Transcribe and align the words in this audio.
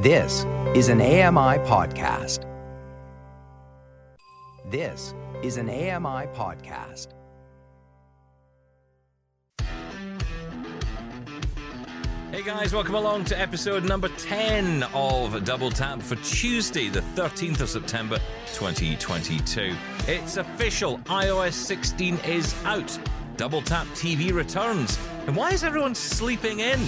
This 0.00 0.46
is 0.74 0.88
an 0.88 1.02
AMI 1.02 1.58
podcast. 1.68 2.46
This 4.70 5.14
is 5.42 5.58
an 5.58 5.68
AMI 5.68 6.26
podcast. 6.28 7.08
Hey 12.30 12.42
guys, 12.42 12.72
welcome 12.72 12.94
along 12.94 13.26
to 13.26 13.38
episode 13.38 13.84
number 13.84 14.08
10 14.08 14.84
of 14.94 15.44
Double 15.44 15.70
Tap 15.70 16.00
for 16.00 16.16
Tuesday, 16.16 16.88
the 16.88 17.02
13th 17.14 17.60
of 17.60 17.68
September 17.68 18.16
2022. 18.54 19.74
It's 20.08 20.38
official, 20.38 20.96
iOS 21.00 21.52
16 21.52 22.16
is 22.26 22.54
out. 22.64 22.98
Double 23.36 23.60
Tap 23.60 23.86
TV 23.88 24.32
returns. 24.32 24.98
And 25.26 25.36
why 25.36 25.50
is 25.50 25.62
everyone 25.62 25.94
sleeping 25.94 26.60
in? 26.60 26.80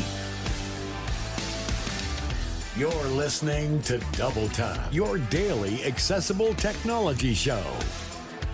You're 2.74 3.04
listening 3.08 3.82
to 3.82 3.98
Double 4.12 4.48
Time, 4.48 4.90
your 4.90 5.18
daily 5.18 5.84
accessible 5.84 6.54
technology 6.54 7.34
show. 7.34 7.62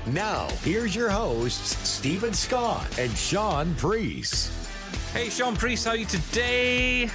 Now, 0.06 0.48
here's 0.64 0.92
your 0.92 1.08
hosts, 1.08 1.78
Stephen 1.88 2.34
Scott 2.34 2.98
and 2.98 3.16
Sean 3.16 3.76
Priest. 3.76 4.50
Hey 5.12 5.28
Sean 5.28 5.54
Priest, 5.54 5.84
how 5.84 5.92
are 5.92 5.96
you 5.96 6.04
today? 6.04 7.08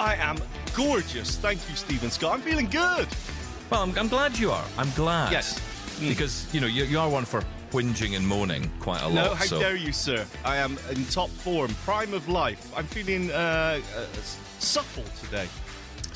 I 0.00 0.14
am 0.14 0.38
gorgeous. 0.74 1.36
Thank 1.36 1.60
you, 1.68 1.76
Stephen 1.76 2.10
Scott. 2.10 2.32
I'm 2.32 2.40
feeling 2.40 2.70
good. 2.70 3.06
Well, 3.68 3.82
I'm, 3.82 3.98
I'm 3.98 4.08
glad 4.08 4.38
you 4.38 4.50
are. 4.50 4.64
I'm 4.78 4.90
glad. 4.92 5.30
Yes. 5.30 5.60
Mm. 5.98 6.08
Because, 6.08 6.48
you 6.54 6.60
know, 6.62 6.66
you, 6.66 6.84
you 6.84 6.98
are 6.98 7.08
one 7.08 7.26
for 7.26 7.42
whinging 7.70 8.16
and 8.16 8.26
moaning 8.26 8.70
quite 8.80 9.02
a 9.02 9.08
lot. 9.08 9.14
No, 9.14 9.34
how 9.34 9.44
so. 9.44 9.60
dare 9.60 9.76
you, 9.76 9.92
sir? 9.92 10.24
I 10.42 10.56
am 10.56 10.78
in 10.90 11.04
top 11.04 11.28
form, 11.28 11.74
prime 11.84 12.14
of 12.14 12.30
life. 12.30 12.72
I'm 12.74 12.86
feeling 12.86 13.30
uh, 13.30 13.78
uh, 13.94 14.06
supple 14.58 15.04
today. 15.20 15.48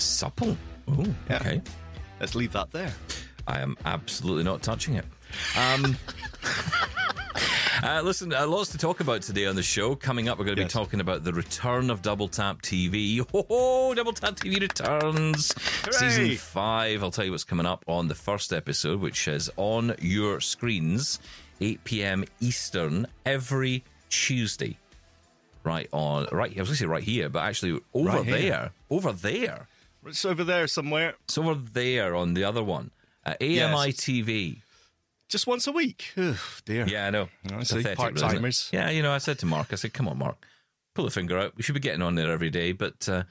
Supple? 0.00 0.56
Oh, 0.88 1.04
Yeah. 1.28 1.36
okay. 1.36 1.62
Let's 2.20 2.34
leave 2.34 2.52
that 2.52 2.70
there. 2.70 2.92
I 3.46 3.60
am 3.60 3.76
absolutely 3.84 4.44
not 4.44 4.62
touching 4.62 4.94
it. 4.94 5.04
Um, 5.56 5.96
uh, 7.82 8.00
listen, 8.02 8.32
uh, 8.34 8.46
lots 8.46 8.70
to 8.70 8.78
talk 8.78 9.00
about 9.00 9.22
today 9.22 9.46
on 9.46 9.56
the 9.56 9.62
show. 9.62 9.94
Coming 9.94 10.28
up, 10.28 10.38
we're 10.38 10.44
going 10.44 10.56
to 10.56 10.62
Yes. 10.62 10.72
be 10.72 10.78
talking 10.78 11.00
about 11.00 11.24
the 11.24 11.32
return 11.32 11.90
of 11.90 12.02
Double 12.02 12.28
Tap 12.28 12.60
TV. 12.62 13.20
Ho! 13.32 13.94
Double 13.94 14.12
Tap 14.12 14.34
TV 14.36 14.60
returns. 14.60 15.54
Season 15.92 16.36
five. 16.36 17.02
I'll 17.02 17.10
tell 17.10 17.24
you 17.24 17.30
what's 17.30 17.44
coming 17.44 17.66
up 17.66 17.84
on 17.86 18.08
the 18.08 18.14
first 18.14 18.52
episode, 18.52 19.00
which 19.00 19.28
is 19.28 19.50
on 19.56 19.94
your 20.00 20.40
screens, 20.40 21.18
8 21.60 21.84
p.m. 21.84 22.24
Eastern 22.40 23.06
every 23.24 23.84
Tuesday. 24.10 24.76
Right 25.64 25.88
on, 25.92 26.26
right. 26.32 26.50
I 26.56 26.60
was 26.60 26.68
going 26.68 26.76
to 26.76 26.76
say 26.76 26.86
right 26.86 27.02
here, 27.02 27.28
but 27.28 27.40
actually 27.40 27.80
over 27.94 28.08
Right 28.10 28.26
there, 28.26 28.70
over 28.90 29.12
there. 29.12 29.68
It's 30.06 30.24
over 30.24 30.44
there 30.44 30.66
somewhere. 30.66 31.14
It's 31.24 31.36
over 31.38 31.54
there 31.54 32.14
on 32.14 32.34
the 32.34 32.44
other 32.44 32.62
one. 32.62 32.90
Uh, 33.24 33.34
AMI 33.40 33.54
Yes. 33.54 33.76
TV. 33.96 34.62
Just 35.28 35.46
once 35.46 35.66
a 35.66 35.72
week. 35.72 36.12
Ugh, 36.16 36.36
dear. 36.64 36.86
Yeah, 36.86 37.06
I 37.06 37.10
know. 37.10 37.28
I 37.52 37.62
see. 37.62 37.76
Pathetic, 37.76 37.98
really, 37.98 38.14
isn't 38.14 38.16
it? 38.16 38.20
Part-timers. 38.20 38.70
Yeah, 38.72 38.88
you 38.90 39.02
know, 39.02 39.12
I 39.12 39.18
said 39.18 39.38
to 39.40 39.46
Mark, 39.46 39.68
I 39.72 39.76
said, 39.76 39.92
come 39.92 40.08
on, 40.08 40.16
Mark, 40.18 40.36
pull 40.94 41.04
the 41.04 41.10
finger 41.10 41.36
out. 41.38 41.52
We 41.56 41.62
should 41.62 41.74
be 41.74 41.80
getting 41.80 42.00
on 42.02 42.14
there 42.14 42.30
every 42.30 42.48
day. 42.50 42.72
But 42.72 43.06
uh, 43.08 43.24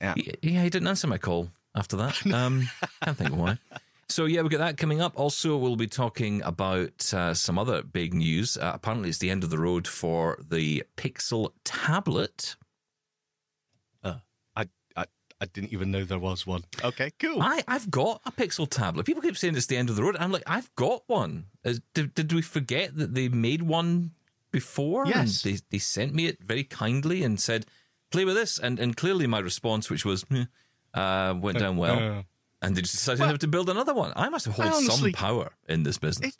Yeah. 0.00 0.14
he, 0.16 0.34
yeah, 0.42 0.62
he 0.64 0.70
didn't 0.70 0.88
answer 0.88 1.06
my 1.06 1.18
call 1.18 1.50
after 1.76 1.96
that. 1.98 2.20
Um, 2.34 2.68
can't 3.04 3.16
think 3.16 3.36
why. 3.36 3.58
So, 4.08 4.24
yeah, 4.26 4.42
we've 4.42 4.50
got 4.50 4.58
that 4.58 4.76
coming 4.76 5.00
up. 5.00 5.12
Also, 5.18 5.56
we'll 5.56 5.76
be 5.76 5.86
talking 5.86 6.42
about 6.42 7.14
uh, 7.14 7.32
some 7.34 7.58
other 7.58 7.82
big 7.82 8.12
news. 8.12 8.56
Uh, 8.58 8.72
apparently, 8.74 9.08
it's 9.08 9.18
the 9.18 9.30
end 9.30 9.44
of 9.44 9.50
the 9.50 9.58
road 9.58 9.86
for 9.86 10.38
the 10.46 10.82
Pixel 10.96 11.52
tablet. 11.64 12.56
Uh, 15.42 15.44
I, 15.44 15.46
didn't 15.46 15.72
even 15.72 15.90
know 15.90 16.04
there 16.04 16.18
was 16.18 16.46
one. 16.46 16.64
Okay, 16.84 17.10
cool. 17.18 17.42
I, 17.42 17.62
I've 17.68 17.90
got 17.90 18.20
a 18.24 18.32
Pixel 18.32 18.68
tablet. 18.68 19.04
People 19.06 19.22
keep 19.22 19.36
saying 19.36 19.56
it's 19.56 19.66
the 19.66 19.76
end 19.76 19.90
of 19.90 19.96
the 19.96 20.02
road. 20.02 20.16
I'm 20.18 20.32
like, 20.32 20.44
I've 20.46 20.74
got 20.76 21.02
one. 21.06 21.46
Is, 21.64 21.80
did, 21.94 22.14
did 22.14 22.32
we 22.32 22.42
forget 22.42 22.96
that 22.96 23.14
they 23.14 23.28
made 23.28 23.62
one 23.62 24.12
before? 24.50 25.06
Yes. 25.06 25.44
And 25.44 25.54
they, 25.54 25.60
they 25.70 25.78
sent 25.78 26.14
me 26.14 26.26
it 26.26 26.38
very 26.42 26.64
kindly 26.64 27.22
and 27.22 27.40
said, 27.40 27.66
play 28.10 28.24
with 28.24 28.34
this. 28.36 28.58
And, 28.58 28.78
and 28.78 28.96
clearly 28.96 29.26
my 29.26 29.38
response, 29.40 29.90
which 29.90 30.04
was, 30.04 30.28
"Meh," 30.30 30.44
uh, 30.94 31.34
went 31.38 31.58
down 31.58 31.76
well. 31.76 31.98
uh. 31.98 32.22
and 32.62 32.76
they 32.76 32.82
just 32.82 32.94
decided 32.94 33.20
Well, 33.20 33.38
to 33.38 33.48
build 33.48 33.68
another 33.68 33.94
one. 33.94 34.12
I 34.16 34.28
must 34.28 34.44
have 34.46 34.54
hold 34.54 34.68
I 34.68 34.76
honestly- 34.76 35.12
some 35.12 35.20
power 35.20 35.52
in 35.68 35.82
this 35.82 35.98
business. 35.98 36.34
It, 36.34 36.36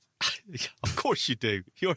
of 0.84 0.94
course 0.96 1.28
you 1.28 1.34
do. 1.34 1.62
You're 1.78 1.96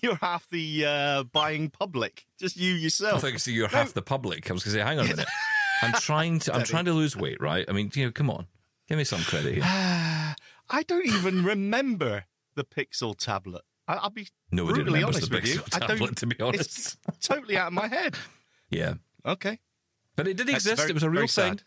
you're 0.00 0.14
half 0.16 0.48
the 0.50 0.84
uh, 0.86 1.22
buying 1.24 1.68
public. 1.70 2.26
Just 2.38 2.56
you 2.56 2.72
yourself. 2.74 3.18
I 3.24 3.28
think 3.28 3.40
so 3.40 3.50
you're 3.50 3.66
half 3.68 3.92
the 3.92 4.02
public. 4.02 4.48
I 4.48 4.52
was 4.54 4.62
going 4.62 4.74
to 4.74 4.78
say, 4.80 4.86
hang 4.86 5.00
on 5.00 5.06
a 5.06 5.08
minute. 5.08 5.26
I'm 5.82 5.92
trying 5.94 6.38
to. 6.40 6.54
I'm 6.54 6.64
trying 6.64 6.86
to 6.86 6.92
lose 6.92 7.16
weight, 7.16 7.40
right? 7.40 7.64
I 7.68 7.72
mean, 7.72 7.90
you 7.94 8.06
know, 8.06 8.12
come 8.12 8.30
on, 8.30 8.46
give 8.88 8.98
me 8.98 9.04
some 9.04 9.20
credit 9.20 9.54
here. 9.54 9.62
I 10.68 10.82
don't 10.86 11.06
even 11.06 11.44
remember 11.44 12.24
the 12.54 12.64
Pixel 12.64 13.16
tablet. 13.16 13.62
I, 13.88 13.94
I'll 13.94 14.10
be 14.10 14.28
Nobody 14.50 14.74
brutally 14.82 15.02
honest 15.02 15.28
the 15.30 15.36
with 15.36 15.46
you. 15.46 15.60
Pixel 15.60 15.82
I 15.84 15.96
don't- 15.96 16.16
to 16.16 16.26
be 16.26 16.36
It's 16.38 16.42
honest. 16.42 16.98
totally 17.20 17.56
out 17.56 17.68
of 17.68 17.72
my 17.72 17.86
head. 17.88 18.16
Yeah, 18.70 18.94
Okay. 19.24 19.60
but 20.16 20.26
it 20.26 20.36
did 20.36 20.46
That's 20.48 20.56
exist. 20.66 20.76
very- 20.78 20.90
it 20.90 20.94
was 20.94 21.02
a 21.04 21.10
real 21.10 21.20
thing. 21.22 21.28
sad. 21.58 21.62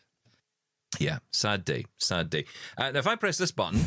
Yeah, 1.00 1.20
sad 1.32 1.64
day, 1.64 1.86
sad 1.98 2.30
day. 2.30 2.46
Uh, 2.78 2.92
now, 2.92 3.00
if 3.00 3.08
I 3.08 3.16
press 3.16 3.38
this 3.38 3.52
button, 3.52 3.86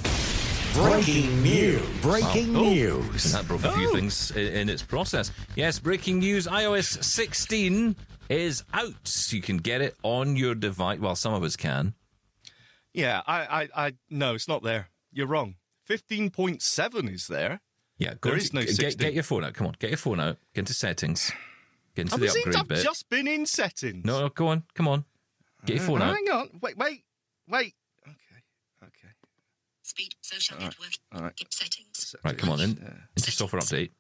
Breaking 0.75 1.43
news. 1.43 1.83
Breaking 2.01 2.57
Oh. 2.57 2.63
news. 2.63 3.31
that 3.33 3.47
broke 3.47 3.63
a 3.65 3.73
few 3.73 3.91
Oh. 3.91 3.95
things 3.95 4.31
in, 4.31 4.47
in 4.55 4.69
its 4.71 4.83
process. 4.83 5.31
Yes, 5.55 5.79
breaking 5.79 6.21
news: 6.21 6.47
iOS 6.47 7.05
16 7.05 7.95
is 8.39 8.65
out. 8.73 9.27
You 9.31 9.41
can 9.43 9.57
get 9.59 9.81
it 9.81 9.97
on 10.03 10.37
your 10.37 10.55
device. 10.55 10.99
Well, 10.99 11.15
some 11.17 11.35
of 11.35 11.43
us 11.43 11.57
can. 11.57 11.95
Yeah, 12.95 13.23
I, 13.27 13.63
I, 13.75 13.87
I, 13.87 13.93
no, 14.11 14.35
it's 14.35 14.49
not 14.49 14.63
there. 14.63 14.89
You're 15.13 15.27
wrong. 15.27 15.55
15.7 15.89 17.13
is 17.13 17.27
there. 17.27 17.61
Yeah, 17.99 18.15
go 18.21 18.31
There 18.31 18.33
into- 18.35 18.45
is 18.45 18.53
no 18.53 18.61
get, 18.63 18.75
16. 18.77 18.99
get 19.07 19.15
your 19.15 19.23
phone 19.23 19.45
out. 19.45 19.55
Come 19.55 19.67
on, 19.67 19.77
get 19.79 19.91
your 19.91 19.97
phone 19.99 20.21
out. 20.21 20.39
Get 20.55 20.61
into 20.63 20.75
settings. 20.75 21.33
Get 21.95 22.03
into 22.03 22.15
I 22.15 22.19
the 22.19 22.29
upgrade 22.29 22.57
I've 22.57 22.69
bit. 22.69 22.83
just 22.85 23.09
been 23.11 23.29
in 23.29 23.47
settings. 23.47 24.05
No, 24.05 24.21
no, 24.21 24.29
go 24.31 24.49
on. 24.49 24.65
Come 24.75 24.89
on. 24.89 25.05
Get 25.67 25.77
your 25.77 25.85
uh, 25.85 25.87
phone 25.87 26.03
out. 26.03 26.15
Hang 26.15 26.29
on. 26.31 26.51
Wait, 26.61 26.77
wait, 26.77 27.05
wait. 27.49 27.75
Okay, 28.07 28.43
okay. 28.85 29.09
Speed 29.83 30.15
social 30.23 30.59
network. 30.59 30.91
all 31.15 31.23
right. 31.23 31.33
Settings. 31.51 32.15
Right, 32.25 32.37
come 32.37 32.51
on 32.51 32.61
in. 32.61 32.79
Yeah. 32.83 32.91
Into 33.17 33.31
software 33.31 33.61
update. 33.63 33.91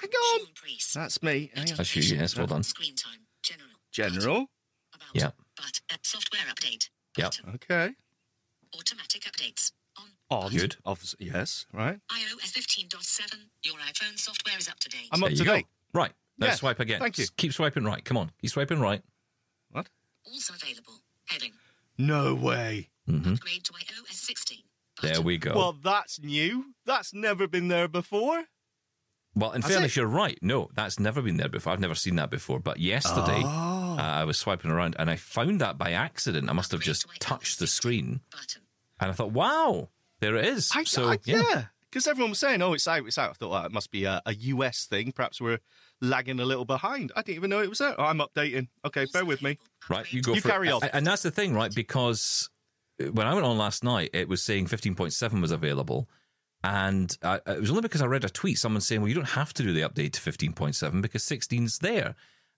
Hang 0.00 0.10
on. 0.10 0.46
That's 0.94 1.22
me. 1.22 1.50
Hang 1.54 1.70
on. 1.70 1.76
That's 1.76 1.96
you. 1.96 2.02
Yes, 2.16 2.36
well 2.36 2.46
done. 2.46 2.62
Screen 2.62 2.94
time. 2.94 3.20
General. 3.42 3.70
General. 3.92 4.46
About. 4.94 5.08
Yeah. 5.14 5.30
But 5.56 5.80
uh, 5.92 5.96
software 6.02 6.42
update. 6.52 6.88
Yeah. 7.16 7.26
Button. 7.26 7.50
Okay. 7.54 7.90
Automatic 8.76 9.22
updates. 9.22 9.72
On. 9.98 10.06
On. 10.44 10.50
Good. 10.50 10.76
Obviously, 10.84 11.26
yes, 11.26 11.66
right. 11.72 11.98
iOS 12.10 12.52
15.7. 12.52 13.34
Your 13.62 13.74
iPhone 13.76 14.18
software 14.18 14.58
is 14.58 14.68
up 14.68 14.80
to 14.80 14.88
date. 14.88 15.08
I'm 15.12 15.22
up 15.22 15.30
you 15.30 15.36
to 15.36 15.44
go. 15.44 15.60
Right. 15.92 16.12
Now 16.38 16.46
Yeah, 16.48 16.54
swipe 16.54 16.80
again. 16.80 16.98
thank 16.98 17.16
you. 17.16 17.22
Just 17.24 17.36
keep 17.36 17.52
swiping 17.52 17.84
right. 17.84 18.04
Come 18.04 18.16
on. 18.16 18.32
Keep 18.40 18.50
swiping 18.50 18.80
right. 18.80 19.02
What? 19.70 19.88
Also 20.26 20.54
available. 20.54 20.94
Heading. 21.26 21.52
No 21.96 22.34
way. 22.34 22.88
Upgrade 23.08 23.64
to 23.64 23.72
iOS 23.72 24.14
16. 24.14 24.58
There 25.02 25.20
we 25.20 25.38
go. 25.38 25.52
Well, 25.54 25.76
that's 25.84 26.20
new. 26.20 26.74
That's 26.86 27.12
never 27.14 27.46
been 27.46 27.68
there 27.68 27.86
before. 27.86 28.44
Well, 29.36 29.52
in 29.52 29.62
Has 29.62 29.70
fairness, 29.72 29.92
it? 29.92 29.96
you're 29.96 30.06
right. 30.06 30.38
No, 30.42 30.70
that's 30.74 31.00
never 31.00 31.20
been 31.20 31.36
there 31.36 31.48
before. 31.48 31.72
I've 31.72 31.80
never 31.80 31.94
seen 31.96 32.16
that 32.16 32.30
before. 32.30 32.60
But 32.60 32.78
yesterday, 32.78 33.42
Oh. 33.44 33.96
uh, 33.98 34.02
I 34.02 34.24
was 34.24 34.38
swiping 34.38 34.70
around 34.70 34.94
and 34.98 35.10
I 35.10 35.16
found 35.16 35.60
that 35.60 35.76
by 35.76 35.92
accident. 35.92 36.48
I 36.48 36.52
must 36.52 36.70
have 36.72 36.80
just 36.80 37.06
touched 37.20 37.58
the 37.58 37.66
screen 37.66 38.20
and 39.00 39.10
I 39.10 39.12
thought, 39.12 39.32
wow, 39.32 39.88
there 40.20 40.36
it 40.36 40.44
is. 40.46 40.70
I, 40.74 40.84
so, 40.84 41.08
I- 41.08 41.18
yeah. 41.24 41.42
yeah. 41.50 41.64
Because 41.90 42.08
everyone 42.08 42.30
was 42.30 42.40
saying, 42.40 42.60
oh, 42.60 42.72
it's 42.72 42.88
out, 42.88 43.06
it's 43.06 43.18
out. 43.18 43.30
I 43.30 43.32
thought, 43.34 43.50
well, 43.50 43.64
it 43.66 43.70
must 43.72 43.92
be 43.92 44.04
a, 44.04 44.20
a 44.26 44.34
US 44.34 44.86
thing. 44.86 45.12
Perhaps 45.12 45.40
we're 45.40 45.58
lagging 46.00 46.40
a 46.40 46.44
little 46.44 46.64
behind. 46.64 47.12
I 47.14 47.22
didn't 47.22 47.36
even 47.36 47.50
know 47.50 47.62
it 47.62 47.68
was 47.68 47.80
out. 47.80 47.94
Oh, 47.98 48.04
I'm 48.04 48.18
updating. 48.18 48.66
Okay, 48.84 49.06
bear 49.12 49.24
with 49.24 49.42
me. 49.42 49.58
Right, 49.88 50.12
you 50.12 50.20
go 50.20 50.34
You 50.34 50.40
for 50.40 50.48
carry 50.48 50.68
it. 50.68 50.72
on. 50.72 50.82
And 50.92 51.06
that's 51.06 51.22
the 51.22 51.30
thing, 51.30 51.54
right? 51.54 51.72
Because 51.72 52.50
when 53.12 53.28
I 53.28 53.34
went 53.34 53.46
on 53.46 53.58
last 53.58 53.84
night, 53.84 54.10
it 54.12 54.28
was 54.28 54.42
saying 54.42 54.66
15.7 54.66 55.40
was 55.40 55.52
available. 55.52 56.08
And 56.64 57.14
uh, 57.22 57.40
it 57.46 57.60
was 57.60 57.68
only 57.68 57.82
because 57.82 58.00
I 58.00 58.06
read 58.06 58.24
a 58.24 58.30
tweet, 58.30 58.56
someone 58.58 58.80
saying, 58.80 59.02
well, 59.02 59.08
you 59.08 59.14
don't 59.14 59.24
have 59.30 59.52
to 59.54 59.62
do 59.62 59.74
the 59.74 59.82
update 59.82 60.12
to 60.12 60.20
15.7 60.20 61.02
because 61.02 61.22
16's 61.22 61.80
there. 61.80 62.14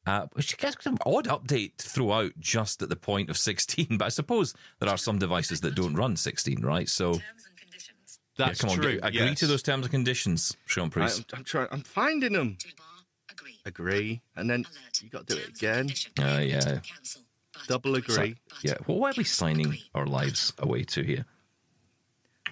Uh, 0.07 0.29
which 0.35 0.55
is 0.63 0.77
an 0.87 0.97
odd 1.05 1.27
update 1.27 1.77
to 1.79 1.89
throw 1.89 2.13
out 2.13 2.31
just 2.39 2.81
at 2.81 2.89
the 2.89 2.95
point 2.95 3.29
of 3.29 3.37
16. 3.37 3.99
But 3.99 4.05
I 4.05 4.09
suppose 4.11 4.55
there 4.79 4.89
are 4.89 4.97
some 4.97 5.19
devices 5.19 5.61
that 5.63 5.75
don't 5.75 5.97
run 5.97 6.15
16, 6.15 6.63
right? 6.63 6.89
So, 6.89 7.15
Terms 7.15 7.23
and 7.49 7.57
conditions. 7.59 8.21
yeah, 8.39 8.47
That's 8.47 8.61
come 8.61 8.71
true. 8.71 8.93
get- 9.01 9.05
agree 9.05 9.27
yes. 9.27 9.41
to 9.41 9.49
those 9.49 9.65
terms 9.65 9.87
and 9.87 9.91
conditions, 9.91 10.57
Sean 10.67 10.87
I, 10.87 10.91
Priest. 10.91 11.25
I'm, 11.33 11.39
I'm 11.39 11.45
trying. 11.45 11.69
I'm 11.73 11.81
finding 11.81 12.35
them. 12.35 12.57
Toolbar. 12.61 13.33
Agree. 13.33 13.59
Agree, 13.65 14.21
and 14.37 14.49
then 14.49 14.61
Alert. 14.61 15.03
you 15.03 15.11
got 15.11 15.27
to 15.27 15.35
do 15.35 15.41
it 15.41 15.59
Terms 15.59 15.59
and 15.59 15.59
again. 15.59 15.79
conditions. 15.89 16.15
Uh, 16.21 16.41
yeah. 16.71 16.79
Cancel. 16.95 17.23
Double 17.67 17.97
agree. 17.97 18.37
yeah, 18.63 18.75
well, 18.87 18.99
why 18.99 19.11
are 19.11 19.15
we 19.17 19.25
signing 19.25 19.67
Agree. 19.67 19.85
our 19.97 20.07
lives 20.07 20.53
away 20.59 20.85
to 20.85 21.03
here? 21.03 21.25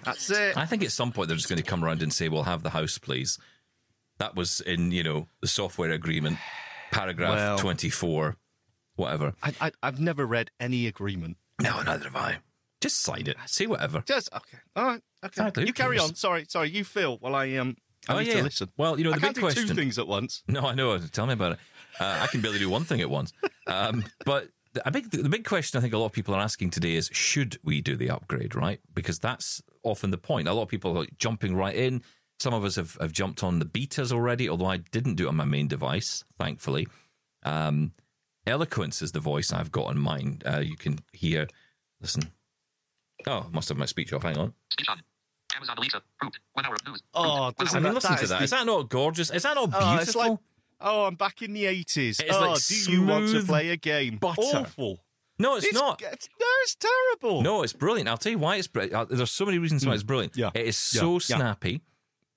That's 0.03 0.29
it. 0.29 0.57
I 0.57 0.65
think 0.65 0.83
at 0.83 0.91
some 0.91 1.11
point 1.11 1.27
they're 1.29 1.37
just 1.37 1.49
going 1.49 1.61
to 1.61 1.63
come 1.63 1.83
around 1.83 2.03
and 2.03 2.11
say, 2.13 2.29
"We'll 2.29 2.43
have 2.43 2.63
the 2.63 2.69
house, 2.71 2.97
please." 2.97 3.39
That 4.17 4.35
was 4.35 4.61
in 4.61 4.91
you 4.91 5.03
know 5.03 5.27
the 5.41 5.47
software 5.47 5.91
agreement, 5.91 6.37
paragraph 6.91 7.35
Well- 7.35 7.57
twenty 7.57 7.89
four, 7.89 8.37
whatever. 8.95 9.33
I, 9.43 9.53
I, 9.61 9.71
I've 9.83 9.99
never 9.99 10.25
read 10.25 10.51
any 10.59 10.87
agreement 10.87 11.37
No, 11.61 11.81
neither 11.81 12.05
have 12.05 12.15
I. 12.15 12.37
Just 12.81 13.01
slide 13.01 13.27
it. 13.27 13.37
Say 13.47 13.65
whatever. 13.67 14.03
Just 14.05 14.29
okay. 14.33 14.57
All 14.75 14.85
right. 14.85 15.01
Okay. 15.23 15.27
Exactly, 15.27 15.65
You 15.65 15.73
carry 15.73 15.97
on. 15.97 16.13
Sorry. 16.13 16.45
Sorry. 16.47 16.69
You 16.69 16.83
feel 16.83 17.17
while 17.17 17.35
I 17.35 17.53
um. 17.55 17.77
I 18.07 18.13
Oh, 18.13 18.19
need 18.19 18.27
yeah. 18.27 18.33
to 18.35 18.43
listen. 18.43 18.69
Well, 18.77 18.97
you 18.99 19.03
know, 19.05 19.11
I 19.11 19.15
the 19.15 19.21
can't 19.21 19.33
big 19.33 19.41
do 19.41 19.41
question- 19.41 19.67
two 19.67 19.73
things 19.73 19.97
at 19.97 20.07
once. 20.07 20.43
No, 20.47 20.61
I 20.67 20.75
know. 20.75 20.97
Tell 20.99 21.25
me 21.25 21.33
about 21.33 21.53
it. 21.53 21.59
Uh, 21.99 22.19
I 22.21 22.27
can 22.27 22.41
barely 22.41 22.59
do 22.59 22.69
one 22.69 22.83
thing 22.83 23.01
at 23.01 23.09
once. 23.09 23.33
Um, 23.67 24.03
but 24.25 24.49
the, 24.73 24.83
big, 24.91 25.09
the 25.09 25.27
big 25.29 25.43
question 25.45 25.77
I 25.79 25.81
think 25.81 25.93
a 25.93 25.97
lot 25.97 26.05
of 26.07 26.11
people 26.11 26.35
are 26.35 26.41
asking 26.41 26.69
today 26.69 26.93
is 26.95 27.09
should 27.11 27.57
we 27.63 27.81
do 27.81 27.95
the 27.95 28.11
upgrade, 28.11 28.53
right? 28.53 28.79
Because 28.93 29.17
that's 29.17 29.63
often 29.85 30.11
the 30.11 30.17
point. 30.17 30.47
A 30.47 30.53
lot 30.53 30.63
of 30.63 30.69
people 30.69 30.91
are 30.91 30.99
like 31.01 31.17
jumping 31.17 31.55
right 31.55 31.75
in. 31.75 32.01
Some 32.39 32.53
of 32.53 32.65
us 32.65 32.75
have, 32.75 32.97
have 32.99 33.13
jumped 33.13 33.43
on 33.43 33.59
the 33.59 33.65
betas 33.65 34.11
already, 34.11 34.49
although 34.49 34.65
I 34.65 34.77
didn't 34.77 35.15
do 35.15 35.25
it 35.25 35.29
on 35.29 35.37
my 35.37 35.45
main 35.45 35.67
device, 35.69 36.23
thankfully. 36.37 36.87
Um, 37.43 37.93
Eloquence 38.45 39.01
is 39.01 39.11
the 39.13 39.19
voice 39.21 39.51
I've 39.53 39.71
got 39.71 39.85
on 39.87 39.97
mine. 39.97 40.41
Uh, 40.45 40.59
you 40.59 40.75
can 40.75 40.99
hear. 41.13 41.47
Listen. 42.01 42.23
Oh, 43.27 43.47
must 43.51 43.69
have 43.69 43.77
my 43.77 43.85
speech 43.85 44.11
off. 44.13 44.23
Hang 44.23 44.37
on. 44.37 44.53
Speech 44.71 44.89
on. 44.89 45.01
Amazon 45.55 45.77
Alexa. 45.77 46.01
Root. 46.21 46.37
One 46.53 46.65
hour 46.65 46.75
news. 46.85 47.01
Oh, 47.13 47.45
Root. 47.47 47.55
Doesn't 47.57 47.77
I 47.77 47.79
mean, 47.79 47.93
listen 47.93 48.11
that 48.11 48.17
to 48.17 48.23
is 48.23 48.29
that. 48.29 48.37
the- 48.39 48.43
Is 48.43 48.49
that 48.51 48.65
not 48.65 48.89
gorgeous? 48.89 49.31
Is 49.31 49.43
that 49.43 49.55
not 49.55 49.69
Oh, 49.73 49.79
beautiful? 49.79 49.99
it's 50.01 50.15
like 50.15 50.37
oh, 50.81 51.05
I'm 51.05 51.15
back 51.15 51.41
in 51.41 51.53
the 51.53 51.65
eighties. 51.65 52.19
It's 52.19 52.35
Oh, 52.35 52.51
like 52.51 52.61
do 52.65 52.91
you 52.91 53.05
want 53.05 53.29
to 53.31 53.43
play 53.43 53.69
a 53.69 53.77
game? 53.77 54.17
butter. 54.17 54.41
Awful. 54.41 54.99
No, 55.39 55.55
it's, 55.57 55.73
not. 55.73 56.01
It's, 56.01 56.29
no, 56.39 56.45
it's 56.63 56.75
terrible. 56.75 57.41
No, 57.41 57.63
it's 57.63 57.73
brilliant. 57.73 58.07
I'll 58.09 58.17
tell 58.17 58.31
you 58.31 58.37
why 58.39 58.55
it's 58.57 58.67
brilliant. 58.67 59.09
There's 59.09 59.31
so 59.31 59.45
many 59.45 59.57
reasons 59.59 59.85
why 59.85 59.93
it's 59.93 60.03
brilliant. 60.03 60.33
Mm. 60.33 60.37
Yeah. 60.37 60.49
It 60.53 60.67
is 60.67 60.91
Yeah. 60.93 61.01
so 61.01 61.13
Yeah. 61.13 61.19
snappy. 61.37 61.81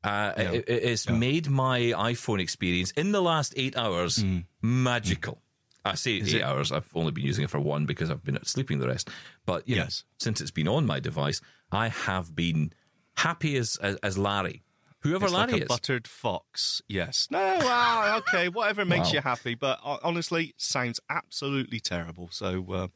Uh, 0.04 0.32
Yeah. 0.36 0.52
it, 0.52 0.64
it's 0.68 1.08
made 1.08 1.48
my 1.50 1.80
iPhone 1.80 2.40
experience 2.40 2.90
in 2.92 3.12
the 3.12 3.20
last 3.22 3.52
eight 3.56 3.76
hours 3.76 4.24
magical. 4.62 5.42
I 5.84 5.94
say 5.94 6.12
eight 6.16 6.24
Mm. 6.24 6.34
it? 6.34 6.42
hours. 6.42 6.72
I've 6.72 6.88
only 6.94 7.12
been 7.12 7.24
using 7.24 7.44
it 7.44 7.50
for 7.50 7.60
one 7.60 7.86
because 7.86 8.10
I've 8.10 8.22
been 8.24 8.38
sleeping 8.44 8.78
the 8.78 8.88
rest. 8.88 9.08
But 9.46 9.66
you 9.68 9.76
Yes. 9.76 10.04
know, 10.04 10.14
since 10.18 10.40
it's 10.40 10.50
been 10.50 10.68
on 10.68 10.86
my 10.86 11.00
device, 11.00 11.40
I 11.72 11.88
have 11.88 12.34
been 12.34 12.72
happy 13.16 13.56
as 13.56 13.76
as, 13.76 13.96
as 13.96 14.18
Larry, 14.18 14.62
whoever 15.00 15.26
It's 15.26 15.34
like 15.34 15.52
a 15.52 15.62
is. 15.62 15.68
buttered 15.68 16.06
fox. 16.08 16.82
Yes. 16.88 17.28
No. 17.30 17.38
Wow. 17.38 18.18
Okay. 18.18 18.48
Whatever 18.48 18.84
makes 18.84 19.08
Wow. 19.08 19.12
you 19.14 19.20
happy, 19.20 19.54
but 19.54 19.78
uh, 19.84 19.98
honestly, 20.02 20.54
sounds 20.56 21.00
absolutely 21.10 21.80
terrible. 21.80 22.28
So 22.32 22.64
uh, 22.72 22.88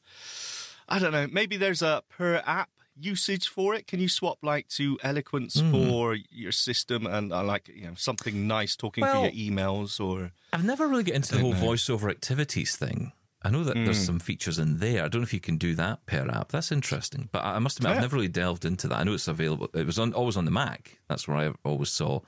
I 0.88 0.98
don't 0.98 1.12
know. 1.12 1.26
Maybe 1.30 1.56
there's 1.56 1.82
a 1.82 2.02
per 2.08 2.42
app 2.46 2.70
usage 3.00 3.48
for 3.48 3.74
it. 3.74 3.86
Can 3.86 4.00
you 4.00 4.08
swap 4.08 4.38
like 4.42 4.68
to 4.68 4.98
Eloquence 5.02 5.58
Hmm. 5.60 5.70
for 5.72 6.16
your 6.30 6.52
system 6.52 7.06
and 7.06 7.32
uh, 7.32 7.42
like 7.42 7.68
you 7.68 7.86
know 7.86 7.94
something 7.96 8.46
nice 8.46 8.76
talking 8.76 9.02
Well- 9.02 9.24
for 9.24 9.30
your 9.30 9.50
emails 9.50 9.98
or 9.98 10.32
I've 10.52 10.64
never 10.64 10.86
really 10.86 11.04
get 11.04 11.14
into 11.14 11.34
the 11.34 11.40
whole 11.40 11.54
know. 11.54 11.62
voiceover 11.62 12.10
activities 12.10 12.76
thing. 12.76 13.12
I 13.44 13.50
know 13.50 13.64
that 13.64 13.76
Mm. 13.76 13.84
there's 13.86 14.04
some 14.04 14.18
features 14.20 14.58
in 14.58 14.78
there. 14.78 15.04
I 15.04 15.08
don't 15.08 15.20
know 15.22 15.24
if 15.26 15.34
you 15.34 15.40
can 15.40 15.56
do 15.56 15.74
that 15.74 16.06
per 16.06 16.28
app. 16.30 16.50
That's 16.52 16.70
interesting. 16.72 17.28
But 17.32 17.44
I 17.44 17.58
must 17.58 17.78
admit, 17.78 17.90
Yeah. 17.90 17.96
I've 17.96 18.02
never 18.02 18.16
really 18.16 18.28
delved 18.28 18.64
into 18.64 18.86
that. 18.88 18.98
I 19.00 19.04
know 19.04 19.14
it's 19.14 19.28
available. 19.28 19.68
It 19.74 19.86
was 19.86 19.98
on, 19.98 20.12
always 20.12 20.36
on 20.36 20.44
the 20.44 20.50
Mac. 20.50 21.00
That's 21.08 21.26
where 21.26 21.36
I 21.36 21.52
always 21.64 21.88
saw 21.88 22.20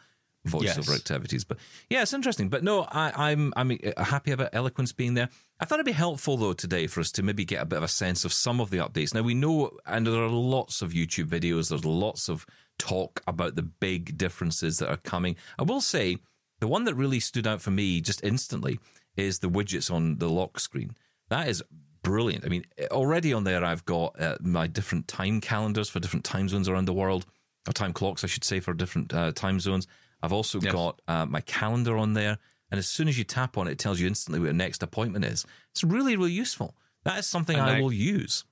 voiceover 0.46 0.62
Yes. 0.88 0.94
activities. 0.94 1.44
But 1.44 1.58
yeah, 1.88 2.02
it's 2.02 2.12
interesting. 2.12 2.48
But 2.50 2.62
no, 2.62 2.82
I, 2.90 3.30
I'm 3.30 3.52
I'm 3.56 3.78
happy 3.96 4.30
about 4.32 4.50
Eloquence 4.52 4.92
being 4.92 5.14
there. 5.14 5.30
I 5.60 5.64
thought 5.64 5.76
it'd 5.76 5.86
be 5.86 5.92
helpful 5.92 6.36
though 6.36 6.52
today 6.52 6.86
for 6.86 7.00
us 7.00 7.10
to 7.12 7.22
maybe 7.22 7.44
get 7.46 7.62
a 7.62 7.64
bit 7.64 7.78
of 7.78 7.82
a 7.84 7.88
sense 7.88 8.24
of 8.26 8.32
some 8.32 8.60
of 8.60 8.68
the 8.70 8.76
updates. 8.78 9.14
Now 9.14 9.22
we 9.22 9.34
know, 9.34 9.70
and 9.86 10.06
there 10.06 10.22
are 10.22 10.28
lots 10.28 10.82
of 10.82 10.92
YouTube 10.92 11.28
videos. 11.28 11.68
There's 11.70 11.84
lots 11.86 12.28
of 12.28 12.44
talk 12.78 13.22
about 13.26 13.54
the 13.56 13.62
big 13.62 14.18
differences 14.18 14.78
that 14.78 14.90
are 14.90 14.96
coming. 14.98 15.36
I 15.58 15.62
will 15.62 15.80
say 15.80 16.18
the 16.60 16.68
one 16.68 16.84
that 16.84 16.94
really 16.94 17.20
stood 17.20 17.46
out 17.46 17.62
for 17.62 17.70
me 17.70 18.00
just 18.02 18.22
instantly 18.22 18.78
is 19.16 19.38
the 19.38 19.48
widgets 19.48 19.90
on 19.90 20.18
the 20.18 20.28
lock 20.28 20.58
screen. 20.60 20.94
That 21.30 21.48
is 21.48 21.62
brilliant. 22.02 22.44
I 22.44 22.48
mean, 22.48 22.64
already 22.90 23.32
on 23.32 23.44
there, 23.44 23.64
I've 23.64 23.84
got 23.84 24.20
uh, 24.20 24.36
my 24.40 24.66
different 24.66 25.08
time 25.08 25.40
calendars 25.40 25.88
for 25.88 26.00
different 26.00 26.24
time 26.24 26.48
zones 26.48 26.68
around 26.68 26.84
the 26.86 26.92
world, 26.92 27.26
or 27.68 27.72
time 27.72 27.92
clocks, 27.92 28.24
I 28.24 28.26
should 28.26 28.44
say, 28.44 28.60
for 28.60 28.74
different 28.74 29.12
uh, 29.14 29.32
time 29.32 29.58
zones. 29.60 29.86
I've 30.22 30.32
also 30.32 30.60
Yes. 30.60 30.72
got 30.72 31.00
uh, 31.08 31.26
my 31.26 31.40
calendar 31.40 31.96
on 31.96 32.12
there. 32.14 32.38
And 32.70 32.78
as 32.78 32.88
soon 32.88 33.08
as 33.08 33.16
you 33.18 33.24
tap 33.24 33.56
on 33.56 33.68
it, 33.68 33.72
it 33.72 33.78
tells 33.78 34.00
you 34.00 34.06
instantly 34.06 34.40
what 34.40 34.46
your 34.46 34.54
next 34.54 34.82
appointment 34.82 35.24
is. 35.24 35.46
It's 35.72 35.84
really, 35.84 36.16
really 36.16 36.32
useful. 36.32 36.74
That 37.04 37.18
is 37.18 37.26
something 37.26 37.58
I 37.58 37.80
will 37.80 37.92
use. 37.92 38.44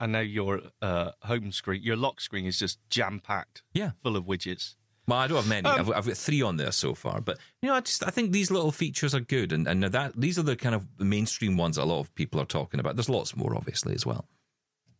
and 0.00 0.12
now 0.12 0.20
your 0.20 0.60
uh, 0.82 1.10
home 1.22 1.52
screen, 1.52 1.82
your 1.82 1.96
lock 1.96 2.20
screen 2.20 2.46
is 2.46 2.58
just 2.58 2.78
jam 2.90 3.20
packed, 3.20 3.62
Yeah. 3.74 3.92
full 4.02 4.16
of 4.16 4.24
widgets. 4.24 4.74
Well, 5.06 5.18
I 5.18 5.26
don't 5.26 5.38
have 5.38 5.48
many. 5.48 5.68
Um, 5.68 5.80
I've, 5.80 5.90
I've 5.90 6.06
got 6.06 6.16
three 6.16 6.42
on 6.42 6.56
there 6.56 6.72
so 6.72 6.94
far, 6.94 7.20
but 7.20 7.38
you 7.62 7.68
know, 7.68 7.74
I 7.74 7.80
just 7.80 8.06
I 8.06 8.10
think 8.10 8.32
these 8.32 8.50
little 8.50 8.70
features 8.72 9.14
are 9.14 9.20
good, 9.20 9.52
and 9.52 9.66
and 9.66 9.82
that 9.82 10.20
these 10.20 10.38
are 10.38 10.42
the 10.42 10.56
kind 10.56 10.74
of 10.74 10.86
mainstream 10.98 11.56
ones 11.56 11.76
a 11.78 11.84
lot 11.84 12.00
of 12.00 12.14
people 12.14 12.40
are 12.40 12.44
talking 12.46 12.78
about. 12.80 12.96
There's 12.96 13.08
lots 13.08 13.36
more, 13.36 13.56
obviously, 13.56 13.94
as 13.94 14.06
well. 14.06 14.26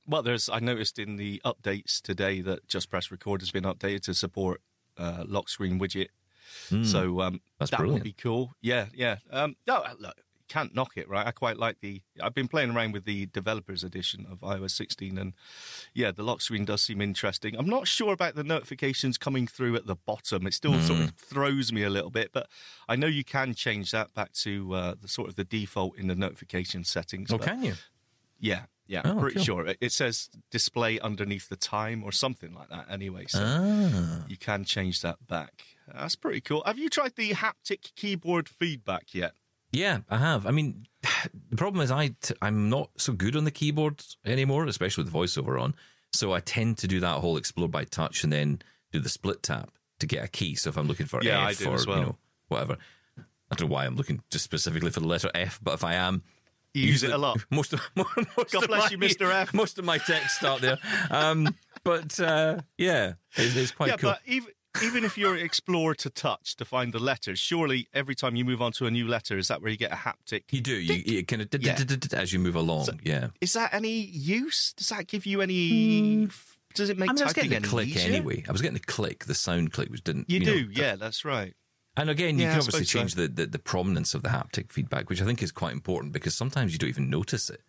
Well, 0.06 0.22
there's. 0.22 0.48
I 0.48 0.58
noticed 0.58 0.98
in 0.98 1.16
the 1.16 1.40
updates 1.44 2.00
today 2.00 2.40
that 2.40 2.66
Just 2.66 2.90
Press 2.90 3.10
Record 3.10 3.40
has 3.42 3.50
been 3.50 3.64
updated 3.64 4.02
to 4.02 4.14
support 4.14 4.60
uh, 4.98 5.24
lock 5.26 5.48
screen 5.48 5.78
widget. 5.78 6.08
So 6.84 7.20
um. 7.20 7.40
That's 7.58 7.70
that 7.70 7.76
brilliant. 7.78 8.00
would 8.00 8.04
be 8.04 8.12
cool. 8.12 8.52
Yeah, 8.60 8.86
yeah. 8.94 9.16
Um, 9.30 9.54
no, 9.66 9.84
look, 9.98 10.14
you 10.16 10.22
can't 10.50 10.74
knock 10.74 10.92
it, 10.96 11.08
right? 11.08 11.26
I 11.26 11.30
quite 11.30 11.56
like 11.56 11.80
the. 11.80 12.02
I've 12.22 12.34
been 12.34 12.48
playing 12.48 12.72
around 12.74 12.92
with 12.92 13.04
the 13.04 13.26
developers 13.26 13.82
edition 13.84 14.26
of 14.30 14.40
iOS 14.40 14.72
16, 14.72 15.16
and 15.16 15.32
yeah, 15.94 16.10
the 16.10 16.22
lock 16.22 16.40
screen 16.42 16.64
does 16.66 16.82
seem 16.82 17.00
interesting. 17.00 17.54
I'm 17.56 17.68
not 17.68 17.86
sure 17.88 18.12
about 18.12 18.34
the 18.34 18.44
notifications 18.44 19.16
coming 19.16 19.46
through 19.46 19.76
at 19.76 19.86
the 19.86 19.96
bottom. 19.96 20.46
It 20.46 20.54
still 20.54 20.78
sort 20.80 20.98
Hmm. 20.98 21.04
of 21.04 21.14
throws 21.14 21.72
me 21.72 21.82
a 21.84 21.90
little 21.90 22.10
bit, 22.10 22.30
but 22.32 22.48
I 22.88 22.96
know 22.96 23.06
you 23.06 23.24
can 23.24 23.54
change 23.54 23.92
that 23.92 24.12
back 24.12 24.32
to 24.44 24.74
uh, 24.74 24.94
the 25.00 25.08
sort 25.08 25.28
of 25.30 25.36
the 25.36 25.44
default 25.44 25.96
in 25.96 26.08
the 26.08 26.14
notification 26.16 26.84
settings. 26.84 27.32
Oh, 27.32 27.38
can 27.38 27.62
you? 27.62 27.74
yeah, 28.38 28.64
yeah, 28.86 29.02
Oh, 29.04 29.20
pretty 29.20 29.36
cool. 29.36 29.44
sure. 29.44 29.66
It, 29.68 29.78
it 29.80 29.92
says 29.92 30.28
display 30.50 30.98
underneath 30.98 31.48
the 31.48 31.56
time 31.56 32.02
or 32.02 32.10
something 32.10 32.52
like 32.54 32.68
that 32.70 32.86
anyway. 32.90 33.26
So 33.28 33.38
Ah. 33.42 34.24
you 34.28 34.36
can 34.36 34.64
change 34.64 35.00
that 35.02 35.26
back. 35.28 35.62
That's 35.86 36.16
pretty 36.16 36.40
cool. 36.40 36.62
Have 36.66 36.78
you 36.78 36.88
tried 36.88 37.14
the 37.16 37.30
haptic 37.30 37.94
keyboard 37.94 38.48
feedback 38.48 39.14
yet? 39.14 39.32
Yeah, 39.72 39.98
I 40.08 40.18
have. 40.18 40.46
I 40.46 40.50
mean, 40.50 40.86
the 41.50 41.56
problem 41.56 41.82
is 41.82 41.90
I 41.90 42.08
t- 42.20 42.34
I'm 42.42 42.68
not 42.68 42.90
so 42.96 43.12
good 43.12 43.36
on 43.36 43.44
the 43.44 43.50
keyboard 43.50 44.02
anymore, 44.24 44.66
especially 44.66 45.04
with 45.04 45.12
voiceover 45.12 45.60
on. 45.60 45.74
So 46.12 46.32
I 46.32 46.40
tend 46.40 46.78
to 46.78 46.88
do 46.88 46.98
that 47.00 47.18
whole 47.18 47.36
explore 47.36 47.68
by 47.68 47.84
touch 47.84 48.24
and 48.24 48.32
then 48.32 48.62
do 48.92 48.98
the 48.98 49.08
split 49.08 49.42
tap 49.44 49.70
to 50.00 50.06
get 50.06 50.24
a 50.24 50.28
key. 50.28 50.56
So 50.56 50.70
if 50.70 50.76
I'm 50.76 50.88
looking 50.88 51.06
for 51.06 51.22
Yeah, 51.22 51.46
F 51.48 51.64
or 51.66 51.76
well. 51.86 51.98
you 51.98 52.02
know 52.06 52.16
whatever, 52.48 52.78
I 53.18 53.54
don't 53.54 53.68
know 53.68 53.74
why 53.74 53.86
I'm 53.86 53.94
looking 53.96 54.20
just 54.30 54.44
specifically 54.44 54.90
for 54.90 55.00
the 55.00 55.06
letter 55.06 55.30
F, 55.34 55.60
but 55.62 55.74
if 55.74 55.84
I 55.84 55.94
am, 55.94 56.22
You 56.74 56.82
use 56.86 57.04
it 57.04 57.12
a 57.12 57.18
lot. 57.18 57.44
Most 57.50 57.72
of 57.72 57.80
most 57.96 58.50
God 58.52 58.62
of 58.64 58.68
bless 58.68 58.84
my, 58.84 58.88
you, 58.90 58.98
Mr. 58.98 59.32
F. 59.32 59.54
Most 59.54 59.78
of 59.78 59.84
my 59.84 59.98
texts 59.98 60.38
start 60.38 60.60
there. 60.60 60.78
Um, 61.10 61.54
but 61.84 62.18
uh, 62.18 62.60
yeah, 62.76 63.14
it, 63.36 63.56
it's 63.56 63.70
quite 63.70 63.90
yeah, 63.90 63.96
cool. 63.96 64.10
but 64.10 64.20
even 64.26 64.48
even 64.82 65.04
if 65.04 65.18
you're 65.18 65.36
explore 65.36 65.94
to 65.96 66.10
touch 66.10 66.56
to 66.56 66.64
find 66.64 66.92
the 66.92 66.98
letters, 66.98 67.38
surely 67.38 67.88
every 67.92 68.14
time 68.14 68.36
you 68.36 68.44
move 68.44 68.62
on 68.62 68.72
to 68.72 68.86
a 68.86 68.90
new 68.90 69.06
letter, 69.08 69.36
is 69.38 69.48
that 69.48 69.60
where 69.62 69.70
you 69.70 69.76
get 69.76 69.92
a 69.92 69.96
haptic? 69.96 70.44
you 70.52 70.60
do 70.60 70.74
you, 70.74 70.94
you 71.04 71.24
kind 71.24 71.42
of 71.42 71.48
Yeah. 71.60 71.76
as 72.12 72.32
you 72.32 72.38
move 72.38 72.54
along. 72.56 72.88
yeah. 73.02 73.28
Is 73.40 73.52
that 73.54 73.74
any 73.74 74.00
use? 74.00 74.72
Does 74.76 74.88
that 74.88 75.06
give 75.06 75.26
you 75.26 75.40
any? 75.40 76.28
Does 76.74 76.88
it 76.88 76.98
make. 76.98 77.10
I 77.10 77.12
mean, 77.12 77.22
I 77.22 77.24
was 77.24 77.32
getting 77.32 77.50
the 77.60 77.66
click 77.66 77.88
easier? 77.88 78.14
anyway. 78.14 78.44
I 78.48 78.52
was 78.52 78.62
getting 78.62 78.74
the 78.74 78.80
click, 78.80 79.24
the 79.24 79.34
sound 79.34 79.72
click, 79.72 79.90
which 79.90 80.04
didn't. 80.04 80.30
You, 80.30 80.38
know, 80.40 80.46
do, 80.46 80.66
that- 80.68 80.76
yeah, 80.76 80.96
that's 80.96 81.24
right. 81.24 81.54
And 81.96 82.08
again, 82.08 82.38
you 82.38 82.44
Yeah, 82.44 82.50
can 82.52 82.58
obviously 82.60 82.84
change 82.84 83.14
so. 83.16 83.22
the, 83.22 83.28
the, 83.28 83.46
the 83.46 83.58
prominence 83.58 84.14
of 84.14 84.22
the 84.22 84.28
haptic 84.28 84.70
feedback, 84.70 85.10
which 85.10 85.20
I 85.20 85.24
think 85.24 85.42
is 85.42 85.50
quite 85.50 85.72
important 85.72 86.12
because 86.12 86.36
sometimes 86.36 86.72
you 86.72 86.78
don't 86.78 86.88
even 86.88 87.10
notice 87.10 87.50
it. 87.50 87.60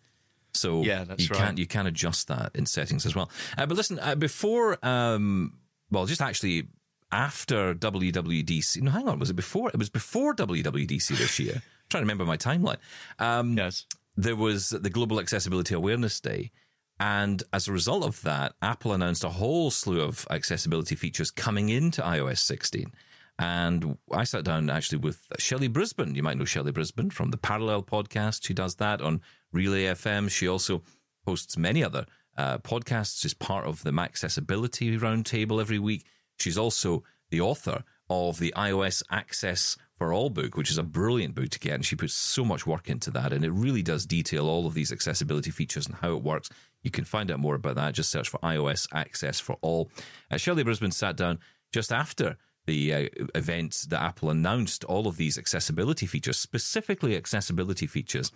So 0.54 0.82
Yeah, 0.82 1.02
that's 1.04 1.24
you 1.24 1.28
right. 1.32 1.46
can 1.48 1.56
you 1.56 1.66
can 1.66 1.86
adjust 1.88 2.28
that 2.28 2.52
in 2.54 2.64
settings 2.66 3.04
as 3.04 3.16
well. 3.16 3.28
Uh, 3.58 3.66
but 3.66 3.76
listen, 3.76 3.98
uh, 3.98 4.14
before, 4.14 4.78
um, 4.86 5.54
well, 5.90 6.06
just 6.06 6.22
actually 6.22 6.68
after 7.12 7.74
WWDC. 7.74 8.82
No, 8.82 8.90
hang 8.90 9.08
on, 9.08 9.18
was 9.18 9.30
it 9.30 9.34
before? 9.36 9.68
It 9.68 9.78
was 9.78 9.90
before 9.90 10.34
WWDC 10.34 11.16
this 11.18 11.38
year. 11.38 11.54
I'm 11.56 11.62
trying 11.90 12.00
to 12.02 12.04
remember 12.06 12.24
my 12.24 12.36
timeline. 12.36 12.78
Um, 13.18 13.56
Yes. 13.56 13.86
there 14.16 14.36
was 14.36 14.70
the 14.70 14.90
Global 14.90 15.20
Accessibility 15.20 15.74
Awareness 15.74 16.20
Day. 16.20 16.50
And 16.98 17.42
as 17.52 17.66
a 17.68 17.72
result 17.72 18.04
of 18.04 18.22
that, 18.22 18.54
Apple 18.62 18.92
announced 18.92 19.24
a 19.24 19.28
whole 19.30 19.70
slew 19.70 20.00
of 20.00 20.26
accessibility 20.30 20.94
features 20.94 21.30
coming 21.30 21.68
into 21.68 22.00
iOS 22.02 22.38
16. 22.38 22.92
And 23.38 23.98
I 24.12 24.24
sat 24.24 24.44
down 24.44 24.70
actually 24.70 24.98
with 24.98 25.26
Shelly 25.38 25.66
Brisbane. 25.66 26.14
You 26.14 26.22
might 26.22 26.38
know 26.38 26.44
Shelly 26.44 26.70
Brisbane 26.70 27.10
from 27.10 27.30
the 27.30 27.38
Parallel 27.38 27.82
podcast. 27.82 28.46
She 28.46 28.54
does 28.54 28.76
that 28.76 29.00
on 29.00 29.20
Relay 29.52 29.84
FM. 29.84 30.30
She 30.30 30.46
also 30.46 30.82
hosts 31.26 31.56
many 31.56 31.82
other 31.82 32.06
uh, 32.36 32.58
podcasts. 32.58 33.20
She's 33.22 33.34
part 33.34 33.66
of 33.66 33.82
the 33.82 33.90
Mac 33.90 34.10
Accessibility 34.10 34.96
Roundtable 34.96 35.60
every 35.60 35.78
week. 35.80 36.04
She's 36.42 36.58
also 36.58 37.04
the 37.30 37.40
author 37.40 37.84
of 38.10 38.38
the 38.38 38.52
iOS 38.56 39.02
Access 39.10 39.76
for 39.96 40.12
All 40.12 40.28
book, 40.28 40.56
which 40.56 40.70
is 40.70 40.78
a 40.78 40.82
brilliant 40.82 41.34
book 41.34 41.48
to 41.50 41.58
get. 41.58 41.74
And 41.74 41.84
she 41.84 41.96
puts 41.96 42.14
so 42.14 42.44
much 42.44 42.66
work 42.66 42.88
into 42.88 43.10
that. 43.12 43.32
And 43.32 43.44
it 43.44 43.50
really 43.50 43.82
does 43.82 44.04
detail 44.04 44.48
all 44.48 44.66
of 44.66 44.74
these 44.74 44.92
accessibility 44.92 45.50
features 45.50 45.86
and 45.86 45.96
how 45.96 46.12
it 46.14 46.22
works. 46.22 46.50
You 46.82 46.90
can 46.90 47.04
find 47.04 47.30
out 47.30 47.38
more 47.38 47.54
about 47.54 47.76
that. 47.76 47.94
Just 47.94 48.10
search 48.10 48.28
for 48.28 48.38
iOS 48.38 48.86
Access 48.92 49.40
for 49.40 49.56
All. 49.62 49.90
Uh, 50.30 50.36
Shelly 50.36 50.64
Brisbane 50.64 50.90
sat 50.90 51.16
down 51.16 51.38
just 51.72 51.92
after 51.92 52.36
the 52.66 52.92
uh, 52.94 53.08
event 53.34 53.86
that 53.88 54.02
Apple 54.02 54.30
announced 54.30 54.84
all 54.84 55.06
of 55.06 55.16
these 55.16 55.38
accessibility 55.38 56.06
features, 56.06 56.38
specifically 56.38 57.16
accessibility 57.16 57.86
features 57.86 58.30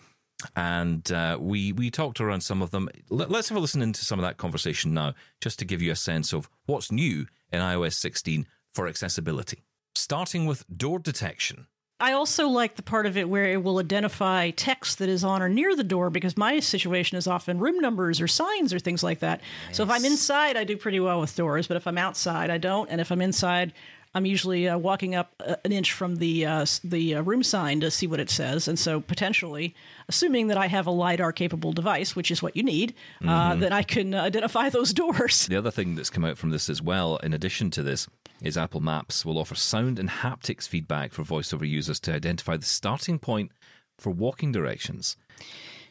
and 0.54 1.10
uh, 1.12 1.38
we 1.40 1.72
we 1.72 1.90
talked 1.90 2.20
around 2.20 2.42
some 2.42 2.60
of 2.62 2.70
them. 2.70 2.88
Let, 3.08 3.30
us 3.32 3.48
have 3.48 3.56
a 3.56 3.60
listen 3.60 3.82
into 3.82 4.04
some 4.04 4.18
of 4.18 4.24
that 4.24 4.36
conversation 4.36 4.92
now, 4.92 5.14
just 5.40 5.58
to 5.60 5.64
give 5.64 5.80
you 5.80 5.90
a 5.92 5.96
sense 5.96 6.32
of 6.32 6.48
what's 6.66 6.92
new 6.92 7.26
in 7.52 7.60
iOS 7.60 7.94
16 7.94 8.46
for 8.74 8.86
accessibility. 8.86 9.64
Starting 9.94 10.46
with 10.46 10.64
door 10.68 10.98
detection. 10.98 11.66
I 11.98 12.12
also 12.12 12.48
like 12.48 12.76
the 12.76 12.82
part 12.82 13.06
of 13.06 13.16
it 13.16 13.26
where 13.26 13.46
it 13.46 13.62
will 13.62 13.78
identify 13.78 14.50
text 14.50 14.98
that 14.98 15.08
is 15.08 15.24
on 15.24 15.42
or 15.42 15.48
near 15.48 15.74
the 15.74 15.82
door 15.82 16.10
because 16.10 16.36
my 16.36 16.60
situation 16.60 17.16
is 17.16 17.26
often 17.26 17.58
room 17.58 17.78
numbers 17.78 18.20
or 18.20 18.28
signs 18.28 18.74
or 18.74 18.78
things 18.78 19.02
like 19.02 19.20
that. 19.20 19.40
So 19.72 19.82
if 19.82 19.88
I'm 19.88 20.04
inside, 20.04 20.58
I 20.58 20.64
do 20.64 20.76
pretty 20.76 21.00
well 21.00 21.20
with 21.20 21.34
doors, 21.34 21.66
but 21.66 21.78
if 21.78 21.86
I'm 21.86 21.96
outside, 21.96 22.50
I 22.50 22.58
don't. 22.58 22.90
And 22.90 23.00
if 23.00 23.10
I'm 23.10 23.22
inside, 23.22 23.72
I'm 24.16 24.24
usually 24.24 24.66
uh, 24.66 24.78
walking 24.78 25.14
up 25.14 25.34
uh, 25.46 25.56
an 25.64 25.72
inch 25.72 25.92
from 25.92 26.16
the 26.16 26.46
uh, 26.46 26.66
the 26.82 27.16
uh, 27.16 27.20
room 27.22 27.42
sign 27.42 27.80
to 27.80 27.90
see 27.90 28.06
what 28.06 28.18
it 28.18 28.30
says, 28.30 28.66
and 28.66 28.78
so 28.78 29.00
potentially, 29.00 29.74
assuming 30.08 30.46
that 30.48 30.56
I 30.56 30.68
have 30.68 30.86
a 30.86 30.90
lidar 30.90 31.32
capable 31.32 31.72
device, 31.74 32.16
which 32.16 32.30
is 32.30 32.42
what 32.42 32.56
you 32.56 32.62
need, 32.62 32.94
uh, 33.22 33.26
Mm-hmm. 33.26 33.60
then 33.60 33.72
I 33.74 33.82
can 33.82 34.14
identify 34.14 34.70
those 34.70 34.94
doors. 34.94 35.46
The 35.46 35.56
other 35.56 35.70
thing 35.70 35.96
that's 35.96 36.08
come 36.08 36.24
out 36.24 36.38
from 36.38 36.48
this 36.50 36.70
as 36.70 36.80
well, 36.80 37.18
in 37.18 37.34
addition 37.34 37.70
to 37.72 37.82
this, 37.82 38.08
is 38.40 38.56
Apple 38.56 38.80
Maps 38.80 39.24
will 39.24 39.38
offer 39.38 39.54
sound 39.54 39.98
and 39.98 40.08
haptics 40.08 40.66
feedback 40.66 41.12
for 41.12 41.22
voiceover 41.22 41.68
users 41.68 42.00
to 42.00 42.14
identify 42.14 42.56
the 42.56 42.64
starting 42.64 43.18
point 43.18 43.52
for 43.98 44.10
walking 44.10 44.50
directions. 44.50 45.16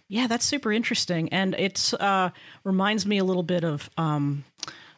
Yeah, 0.07 0.25
that's 0.27 0.45
super 0.45 0.71
interesting, 0.71 1.29
and 1.29 1.53
it 1.55 1.93
uh, 1.99 2.29
reminds 2.63 3.05
me 3.05 3.19
a 3.19 3.23
little 3.23 3.43
bit 3.43 3.63
of. 3.63 3.89
Um, 3.97 4.45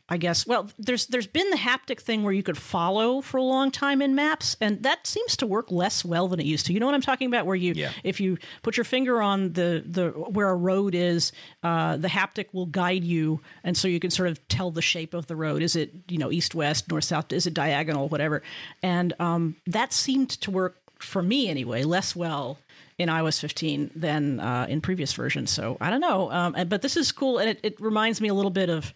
I 0.10 0.16
guess. 0.18 0.48
Well, 0.48 0.70
there's 0.80 1.08
there's 1.08 1.28
been 1.28 1.50
the 1.50 1.58
haptic 1.58 2.00
thing 2.00 2.24
where 2.24 2.32
you 2.32 2.42
could 2.42 2.58
follow 2.58 3.20
for 3.20 3.38
a 3.38 3.44
long 3.44 3.72
time 3.72 4.02
in 4.02 4.16
maps, 4.16 4.56
and 4.62 4.82
that 4.84 5.06
seems 5.06 5.36
to 5.38 5.46
work 5.46 5.70
less 5.70 6.06
well 6.06 6.30
than 6.30 6.40
it 6.40 6.46
used 6.46 6.66
to. 6.68 6.74
You 6.74 6.80
know 6.80 6.86
what 6.86 6.96
I'm 6.96 7.02
talking 7.02 7.28
about? 7.28 7.46
Where 7.46 7.58
you, 7.58 7.74
Yeah. 7.74 7.92
if 8.06 8.22
you 8.22 8.38
put 8.64 8.78
your 8.78 8.86
finger 8.86 9.22
on 9.22 9.52
the 9.54 9.84
the 9.86 10.12
where 10.12 10.50
a 10.50 10.56
road 10.56 10.96
is, 10.96 11.34
uh, 11.62 11.98
the 11.98 12.08
haptic 12.08 12.54
will 12.54 12.68
guide 12.68 13.04
you, 13.04 13.42
and 13.66 13.76
so 13.76 13.90
you 13.90 14.00
can 14.00 14.10
sort 14.10 14.30
of 14.30 14.48
tell 14.48 14.72
the 14.72 14.82
shape 14.82 15.14
of 15.14 15.28
the 15.28 15.36
road. 15.36 15.62
Is 15.62 15.76
it 15.76 15.92
you 16.08 16.18
know 16.18 16.32
east 16.32 16.56
west, 16.56 16.90
north 16.90 17.04
south? 17.04 17.34
Is 17.34 17.46
it 17.46 17.54
diagonal? 17.54 18.08
Whatever. 18.08 18.44
And 18.82 19.14
um, 19.20 19.58
that 19.66 19.92
seemed 19.92 20.30
to 20.42 20.52
work 20.52 20.78
for 21.00 21.22
me 21.22 21.50
anyway, 21.50 21.84
less 21.84 22.16
well 22.16 22.60
in 22.98 23.10
iOS 23.10 23.40
15 23.40 23.92
than 23.96 24.40
uh, 24.40 24.66
in 24.70 24.82
previous 24.82 25.14
versions. 25.14 25.52
So 25.52 25.78
I 25.80 25.92
don't 25.92 26.02
know, 26.02 26.32
um, 26.32 26.56
but 26.68 26.82
this 26.82 26.98
is 26.98 27.12
cool, 27.12 27.38
and 27.38 27.50
it, 27.50 27.60
it 27.62 27.80
reminds 27.80 28.20
me 28.22 28.28
a 28.30 28.34
little 28.34 28.50
bit 28.50 28.70
of, 28.72 28.92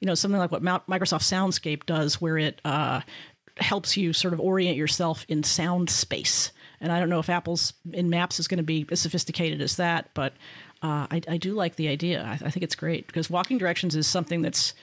you 0.00 0.06
know, 0.06 0.14
something 0.14 0.38
like 0.38 0.52
what 0.52 0.62
Microsoft 0.62 1.22
Soundscape 1.22 1.86
does, 1.86 2.20
where 2.20 2.38
it 2.38 2.60
uh, 2.64 3.00
helps 3.58 3.96
you 3.96 4.12
sort 4.12 4.34
of 4.34 4.40
orient 4.40 4.76
yourself 4.76 5.24
in 5.28 5.42
sound 5.42 5.90
space. 5.90 6.52
And 6.80 6.92
I 6.92 7.00
don't 7.00 7.08
know 7.08 7.20
if 7.20 7.30
Apple's 7.30 7.72
in 7.92 8.10
Maps 8.10 8.38
is 8.38 8.48
going 8.48 8.58
to 8.58 8.64
be 8.64 8.86
as 8.90 9.00
sophisticated 9.00 9.62
as 9.62 9.76
that, 9.76 10.10
but 10.14 10.34
uh, 10.82 11.06
I, 11.10 11.22
I 11.26 11.36
do 11.38 11.54
like 11.54 11.76
the 11.76 11.88
idea. 11.88 12.22
I, 12.22 12.32
I 12.32 12.50
think 12.50 12.62
it's 12.62 12.74
great 12.74 13.06
because 13.06 13.30
walking 13.30 13.56
directions 13.56 13.96
is 13.96 14.06
something 14.06 14.42
that's 14.42 14.74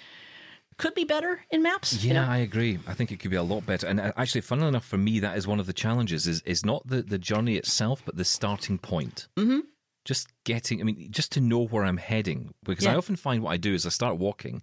could 0.77 0.96
be 0.96 1.03
better 1.03 1.39
in 1.51 1.62
Maps. 1.62 2.03
you 2.03 2.13
Yeah, 2.13 2.25
know? 2.25 2.32
I 2.32 2.38
agree. 2.38 2.79
I 2.88 2.96
think 2.96 3.12
it 3.12 3.20
could 3.20 3.29
be 3.29 3.38
a 3.38 3.43
lot 3.43 3.63
better. 3.65 3.86
And 3.86 4.00
uh, 4.00 4.12
actually, 4.17 4.41
funnily 4.41 4.70
enough, 4.70 4.86
for 4.86 4.98
me, 4.98 5.20
that 5.20 5.38
is 5.38 5.46
one 5.46 5.60
of 5.60 5.67
the 5.67 5.74
challenges: 5.74 6.25
is 6.27 6.41
is 6.41 6.65
not 6.65 6.86
the 6.88 7.03
the 7.03 7.20
journey 7.20 7.58
itself, 7.58 8.01
but 8.03 8.17
the 8.17 8.25
starting 8.25 8.79
point. 8.79 9.27
Mm-hmm. 9.38 9.60
Just 10.03 10.27
getting, 10.43 10.82
I 10.82 10.84
mean, 10.84 11.08
just 11.12 11.32
to 11.34 11.41
know 11.41 11.65
where 11.65 11.86
I'm 11.86 11.98
heading. 11.98 12.53
Because 12.65 12.86
I 12.86 12.96
often 12.96 13.15
find 13.15 13.41
what 13.41 13.51
I 13.51 13.58
do 13.58 13.74
is 13.74 13.86
I 13.86 13.89
start 13.89 14.17
walking, 14.17 14.62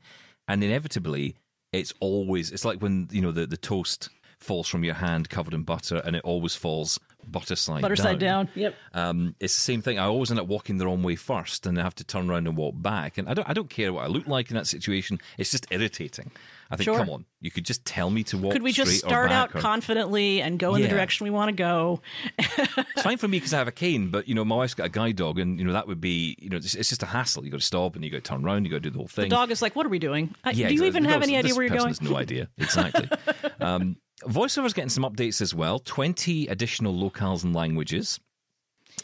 and 0.50 0.64
inevitably, 0.64 1.36
it's 1.72 1.94
always 2.00 2.50
it's 2.50 2.64
like 2.64 2.80
when 2.82 3.08
you 3.10 3.22
know 3.22 3.30
the 3.32 3.46
the 3.46 3.56
toast 3.56 4.10
falls 4.38 4.66
from 4.66 4.82
your 4.82 4.94
hand 4.94 5.28
covered 5.28 5.54
in 5.54 5.62
butter, 5.62 6.02
and 6.04 6.16
it 6.16 6.22
always 6.24 6.54
falls 6.54 6.98
butter 7.26 7.54
side 7.54 7.82
Butter 7.82 7.96
side 7.96 8.18
down. 8.18 8.48
Yep. 8.54 8.74
um, 8.94 9.34
it's 9.38 9.54
the 9.54 9.60
same 9.60 9.82
thing. 9.82 9.98
I 9.98 10.06
always 10.06 10.30
end 10.30 10.40
up 10.40 10.48
walking 10.48 10.78
the 10.78 10.86
wrong 10.86 11.02
way 11.02 11.14
first, 11.16 11.66
and 11.66 11.78
I 11.78 11.82
have 11.82 11.94
to 11.96 12.04
turn 12.04 12.28
around 12.28 12.48
and 12.48 12.56
walk 12.56 12.74
back. 12.78 13.18
And 13.18 13.28
I 13.28 13.34
don't, 13.34 13.48
I 13.48 13.52
don't 13.52 13.70
care 13.70 13.92
what 13.92 14.04
I 14.04 14.08
look 14.08 14.26
like 14.26 14.50
in 14.50 14.56
that 14.56 14.66
situation. 14.66 15.20
It's 15.38 15.50
just 15.50 15.66
irritating. 15.70 16.30
I 16.72 16.76
think, 16.76 16.84
Sure. 16.84 16.96
come 16.98 17.10
on, 17.10 17.24
you 17.40 17.50
could 17.50 17.64
just 17.64 17.84
tell 17.84 18.10
me 18.10 18.22
to 18.24 18.38
walk. 18.38 18.52
Could 18.52 18.62
we 18.62 18.70
just 18.70 18.98
start 18.98 19.32
out 19.32 19.54
or- 19.54 19.60
confidently 19.60 20.40
and 20.40 20.56
go 20.58 20.76
in 20.76 20.82
Yeah. 20.82 20.86
the 20.86 20.94
direction 20.94 21.24
we 21.24 21.30
want 21.30 21.48
to 21.48 21.52
go? 21.52 22.00
It's 22.38 23.02
fine 23.02 23.16
for 23.18 23.26
me 23.28 23.38
because 23.38 23.52
I 23.52 23.58
have 23.58 23.66
a 23.68 23.72
cane, 23.72 24.08
but 24.10 24.28
you 24.28 24.34
know, 24.34 24.44
my 24.44 24.54
wife's 24.56 24.74
got 24.74 24.86
a 24.86 24.90
guide 24.90 25.16
dog, 25.16 25.38
and 25.40 25.58
you 25.58 25.64
know 25.64 25.72
that 25.72 25.88
would 25.88 26.00
be, 26.00 26.36
you 26.40 26.48
know, 26.48 26.56
it's, 26.58 26.74
it's 26.74 26.88
just 26.88 27.02
a 27.02 27.06
hassle. 27.06 27.44
You 27.44 27.50
got 27.50 27.60
to 27.60 27.66
stop 27.66 27.96
and 27.96 28.04
you 28.04 28.10
got 28.10 28.18
to 28.24 28.28
turn 28.30 28.44
around. 28.44 28.64
You 28.66 28.70
got 28.70 28.76
to 28.76 28.80
do 28.82 28.90
the 28.90 28.98
whole 28.98 29.08
thing. 29.08 29.24
The 29.28 29.34
dog 29.34 29.50
is 29.50 29.60
like, 29.62 29.74
"What 29.74 29.84
are 29.86 29.88
we 29.88 29.98
doing? 29.98 30.34
Yeah, 30.44 30.52
do 30.52 30.58
you 30.58 30.64
exactly. 30.66 30.86
even 30.88 31.04
have 31.06 31.22
any 31.22 31.36
idea 31.36 31.54
where 31.54 31.64
you're 31.66 31.76
going?" 31.76 31.88
Has 31.88 32.00
no 32.02 32.16
idea. 32.16 32.48
Exactly. 32.58 33.08
um, 33.60 33.96
VoiceOver's 34.28 34.72
getting 34.74 34.90
some 34.90 35.02
updates 35.04 35.40
as 35.40 35.54
well. 35.54 35.78
Twenty 35.80 36.46
additional 36.46 36.92
locales 36.94 37.42
and 37.42 37.54
languages, 37.54 38.20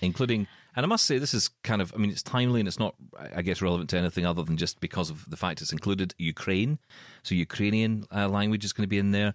including. 0.00 0.46
And 0.76 0.84
I 0.84 0.88
must 0.88 1.06
say, 1.06 1.16
this 1.18 1.32
is 1.32 1.48
kind 1.64 1.80
of, 1.80 1.92
I 1.94 1.98
mean, 1.98 2.10
it's 2.10 2.22
timely 2.22 2.60
and 2.60 2.68
it's 2.68 2.78
not, 2.78 2.94
I 3.34 3.40
guess, 3.40 3.62
relevant 3.62 3.88
to 3.90 3.98
anything 3.98 4.26
other 4.26 4.42
than 4.42 4.58
just 4.58 4.78
because 4.78 5.08
of 5.08 5.28
the 5.30 5.36
fact 5.36 5.62
it's 5.62 5.72
included 5.72 6.14
Ukraine. 6.18 6.78
So, 7.22 7.34
Ukrainian 7.34 8.04
uh, 8.14 8.28
language 8.28 8.64
is 8.64 8.74
going 8.74 8.82
to 8.84 8.88
be 8.88 8.98
in 8.98 9.10
there, 9.10 9.34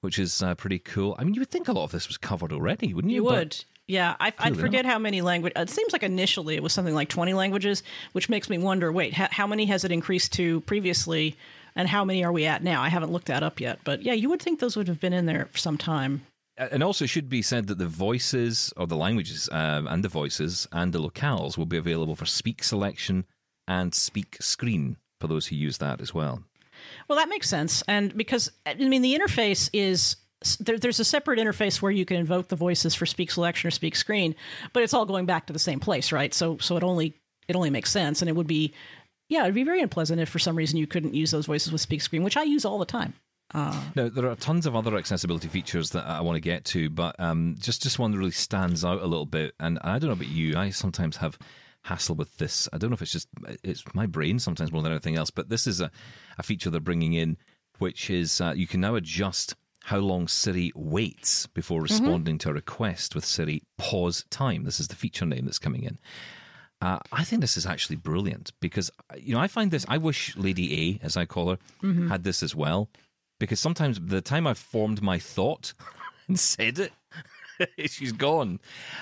which 0.00 0.18
is 0.18 0.42
uh, 0.42 0.56
pretty 0.56 0.80
cool. 0.80 1.14
I 1.18 1.24
mean, 1.24 1.34
you 1.34 1.40
would 1.40 1.50
think 1.50 1.68
a 1.68 1.72
lot 1.72 1.84
of 1.84 1.92
this 1.92 2.08
was 2.08 2.18
covered 2.18 2.52
already, 2.52 2.92
wouldn't 2.92 3.12
you? 3.12 3.22
You 3.22 3.28
But- 3.28 3.38
would. 3.38 3.64
Yeah, 3.86 4.14
I, 4.20 4.32
I 4.38 4.52
forget 4.52 4.86
how 4.86 5.00
many 5.00 5.20
language. 5.20 5.52
It 5.56 5.68
seems 5.68 5.92
like 5.92 6.04
initially 6.04 6.54
it 6.54 6.62
was 6.62 6.72
something 6.72 6.94
like 6.94 7.08
20 7.08 7.34
languages, 7.34 7.82
which 8.12 8.28
makes 8.28 8.48
me 8.48 8.56
wonder 8.56 8.92
wait, 8.92 9.14
how, 9.14 9.26
how 9.32 9.48
many 9.48 9.66
has 9.66 9.84
it 9.84 9.90
increased 9.90 10.32
to 10.34 10.60
previously, 10.60 11.36
and 11.74 11.88
how 11.88 12.04
many 12.04 12.22
are 12.24 12.30
we 12.30 12.46
at 12.46 12.62
now? 12.62 12.82
I 12.82 12.88
haven't 12.88 13.10
looked 13.10 13.26
that 13.26 13.42
up 13.42 13.58
yet. 13.58 13.80
But 13.82 14.02
yeah, 14.02 14.12
you 14.12 14.28
would 14.30 14.40
think 14.40 14.60
those 14.60 14.76
would 14.76 14.86
have 14.86 15.00
been 15.00 15.12
in 15.12 15.26
there 15.26 15.48
for 15.50 15.58
some 15.58 15.76
time. 15.76 16.24
And 16.60 16.82
also, 16.82 17.06
should 17.06 17.30
be 17.30 17.40
said 17.40 17.68
that 17.68 17.78
the 17.78 17.88
voices 17.88 18.72
or 18.76 18.86
the 18.86 18.96
languages 18.96 19.48
um, 19.50 19.86
and 19.86 20.04
the 20.04 20.10
voices 20.10 20.68
and 20.72 20.92
the 20.92 21.00
locales 21.00 21.56
will 21.56 21.64
be 21.64 21.78
available 21.78 22.14
for 22.14 22.26
speak 22.26 22.62
selection 22.62 23.24
and 23.66 23.94
speak 23.94 24.36
screen 24.40 24.98
for 25.20 25.26
those 25.26 25.46
who 25.46 25.56
use 25.56 25.78
that 25.78 26.02
as 26.02 26.12
well. 26.12 26.42
Well, 27.08 27.18
that 27.18 27.30
makes 27.30 27.48
sense. 27.48 27.82
And 27.88 28.14
because, 28.14 28.50
I 28.66 28.74
mean, 28.74 29.02
the 29.02 29.18
interface 29.18 29.70
is. 29.72 30.16
There, 30.58 30.78
there's 30.78 31.00
a 31.00 31.04
separate 31.04 31.38
interface 31.38 31.82
where 31.82 31.92
you 31.92 32.06
can 32.06 32.16
invoke 32.16 32.48
the 32.48 32.56
voices 32.56 32.94
for 32.94 33.04
speak 33.04 33.30
selection 33.30 33.68
or 33.68 33.70
speak 33.70 33.94
screen, 33.94 34.34
but 34.72 34.82
it's 34.82 34.94
all 34.94 35.04
going 35.04 35.26
back 35.26 35.46
to 35.46 35.52
the 35.52 35.58
same 35.58 35.80
place, 35.80 36.12
right? 36.12 36.32
So, 36.32 36.56
so 36.56 36.78
it 36.78 36.82
only 36.82 37.14
it 37.46 37.56
only 37.56 37.68
makes 37.68 37.90
sense, 37.90 38.22
and 38.22 38.28
it 38.28 38.34
would 38.34 38.46
be, 38.46 38.72
yeah, 39.28 39.42
it'd 39.42 39.54
be 39.54 39.64
very 39.64 39.82
unpleasant 39.82 40.18
if 40.18 40.30
for 40.30 40.38
some 40.38 40.56
reason 40.56 40.78
you 40.78 40.86
couldn't 40.86 41.14
use 41.14 41.30
those 41.30 41.44
voices 41.44 41.72
with 41.72 41.82
speak 41.82 42.00
screen, 42.00 42.22
which 42.22 42.38
I 42.38 42.44
use 42.44 42.64
all 42.64 42.78
the 42.78 42.86
time. 42.86 43.12
Now, 43.52 44.08
there 44.08 44.28
are 44.30 44.36
tons 44.36 44.66
of 44.66 44.76
other 44.76 44.96
accessibility 44.96 45.48
features 45.48 45.90
that 45.90 46.06
I 46.06 46.20
want 46.20 46.36
to 46.36 46.40
get 46.40 46.64
to, 46.66 46.88
but 46.90 47.18
um, 47.18 47.56
just 47.58 47.82
just 47.82 47.98
one 47.98 48.12
that 48.12 48.18
really 48.18 48.30
stands 48.30 48.84
out 48.84 49.02
a 49.02 49.06
little 49.06 49.26
bit. 49.26 49.54
And 49.58 49.78
I 49.82 49.98
don't 49.98 50.08
know 50.08 50.14
about 50.14 50.28
you, 50.28 50.56
I 50.56 50.70
sometimes 50.70 51.16
have 51.18 51.38
hassle 51.82 52.14
with 52.14 52.36
this. 52.38 52.68
I 52.72 52.78
don't 52.78 52.90
know 52.90 52.94
if 52.94 53.02
it's 53.02 53.12
just 53.12 53.28
it's 53.64 53.84
my 53.94 54.06
brain 54.06 54.38
sometimes 54.38 54.72
more 54.72 54.82
than 54.82 54.92
anything 54.92 55.16
else, 55.16 55.30
but 55.30 55.48
this 55.48 55.66
is 55.66 55.80
a, 55.80 55.90
a 56.38 56.42
feature 56.42 56.70
they're 56.70 56.80
bringing 56.80 57.14
in, 57.14 57.36
which 57.78 58.10
is 58.10 58.40
uh, 58.40 58.52
you 58.54 58.66
can 58.66 58.80
now 58.80 58.94
adjust 58.94 59.54
how 59.84 59.98
long 59.98 60.28
Siri 60.28 60.70
waits 60.74 61.46
before 61.46 61.80
responding 61.80 62.36
to 62.38 62.50
a 62.50 62.52
request 62.52 63.14
with 63.14 63.24
Siri 63.24 63.62
pause 63.78 64.24
time. 64.30 64.64
This 64.64 64.78
is 64.78 64.88
the 64.88 64.94
feature 64.96 65.24
name 65.24 65.46
that's 65.46 65.58
coming 65.58 65.84
in. 65.84 65.98
Uh, 66.82 66.98
I 67.12 67.24
think 67.24 67.40
this 67.40 67.56
is 67.56 67.66
actually 67.66 67.96
brilliant 67.96 68.52
because 68.60 68.90
you 69.18 69.34
know 69.34 69.40
I 69.40 69.48
find 69.48 69.70
this. 69.70 69.84
I 69.88 69.98
wish 69.98 70.36
Lady 70.36 70.98
A, 71.00 71.04
as 71.04 71.16
I 71.16 71.24
call 71.24 71.50
her, 71.50 71.58
had 72.08 72.24
this 72.24 72.42
as 72.42 72.54
well, 72.54 72.90
because 73.40 73.58
sometimes 73.58 73.98
the 74.00 74.20
time 74.20 74.46
I've 74.46 74.58
formed 74.58 75.02
my 75.02 75.18
thought 75.18 75.74
and 76.28 76.38
said 76.38 76.78
it, 76.78 76.92
she's 77.90 78.12
gone, 78.12 78.60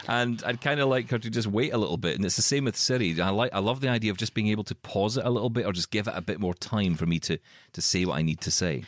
and 0.09 0.43
I'd 0.47 0.61
kind 0.63 0.81
of 0.81 0.89
like 0.89 1.11
her 1.11 1.19
to 1.19 1.31
just 1.31 1.47
wait 1.47 1.75
a 1.75 1.79
little 1.79 1.99
bit. 1.99 2.17
And 2.17 2.25
it's 2.25 2.37
the 2.37 2.43
same 2.43 2.65
with 2.65 2.77
Siri. 2.77 3.21
I 3.21 3.29
like, 3.29 3.53
I 3.53 3.59
love 3.59 3.81
the 3.81 3.89
idea 3.89 4.11
of 4.11 4.17
just 4.17 4.35
being 4.35 4.49
able 4.49 4.65
to 4.65 4.75
pause 4.75 5.17
it 5.17 5.27
a 5.27 5.31
little 5.31 5.51
bit 5.51 5.67
or 5.67 5.73
just 5.73 5.91
give 5.91 6.09
it 6.09 6.15
a 6.17 6.23
bit 6.23 6.41
more 6.41 6.55
time 6.55 6.95
for 6.95 7.05
me 7.05 7.19
to 7.21 7.39
to 7.75 7.83
say 7.83 8.07
what 8.07 8.17
I 8.17 8.23
need 8.23 8.41
to 8.41 8.51
say. 8.51 8.85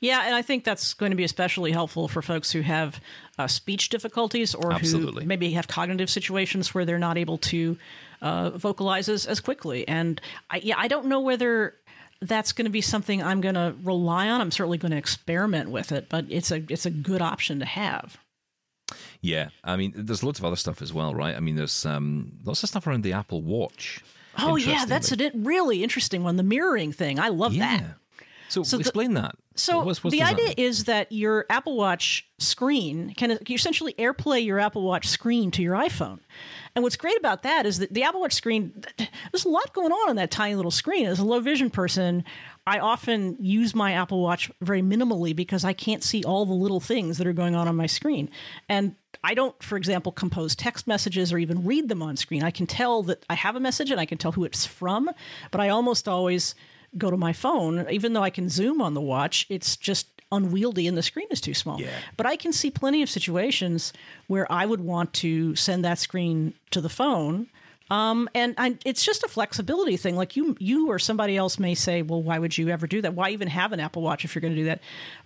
Yeah, 0.00 0.22
and 0.24 0.34
I 0.34 0.40
think 0.40 0.64
that's 0.64 0.94
going 0.94 1.10
to 1.10 1.16
be 1.16 1.24
especially 1.24 1.72
helpful 1.72 2.08
for 2.08 2.22
folks 2.22 2.50
who 2.52 2.62
have 2.62 3.00
uh, 3.38 3.46
speech 3.46 3.90
difficulties 3.90 4.54
or 4.54 4.72
Absolutely. 4.72 5.24
who 5.24 5.28
maybe 5.28 5.50
have 5.52 5.68
cognitive 5.68 6.08
situations 6.08 6.74
where 6.74 6.86
they're 6.86 6.98
not 6.98 7.18
able 7.18 7.36
to 7.38 7.76
uh, 8.22 8.50
vocalize 8.50 9.10
as, 9.10 9.26
as 9.26 9.40
quickly. 9.40 9.86
And 9.86 10.20
I, 10.48 10.56
yeah, 10.58 10.76
I 10.78 10.88
don't 10.88 11.06
know 11.06 11.20
whether 11.20 11.74
that's 12.22 12.52
going 12.52 12.64
to 12.66 12.70
be 12.70 12.80
something 12.80 13.22
I'm 13.22 13.40
going 13.40 13.54
to 13.54 13.74
rely 13.82 14.28
on. 14.28 14.40
I'm 14.40 14.50
certainly 14.50 14.78
going 14.78 14.90
to 14.92 14.96
experiment 14.98 15.70
with 15.70 15.90
it, 15.92 16.08
but 16.08 16.26
it's 16.28 16.50
a 16.50 16.62
it's 16.68 16.86
a 16.86 16.90
good 16.90 17.22
option 17.22 17.58
to 17.60 17.64
have. 17.64 18.18
Yeah, 19.20 19.50
I 19.62 19.76
mean, 19.76 19.92
there's 19.94 20.22
lots 20.24 20.38
of 20.38 20.44
other 20.44 20.56
stuff 20.56 20.82
as 20.82 20.92
well, 20.92 21.14
right? 21.14 21.36
I 21.36 21.40
mean, 21.40 21.54
there's 21.56 21.86
um, 21.86 22.32
lots 22.44 22.62
of 22.62 22.68
stuff 22.68 22.86
around 22.86 23.04
the 23.04 23.12
Apple 23.12 23.42
Watch. 23.42 24.02
Oh 24.38 24.56
yeah, 24.56 24.84
that's 24.86 25.12
a 25.12 25.30
really 25.34 25.82
interesting 25.82 26.22
one. 26.24 26.36
The 26.36 26.42
mirroring 26.42 26.92
thing, 26.92 27.18
I 27.18 27.28
love 27.28 27.52
Yeah. 27.54 27.78
that. 27.78 27.84
So, 28.48 28.62
So 28.64 28.76
the- 28.76 28.80
explain 28.80 29.14
that. 29.14 29.34
So 29.60 29.84
What's- 29.84 30.02
what's 30.02 30.12
the 30.16 30.22
idea 30.22 30.54
is 30.56 30.84
that 30.84 31.12
your 31.12 31.44
Apple 31.50 31.76
Watch 31.76 32.26
screen 32.38 33.12
can 33.14 33.38
essentially 33.48 33.92
AirPlay 33.98 34.44
your 34.44 34.58
Apple 34.58 34.82
Watch 34.82 35.06
screen 35.06 35.50
to 35.52 35.62
your 35.62 35.74
iPhone. 35.74 36.20
And 36.74 36.82
what's 36.82 36.96
great 36.96 37.18
about 37.18 37.42
that 37.42 37.66
is 37.66 37.78
that 37.78 37.92
the 37.92 38.02
Apple 38.02 38.20
Watch 38.20 38.32
screen, 38.32 38.82
there's 38.96 39.44
a 39.44 39.48
lot 39.48 39.74
going 39.74 39.92
on 39.92 40.08
on 40.10 40.16
that 40.16 40.30
tiny 40.30 40.54
little 40.54 40.70
screen. 40.70 41.06
As 41.06 41.18
a 41.18 41.24
low 41.24 41.40
vision 41.40 41.68
person, 41.68 42.24
I 42.66 42.78
often 42.78 43.36
use 43.38 43.74
my 43.74 43.92
Apple 43.92 44.22
Watch 44.22 44.50
very 44.62 44.80
minimally 44.80 45.36
because 45.36 45.64
I 45.64 45.72
can't 45.74 46.02
see 46.02 46.24
all 46.24 46.46
the 46.46 46.54
little 46.54 46.80
things 46.80 47.18
that 47.18 47.26
are 47.26 47.32
going 47.32 47.54
on 47.54 47.68
on 47.68 47.76
my 47.76 47.86
screen. 47.86 48.30
And 48.68 48.94
I 49.22 49.34
don't, 49.34 49.60
for 49.62 49.76
example, 49.76 50.12
compose 50.12 50.54
text 50.56 50.86
messages 50.86 51.32
or 51.32 51.38
even 51.38 51.64
read 51.66 51.88
them 51.88 52.02
on 52.02 52.16
screen. 52.16 52.42
I 52.42 52.50
can 52.50 52.66
tell 52.66 53.02
that 53.04 53.26
I 53.28 53.34
have 53.34 53.56
a 53.56 53.60
message 53.60 53.90
and 53.90 54.00
I 54.00 54.06
can 54.06 54.16
tell 54.16 54.32
who 54.32 54.44
it's 54.44 54.64
from, 54.64 55.10
but 55.50 55.60
I 55.60 55.68
almost 55.68 56.08
always 56.08 56.54
go 56.98 57.10
to 57.10 57.16
my 57.16 57.32
phone, 57.32 57.86
even 57.90 58.12
though 58.12 58.22
I 58.22 58.30
can 58.30 58.48
zoom 58.48 58.80
on 58.80 58.94
the 58.94 59.00
watch. 59.00 59.46
It's 59.48 59.76
just 59.76 60.06
unwieldy 60.32 60.86
and 60.86 60.96
the 60.96 61.02
screen 61.02 61.26
is 61.30 61.40
too 61.40 61.54
small. 61.54 61.80
But 62.16 62.26
I 62.26 62.36
can 62.36 62.52
see 62.52 62.70
plenty 62.70 63.02
of 63.02 63.10
situations 63.10 63.92
where 64.28 64.50
I 64.50 64.64
would 64.66 64.80
want 64.80 65.12
to 65.14 65.56
send 65.56 65.84
that 65.84 65.98
screen 65.98 66.54
to 66.70 66.80
the 66.80 66.88
phone. 66.88 67.48
Um, 67.90 68.28
and 68.34 68.54
I, 68.56 68.76
it's 68.84 69.04
just 69.04 69.24
a 69.24 69.28
flexibility 69.28 69.96
thing. 69.96 70.16
Like 70.16 70.36
you, 70.36 70.56
you 70.60 70.88
or 70.90 70.98
somebody 70.98 71.36
else 71.36 71.58
may 71.58 71.74
say, 71.74 72.02
"Well, 72.02 72.22
why 72.22 72.38
would 72.38 72.56
you 72.56 72.68
ever 72.68 72.86
do 72.86 73.02
that? 73.02 73.14
Why 73.14 73.30
even 73.30 73.48
have 73.48 73.72
an 73.72 73.80
Apple 73.80 74.02
Watch 74.02 74.24
if 74.24 74.34
you're 74.34 74.40
going 74.40 74.54
to 74.54 74.60
do 74.60 74.66
that?" 74.66 74.80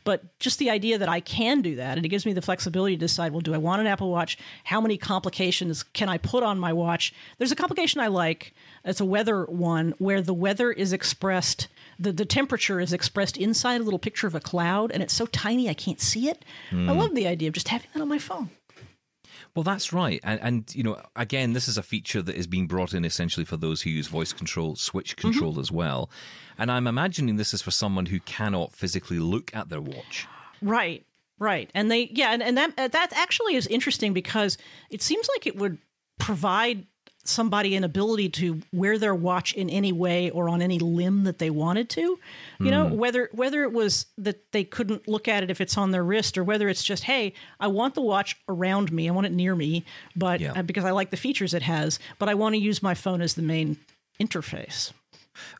But 0.04 0.38
just 0.38 0.58
the 0.58 0.70
idea 0.70 0.98
that 0.98 1.08
I 1.08 1.20
can 1.20 1.62
do 1.62 1.76
that, 1.76 1.96
and 1.96 2.06
it 2.06 2.08
gives 2.08 2.24
me 2.24 2.32
the 2.32 2.42
flexibility 2.42 2.96
to 2.96 3.00
decide, 3.00 3.32
well, 3.32 3.40
do 3.40 3.54
I 3.54 3.58
want 3.58 3.80
an 3.80 3.86
Apple 3.86 4.10
Watch? 4.10 4.38
How 4.64 4.80
many 4.80 4.96
complications 4.96 5.82
can 5.82 6.08
I 6.08 6.18
put 6.18 6.42
on 6.42 6.58
my 6.58 6.72
watch? 6.72 7.14
There's 7.38 7.52
a 7.52 7.56
complication 7.56 8.00
I 8.00 8.08
like. 8.08 8.54
It's 8.84 9.00
a 9.00 9.04
weather 9.04 9.44
one 9.44 9.94
where 9.98 10.20
the 10.20 10.34
weather 10.34 10.70
is 10.70 10.92
expressed, 10.92 11.68
the, 11.98 12.12
the 12.12 12.26
temperature 12.26 12.80
is 12.80 12.92
expressed 12.92 13.36
inside 13.36 13.80
a 13.80 13.84
little 13.84 13.98
picture 13.98 14.26
of 14.26 14.34
a 14.34 14.40
cloud, 14.40 14.90
and 14.90 15.02
it's 15.02 15.14
so 15.14 15.26
tiny 15.26 15.68
I 15.70 15.74
can't 15.74 16.00
see 16.00 16.28
it. 16.28 16.44
I 16.72 16.92
love 16.92 17.14
the 17.14 17.26
idea 17.26 17.48
of 17.48 17.54
just 17.54 17.68
having 17.68 17.88
that 17.94 18.00
on 18.02 18.08
my 18.08 18.18
phone. 18.18 18.50
Well, 19.54 19.62
that's 19.62 19.92
right, 19.92 20.20
and 20.24 20.40
and 20.40 20.74
you 20.74 20.82
know, 20.82 21.00
again, 21.14 21.52
this 21.52 21.68
is 21.68 21.78
a 21.78 21.82
feature 21.82 22.20
that 22.22 22.34
is 22.34 22.46
being 22.48 22.66
brought 22.66 22.92
in 22.92 23.04
essentially 23.04 23.44
for 23.44 23.56
those 23.56 23.82
who 23.82 23.90
use 23.90 24.08
voice 24.08 24.32
control, 24.32 24.74
switch 24.74 25.16
Mm-hmm. 25.16 25.30
control 25.30 25.60
as 25.60 25.70
well. 25.70 26.10
And 26.58 26.70
I'm 26.72 26.86
imagining 26.86 27.36
this 27.36 27.54
is 27.54 27.62
for 27.62 27.70
someone 27.70 28.06
who 28.06 28.18
cannot 28.20 28.72
physically 28.72 29.18
look 29.18 29.54
at 29.54 29.68
their 29.68 29.80
watch. 29.80 30.26
Right, 30.60 31.06
right, 31.38 31.70
and 31.74 31.90
they 31.90 32.10
yeah, 32.12 32.32
and, 32.32 32.42
and 32.42 32.56
that 32.58 32.72
uh, 32.76 32.88
that 32.88 33.12
actually 33.12 33.54
is 33.54 33.66
interesting 33.68 34.12
because 34.12 34.58
it 34.90 35.02
seems 35.02 35.28
like 35.36 35.46
it 35.46 35.56
would 35.56 35.78
provide 36.18 36.86
somebody 37.26 37.74
an 37.74 37.84
ability 37.84 38.28
to 38.28 38.60
wear 38.72 38.98
their 38.98 39.14
watch 39.14 39.52
in 39.54 39.70
any 39.70 39.92
way 39.92 40.30
or 40.30 40.48
on 40.48 40.60
any 40.60 40.78
limb 40.78 41.24
that 41.24 41.38
they 41.38 41.50
wanted 41.50 41.88
to. 41.90 42.18
You 42.60 42.70
know, 42.70 42.86
whether 42.86 43.28
whether 43.32 43.62
it 43.62 43.72
was 43.72 44.06
that 44.18 44.52
they 44.52 44.64
couldn't 44.64 45.08
look 45.08 45.26
at 45.28 45.42
it 45.42 45.50
if 45.50 45.60
it's 45.60 45.76
on 45.76 45.90
their 45.90 46.04
wrist, 46.04 46.36
or 46.38 46.44
whether 46.44 46.68
it's 46.68 46.84
just 46.84 47.04
hey, 47.04 47.32
I 47.60 47.66
want 47.66 47.94
the 47.94 48.02
watch 48.02 48.36
around 48.48 48.92
me, 48.92 49.08
I 49.08 49.12
want 49.12 49.26
it 49.26 49.32
near 49.32 49.54
me, 49.56 49.84
but 50.14 50.40
Yeah. 50.40 50.52
uh, 50.52 50.62
because 50.62 50.84
I 50.84 50.90
like 50.92 51.10
the 51.10 51.16
features 51.16 51.54
it 51.54 51.62
has, 51.62 51.98
but 52.18 52.28
I 52.28 52.34
want 52.34 52.54
to 52.54 52.60
use 52.60 52.82
my 52.82 52.94
phone 52.94 53.20
as 53.22 53.34
the 53.34 53.42
main 53.42 53.76
interface. 54.20 54.92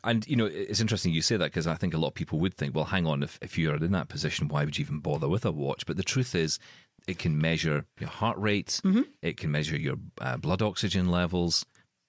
And 0.05 0.25
you 0.27 0.35
know, 0.37 0.45
it's 0.45 0.79
interesting 0.79 1.13
you 1.13 1.21
say 1.21 1.35
that 1.35 1.45
because 1.51 1.67
I 1.67 1.75
think 1.75 1.93
a 1.93 1.97
lot 1.97 2.07
of 2.09 2.13
people 2.13 2.39
would 2.39 2.53
think, 2.53 2.73
well, 2.73 2.85
hang 2.85 3.05
on, 3.05 3.23
if 3.23 3.37
if 3.41 3.57
you're 3.57 3.75
in 3.75 3.91
that 3.91 4.07
position, 4.07 4.47
why 4.47 4.63
would 4.63 4.77
you 4.77 4.83
even 4.83 4.99
bother 4.99 5.27
with 5.27 5.45
a 5.45 5.51
watch? 5.51 5.85
But 5.85 5.97
the 5.97 6.03
truth 6.03 6.33
is, 6.33 6.59
it 7.07 7.19
can 7.19 7.39
measure 7.39 7.85
your 7.99 8.09
heart 8.09 8.37
rate, 8.37 8.79
Mm-hmm. 8.83 9.01
it 9.21 9.37
can 9.37 9.51
measure 9.51 9.77
your 9.77 9.95
uh, 10.21 10.37
blood 10.37 10.61
oxygen 10.61 11.09
levels. 11.09 11.65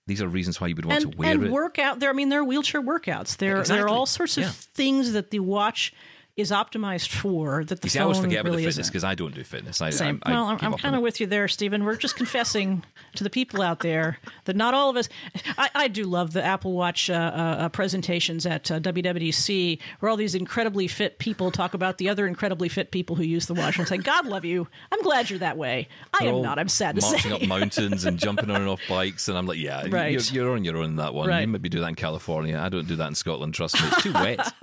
These 0.06 0.22
are 0.22 0.28
reasons 0.28 0.60
why 0.60 0.68
you 0.68 0.76
would 0.76 0.84
want 0.84 1.02
and, 1.02 1.12
to 1.12 1.18
wear 1.18 1.30
and 1.32 1.44
it. 1.46 1.50
workout 1.50 1.98
there 1.98 2.10
i 2.10 2.12
mean 2.12 2.28
there 2.28 2.38
are 2.40 2.44
wheelchair 2.44 2.80
workouts 2.80 3.38
there, 3.38 3.62
there 3.64 3.84
are 3.84 3.88
all 3.88 4.06
sorts 4.06 4.36
of 4.36 4.44
Yeah. 4.44 4.50
things 4.50 5.12
that 5.14 5.30
the 5.32 5.40
watch 5.40 5.92
is 6.36 6.50
optimized 6.50 7.08
for 7.08 7.64
that 7.64 7.80
the 7.80 7.86
You 7.86 7.90
see, 7.90 7.98
phone 7.98 8.02
I 8.02 8.04
always 8.04 8.18
forget 8.20 8.40
about 8.40 8.50
really 8.50 8.64
the 8.64 8.70
fitness 8.70 8.88
because 8.88 9.04
I 9.04 9.14
don't 9.14 9.34
do 9.34 9.42
fitness. 9.42 9.80
I, 9.80 9.88
Same. 9.90 10.20
I, 10.22 10.30
I 10.30 10.34
well, 10.34 10.44
I'm, 10.46 10.58
I'm 10.60 10.74
kind 10.74 10.94
of 10.94 11.00
with 11.00 11.18
you 11.18 11.26
there, 11.26 11.48
Stephen. 11.48 11.84
We're 11.84 11.96
just 11.96 12.14
confessing 12.16 12.84
to 13.14 13.24
the 13.24 13.30
people 13.30 13.62
out 13.62 13.80
there 13.80 14.18
that 14.44 14.54
not 14.54 14.74
all 14.74 14.90
of 14.90 14.96
us. 14.96 15.08
I, 15.56 15.70
I 15.74 15.88
do 15.88 16.04
love 16.04 16.34
the 16.34 16.42
Apple 16.44 16.72
Watch 16.74 17.08
uh, 17.08 17.14
uh, 17.14 17.16
uh, 17.16 17.68
presentations 17.70 18.44
at 18.44 18.70
uh, 18.70 18.78
WWDC, 18.80 19.78
where 20.00 20.10
all 20.10 20.16
these 20.16 20.34
incredibly 20.34 20.88
fit 20.88 21.18
people 21.18 21.50
talk 21.50 21.72
about 21.72 21.96
the 21.96 22.08
other 22.10 22.26
incredibly 22.26 22.68
fit 22.68 22.90
people 22.90 23.16
who 23.16 23.22
use 23.22 23.46
the 23.46 23.54
watch. 23.54 23.78
and 23.78 23.88
say, 23.88 23.96
God 23.96 24.26
love 24.26 24.44
you. 24.44 24.68
I'm 24.92 25.02
glad 25.02 25.30
you're 25.30 25.38
that 25.38 25.56
way. 25.56 25.88
I 26.12 26.24
They're 26.26 26.34
am 26.34 26.42
not. 26.42 26.58
I'm 26.58 26.68
sad 26.68 26.96
to 26.96 27.00
say. 27.00 27.12
marching 27.12 27.32
up 27.32 27.42
mountains 27.46 28.04
and 28.04 28.18
jumping 28.18 28.50
on 28.50 28.60
and 28.60 28.68
off 28.68 28.80
bikes, 28.88 29.28
and 29.28 29.38
I'm 29.38 29.46
like, 29.46 29.58
yeah, 29.58 29.86
Right. 29.88 30.12
you're, 30.12 30.20
you're 30.44 30.52
on 30.54 30.64
your 30.64 30.76
own 30.76 30.84
in 30.84 30.96
that 30.96 31.14
one. 31.14 31.28
Right. 31.28 31.40
You 31.42 31.48
maybe 31.48 31.70
do 31.70 31.80
that 31.80 31.88
in 31.88 31.94
California. 31.94 32.58
I 32.58 32.68
don't 32.68 32.86
do 32.86 32.96
that 32.96 33.08
in 33.08 33.14
Scotland. 33.14 33.54
Trust 33.54 33.80
me, 33.80 33.88
it's 33.88 34.02
too 34.02 34.12
wet. 34.12 34.52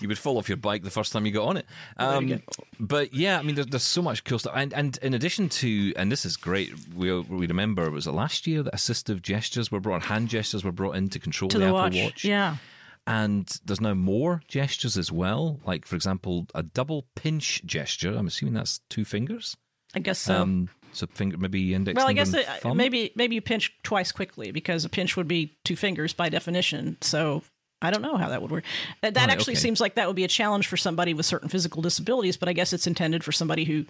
You 0.00 0.08
would 0.08 0.18
fall 0.18 0.38
off 0.38 0.48
your 0.48 0.56
bike 0.56 0.82
the 0.82 0.90
first 0.90 1.12
time 1.12 1.26
you 1.26 1.32
got 1.32 1.48
on 1.48 1.56
it. 1.56 1.66
Um, 1.96 2.42
but 2.78 3.14
yeah, 3.14 3.38
I 3.38 3.42
mean, 3.42 3.54
there's, 3.54 3.66
there's 3.66 3.82
so 3.82 4.02
much 4.02 4.24
cool 4.24 4.38
stuff, 4.38 4.54
and 4.56 4.72
and 4.72 4.98
in 5.02 5.14
addition 5.14 5.48
to, 5.48 5.92
and 5.96 6.10
this 6.12 6.24
is 6.24 6.36
great. 6.36 6.72
We 6.94 7.18
we 7.20 7.46
remember 7.46 7.90
was 7.90 8.06
it 8.06 8.12
last 8.12 8.46
year 8.46 8.62
that 8.62 8.74
assistive 8.74 9.22
gestures 9.22 9.70
were 9.70 9.80
brought, 9.80 10.02
hand 10.02 10.28
gestures 10.28 10.64
were 10.64 10.72
brought 10.72 10.96
in 10.96 11.08
to 11.10 11.18
control 11.18 11.48
to 11.48 11.58
the, 11.58 11.64
the 11.64 11.70
Apple 11.70 11.80
watch. 11.80 11.96
Watch. 11.96 12.24
Yeah. 12.24 12.56
And 13.06 13.46
there's 13.64 13.80
now 13.80 13.94
more 13.94 14.42
gestures 14.48 14.98
as 14.98 15.12
well. 15.12 15.60
Like, 15.64 15.86
for 15.86 15.94
example, 15.94 16.48
a 16.56 16.64
double 16.64 17.06
pinch 17.14 17.64
gesture. 17.64 18.12
I'm 18.12 18.26
assuming 18.26 18.54
that's 18.54 18.80
two 18.90 19.04
fingers. 19.04 19.56
I 19.94 20.00
guess 20.00 20.18
so. 20.18 20.42
Um, 20.42 20.68
so 20.92 21.06
finger, 21.06 21.36
maybe 21.38 21.72
index. 21.72 21.96
Well, 21.96 22.08
I 22.08 22.12
guess 22.12 22.34
it, 22.34 22.46
maybe 22.64 23.12
maybe 23.14 23.34
you 23.34 23.40
pinch 23.40 23.72
twice 23.82 24.12
quickly 24.12 24.50
because 24.50 24.84
a 24.84 24.88
pinch 24.88 25.16
would 25.16 25.28
be 25.28 25.56
two 25.64 25.76
fingers 25.76 26.12
by 26.12 26.28
definition. 26.28 26.96
So 27.00 27.42
I 27.82 27.90
don't 27.90 28.02
know 28.02 28.16
how 28.16 28.28
that 28.30 28.40
would 28.42 28.50
work. 28.50 28.64
That, 29.02 29.14
that 29.14 29.20
Right, 29.28 29.30
actually 29.30 29.52
okay. 29.54 29.60
seems 29.60 29.80
like 29.80 29.94
that 29.96 30.06
would 30.06 30.16
be 30.16 30.24
a 30.24 30.28
challenge 30.28 30.66
for 30.66 30.76
somebody 30.76 31.12
with 31.14 31.26
certain 31.26 31.48
physical 31.48 31.82
disabilities, 31.82 32.36
but 32.36 32.48
I 32.48 32.52
guess 32.54 32.72
it's 32.72 32.86
intended 32.86 33.22
for 33.22 33.32
somebody 33.32 33.64
who 33.64 33.84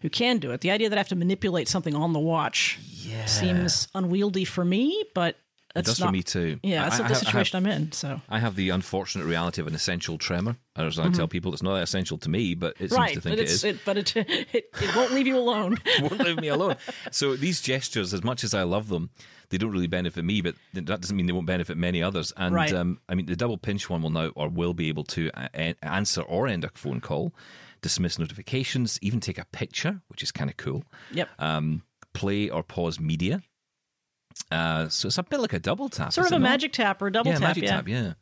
who 0.00 0.08
can 0.08 0.38
do 0.38 0.50
it. 0.52 0.62
The 0.62 0.70
idea 0.70 0.88
that 0.88 0.96
I 0.96 1.00
have 1.00 1.08
to 1.08 1.16
manipulate 1.16 1.68
something 1.68 1.94
on 1.94 2.14
the 2.14 2.18
watch 2.18 2.78
seems 3.26 3.88
unwieldy 3.94 4.46
for 4.46 4.64
me, 4.64 5.04
but 5.14 5.36
It 5.76 5.84
does 5.84 6.00
not, 6.00 6.06
for 6.06 6.12
me 6.12 6.22
too. 6.24 6.58
Yeah, 6.64 6.82
that's 6.88 7.00
I- 7.00 7.08
the 7.08 7.14
I 7.14 7.18
situation 7.18 7.62
have- 7.64 7.72
I'm 7.72 7.82
in. 7.82 7.92
So 7.92 8.20
I 8.28 8.38
have 8.40 8.56
the 8.56 8.70
unfortunate 8.70 9.24
reality 9.24 9.60
of 9.60 9.68
an 9.68 9.74
essential 9.74 10.18
tremor. 10.18 10.56
As 10.76 10.98
I 10.98 11.08
tell 11.10 11.28
people, 11.28 11.52
it's 11.52 11.62
not 11.62 11.76
essential 11.82 12.18
to 12.18 12.28
me, 12.30 12.54
but 12.54 12.72
it 12.80 12.90
seems 12.90 12.92
Mm-hmm. 12.92 13.00
right, 13.02 13.14
to 13.14 13.20
think 13.20 13.38
it 13.38 13.42
it's 13.42 13.62
it, 13.64 13.78
but 13.84 13.96
it, 13.98 14.16
it 14.16 14.48
it 14.54 14.96
won't 14.96 15.12
leave 15.12 15.26
you 15.26 15.36
alone. 15.38 15.78
won't 16.00 16.18
leave 16.20 16.40
me 16.40 16.48
alone. 16.48 16.76
So 17.12 17.36
these 17.36 17.60
gestures, 17.60 18.12
as 18.14 18.24
much 18.24 18.42
as 18.44 18.52
I 18.54 18.62
love 18.64 18.88
them, 18.88 19.10
they 19.50 19.58
don't 19.58 19.70
really 19.70 19.86
benefit 19.86 20.24
me, 20.24 20.40
but 20.40 20.54
that 20.74 20.86
doesn't 20.86 21.16
mean 21.16 21.26
they 21.26 21.32
won't 21.32 21.46
benefit 21.46 21.76
many 21.76 22.02
others. 22.02 22.32
And 22.36 22.54
Right. 22.54 22.72
um, 22.72 22.98
I 23.08 23.14
mean, 23.14 23.26
the 23.26 23.36
double 23.36 23.58
pinch 23.58 23.88
one 23.90 24.02
will 24.02 24.10
now 24.10 24.28
or 24.36 24.48
will 24.48 24.74
be 24.74 24.88
able 24.88 25.04
to 25.04 25.30
uh, 25.34 25.48
a- 25.54 25.74
answer 25.84 26.22
or 26.22 26.48
end 26.48 26.64
a 26.64 26.70
phone 26.74 27.00
call, 27.00 27.34
dismiss 27.82 28.18
notifications, 28.18 28.98
even 29.02 29.20
take 29.20 29.38
a 29.38 29.44
picture, 29.52 30.00
which 30.08 30.22
is 30.22 30.32
kind 30.32 30.50
of 30.50 30.56
cool. 30.56 30.84
yep. 31.12 31.28
Um, 31.38 31.82
play 32.12 32.48
or 32.50 32.62
pause 32.64 32.98
media. 32.98 33.42
Uh, 34.50 34.88
so 34.88 35.06
it's 35.06 35.18
a 35.18 35.22
bit 35.22 35.40
like 35.40 35.52
a 35.52 35.58
double 35.58 35.88
tap. 35.88 36.12
sort 36.12 36.26
of 36.26 36.32
a 36.32 36.38
not? 36.38 36.42
magic 36.48 36.72
tap 36.72 37.00
or 37.02 37.08
a 37.08 37.12
double 37.12 37.30
yeah, 37.30 37.38
tap. 37.38 37.48
magic 37.48 37.64
yeah. 37.64 37.70
tap. 37.70 37.88
Yeah. 37.88 38.12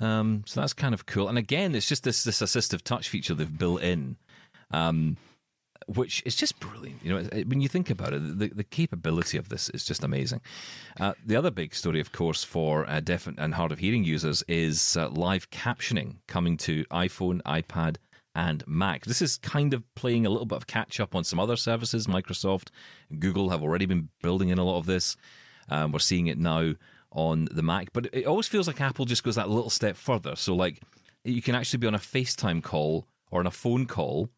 Um, 0.00 0.44
so 0.46 0.60
that's 0.60 0.72
kind 0.72 0.94
of 0.94 1.06
cool. 1.06 1.28
And 1.28 1.36
again, 1.38 1.74
it's 1.74 1.88
just 1.88 2.04
this 2.04 2.24
this 2.24 2.40
assistive 2.40 2.82
touch 2.82 3.08
feature 3.08 3.34
they've 3.34 3.58
built 3.58 3.82
in, 3.82 4.16
um, 4.70 5.18
which 5.86 6.22
is 6.24 6.36
just 6.36 6.58
brilliant. 6.58 7.04
You 7.04 7.10
know, 7.12 7.28
it- 7.32 7.48
when 7.48 7.60
you 7.60 7.68
think 7.68 7.90
about 7.90 8.14
it, 8.14 8.38
the, 8.38 8.48
the 8.48 8.64
capability 8.64 9.36
of 9.36 9.50
this 9.50 9.68
is 9.70 9.84
just 9.84 10.02
amazing. 10.02 10.40
Uh, 10.98 11.12
the 11.24 11.36
other 11.36 11.50
big 11.50 11.74
story, 11.74 12.00
of 12.00 12.12
course, 12.12 12.44
for 12.44 12.88
uh, 12.88 13.00
deaf 13.00 13.26
and 13.26 13.54
hard 13.54 13.72
of 13.72 13.78
hearing 13.78 14.04
users 14.04 14.42
is 14.48 14.96
uh, 14.96 15.08
live 15.10 15.50
captioning 15.50 16.16
coming 16.26 16.56
to 16.58 16.84
iPhone, 16.86 17.42
iPad, 17.42 17.96
and 18.34 18.62
Mac. 18.66 19.04
This 19.04 19.22
is 19.22 19.38
kind 19.38 19.74
of 19.74 19.82
playing 19.94 20.26
a 20.26 20.30
little 20.30 20.46
bit 20.46 20.56
of 20.56 20.66
catch 20.66 21.00
up 21.00 21.14
on 21.14 21.24
some 21.24 21.40
other 21.40 21.56
services. 21.56 22.06
Microsoft, 22.06 22.68
Google 23.18 23.50
have 23.50 23.62
already 23.62 23.86
been 23.86 24.08
building 24.22 24.50
in 24.50 24.58
a 24.58 24.64
lot 24.64 24.78
of 24.78 24.86
this. 24.86 25.16
Um, 25.68 25.92
we're 25.92 25.98
seeing 25.98 26.26
it 26.26 26.38
now 26.38 26.74
on 27.12 27.48
the 27.50 27.62
Mac, 27.62 27.92
but 27.92 28.08
it 28.12 28.26
always 28.26 28.48
feels 28.48 28.66
like 28.66 28.80
Apple 28.80 29.04
just 29.04 29.24
goes 29.24 29.34
that 29.34 29.48
little 29.48 29.70
step 29.70 29.96
further. 29.96 30.36
So, 30.36 30.54
like, 30.54 30.80
you 31.24 31.42
can 31.42 31.54
actually 31.54 31.78
be 31.78 31.86
on 31.86 31.94
a 31.94 31.98
FaceTime 31.98 32.62
call 32.62 33.06
or 33.30 33.40
on 33.40 33.46
a 33.46 33.50
phone 33.50 33.86
call 33.86 34.30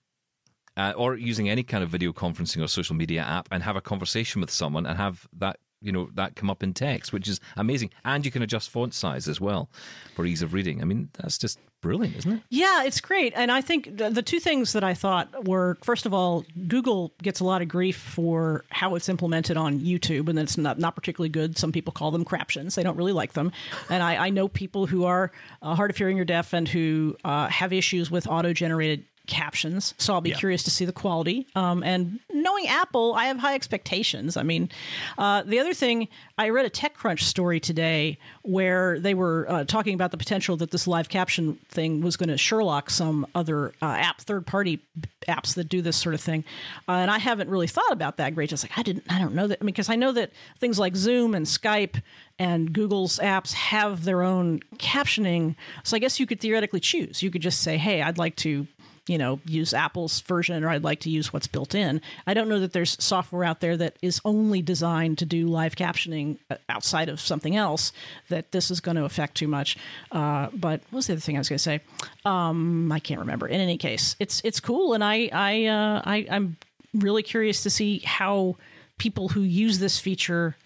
uh, 0.77 0.93
or 0.97 1.17
using 1.17 1.49
any 1.49 1.63
kind 1.63 1.85
of 1.85 1.91
video 1.91 2.13
conferencing 2.13 2.63
or 2.63 2.69
social 2.69 2.97
media 2.97 3.23
app 3.23 3.49
and 3.51 3.63
have 3.63 3.77
a 3.77 3.81
conversation 3.81 4.41
with 4.41 4.51
someone 4.51 4.87
and 4.87 4.99
have 4.99 5.27
that 5.37 5.59
you 5.83 5.93
know 5.93 6.09
that 6.15 6.37
come 6.37 6.51
up 6.51 6.63
in 6.63 6.73
text 6.73 7.13
which 7.13 7.29
is 7.29 7.41
amazing 7.57 7.91
and 8.05 8.25
you 8.25 8.31
can 8.31 8.43
adjust 8.43 8.71
font 8.71 8.95
size 8.95 9.29
as 9.29 9.41
well 9.41 9.69
for 10.15 10.25
ease 10.25 10.43
of 10.43 10.53
reading 10.55 10.81
i 10.81 10.85
mean 10.85 11.09
that's 11.15 11.39
just 11.39 11.59
brilliant 11.81 12.17
isn't 12.17 12.33
it 12.33 12.43
Yeah, 12.49 12.85
it's 12.85 13.01
great. 13.01 13.33
And 13.35 13.51
I 13.51 13.61
think 13.61 13.97
the, 13.99 14.23
two 14.23 14.39
things 14.39 14.73
that 14.73 14.85
I 14.85 14.95
thought 14.95 15.49
were 15.49 15.77
first 15.83 16.07
of 16.07 16.15
all, 16.15 16.45
Google 16.69 17.13
gets 17.21 17.41
a 17.41 17.45
lot 17.45 17.61
of 17.61 17.67
grief 17.67 17.97
for 17.97 18.65
how 18.71 18.95
it's 18.95 19.09
implemented 19.09 19.57
on 19.57 19.81
YouTube, 19.81 20.29
and 20.29 20.39
it's 20.39 20.57
not, 20.57 20.79
not 20.79 20.95
particularly 20.95 21.29
good. 21.29 21.59
Some 21.59 21.73
people 21.73 21.93
call 21.93 22.13
them 22.13 22.25
craptions. 22.25 22.77
They 22.77 22.85
don't 22.85 22.97
really 22.97 23.13
like 23.13 23.33
them. 23.33 23.51
And 23.91 24.01
I, 24.01 24.27
I 24.27 24.31
know 24.31 24.47
people 24.47 24.87
who 24.87 25.05
are 25.05 25.33
uh, 25.61 25.75
hard 25.75 25.91
of 25.91 25.97
hearing 25.97 26.21
or 26.21 26.25
deaf 26.25 26.53
and 26.53 26.69
who 26.69 27.17
uh, 27.25 27.49
have 27.49 27.73
issues 27.73 28.13
with 28.13 28.29
auto 28.29 28.53
generated 28.53 29.05
captions, 29.27 29.95
so 29.99 30.13
I'll 30.15 30.21
be 30.21 30.31
Yeah. 30.31 30.37
curious 30.37 30.63
to 30.65 30.71
see 30.71 30.85
the 30.85 30.93
quality. 30.93 31.47
Um, 31.55 31.83
and 31.83 32.19
knowing 32.33 32.67
Apple, 32.67 33.15
I 33.15 33.27
have 33.27 33.39
high 33.39 33.55
expectations. 33.55 34.37
I 34.37 34.43
mean, 34.43 34.69
uh, 35.17 35.43
the 35.45 35.59
other 35.61 35.75
thing, 35.75 36.09
I 36.37 36.49
read 36.49 36.67
a 36.67 36.71
TechCrunch 36.71 37.21
story 37.21 37.61
today 37.61 38.19
where 38.43 38.99
they 38.99 39.15
were 39.15 39.47
uh, 39.49 39.65
talking 39.65 39.95
about 39.95 40.11
the 40.11 40.17
potential 40.17 40.57
that 40.59 40.71
this 40.73 40.87
live 40.87 41.09
caption 41.09 41.59
thing 41.69 42.01
was 42.01 42.17
going 42.17 42.29
to 42.31 42.37
Sherlock 42.39 42.91
some 42.91 43.27
other 43.35 43.73
uh, 43.81 43.87
app, 43.87 44.21
third 44.21 44.47
party 44.47 44.81
apps 45.29 45.55
that 45.55 45.69
do 45.69 45.81
this 45.83 45.97
sort 45.97 46.15
of 46.15 46.21
thing. 46.21 46.43
Uh, 46.89 46.93
and 46.93 47.11
I 47.11 47.19
haven't 47.19 47.49
really 47.49 47.69
thought 47.69 47.93
about 47.93 48.17
that 48.17 48.35
great. 48.35 48.51
Just 48.51 48.65
like 48.65 48.77
I 48.77 48.83
didn't, 48.83 49.05
I 49.09 49.19
don't 49.21 49.35
know 49.35 49.47
that. 49.47 49.59
I 49.61 49.65
mean, 49.65 49.73
because 49.73 49.89
I 49.89 49.95
know 49.97 50.11
that 50.13 50.33
things 50.59 50.79
like 50.79 50.97
Zoom 50.97 51.35
and 51.35 51.47
Skype 51.47 52.03
and 52.39 52.73
Google's 52.73 53.19
apps 53.21 53.53
have 53.53 54.03
their 54.05 54.23
own 54.23 54.61
captioning. 54.79 55.55
So 55.85 55.97
I 55.97 56.01
guess 56.01 56.19
you 56.19 56.27
could 56.27 56.41
theoretically 56.41 56.81
choose. 56.81 57.23
You 57.23 57.31
could 57.31 57.43
just 57.43 57.61
say, 57.61 57.79
hey, 57.79 58.03
I'd 58.03 58.19
like 58.19 58.35
to 58.37 58.67
you 59.09 59.19
know, 59.19 59.41
use 59.45 59.75
Apple's 59.75 60.21
version 60.21 60.63
or 60.63 60.69
I'd 60.69 60.85
like 60.85 61.01
to 61.01 61.11
use 61.11 61.33
what's 61.33 61.49
built 61.49 61.75
in. 61.75 62.01
I 62.27 62.35
don't 62.35 62.49
know 62.49 62.61
that 62.61 62.73
there's 62.73 63.03
software 63.03 63.45
out 63.45 63.61
there 63.61 63.77
that 63.77 63.97
is 64.01 64.21
only 64.25 64.63
designed 64.63 65.19
to 65.19 65.27
do 65.27 65.49
live 65.49 65.75
captioning 65.75 66.39
uh, 66.51 66.57
outside 66.69 67.09
of 67.09 67.21
something 67.21 67.57
else 67.57 67.93
that 68.29 68.53
this 68.53 68.71
is 68.71 68.81
going 68.81 68.97
to 68.97 69.05
affect 69.05 69.37
too 69.37 69.49
much. 69.49 69.77
Uh, 70.13 70.49
but 70.55 70.81
what 70.91 70.99
was 70.99 71.07
the 71.09 71.15
other 71.15 71.21
thing 71.21 71.37
I 71.37 71.41
was 71.41 71.49
going 71.49 71.59
to 71.59 71.63
say? 71.63 71.81
Um, 72.25 72.93
I 72.93 73.01
can't 73.01 73.21
remember. 73.21 73.49
In 73.49 73.61
any 73.61 73.77
case, 73.77 74.15
it's 74.21 74.41
it's 74.45 74.61
cool, 74.61 74.95
and 74.95 75.03
I 75.03 75.29
I, 75.33 75.67
uh, 75.67 76.03
I 76.05 76.27
I'm 76.31 76.57
really 76.95 77.23
curious 77.23 77.65
to 77.65 77.71
see 77.71 77.99
how 78.01 78.57
people 78.99 79.31
who 79.31 79.41
use 79.41 79.81
this 79.81 79.99
feature 79.99 80.57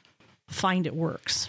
find 0.48 0.86
it 0.86 0.94
works. 0.94 1.48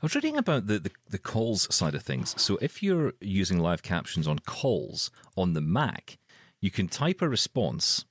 I 0.00 0.04
was 0.06 0.14
reading 0.14 0.36
about 0.36 0.66
the, 0.68 0.78
the, 0.78 0.90
the 1.10 1.18
calls 1.18 1.72
side 1.74 1.94
of 1.94 2.02
things. 2.02 2.40
So 2.40 2.56
if 2.62 2.82
you're 2.82 3.14
using 3.20 3.58
live 3.58 3.82
captions 3.82 4.28
on 4.28 4.38
calls 4.40 5.10
on 5.36 5.54
the 5.54 5.60
Mac, 5.60 6.18
you 6.60 6.70
can 6.70 6.86
type 6.88 7.20
a 7.20 7.28
response 7.28 8.04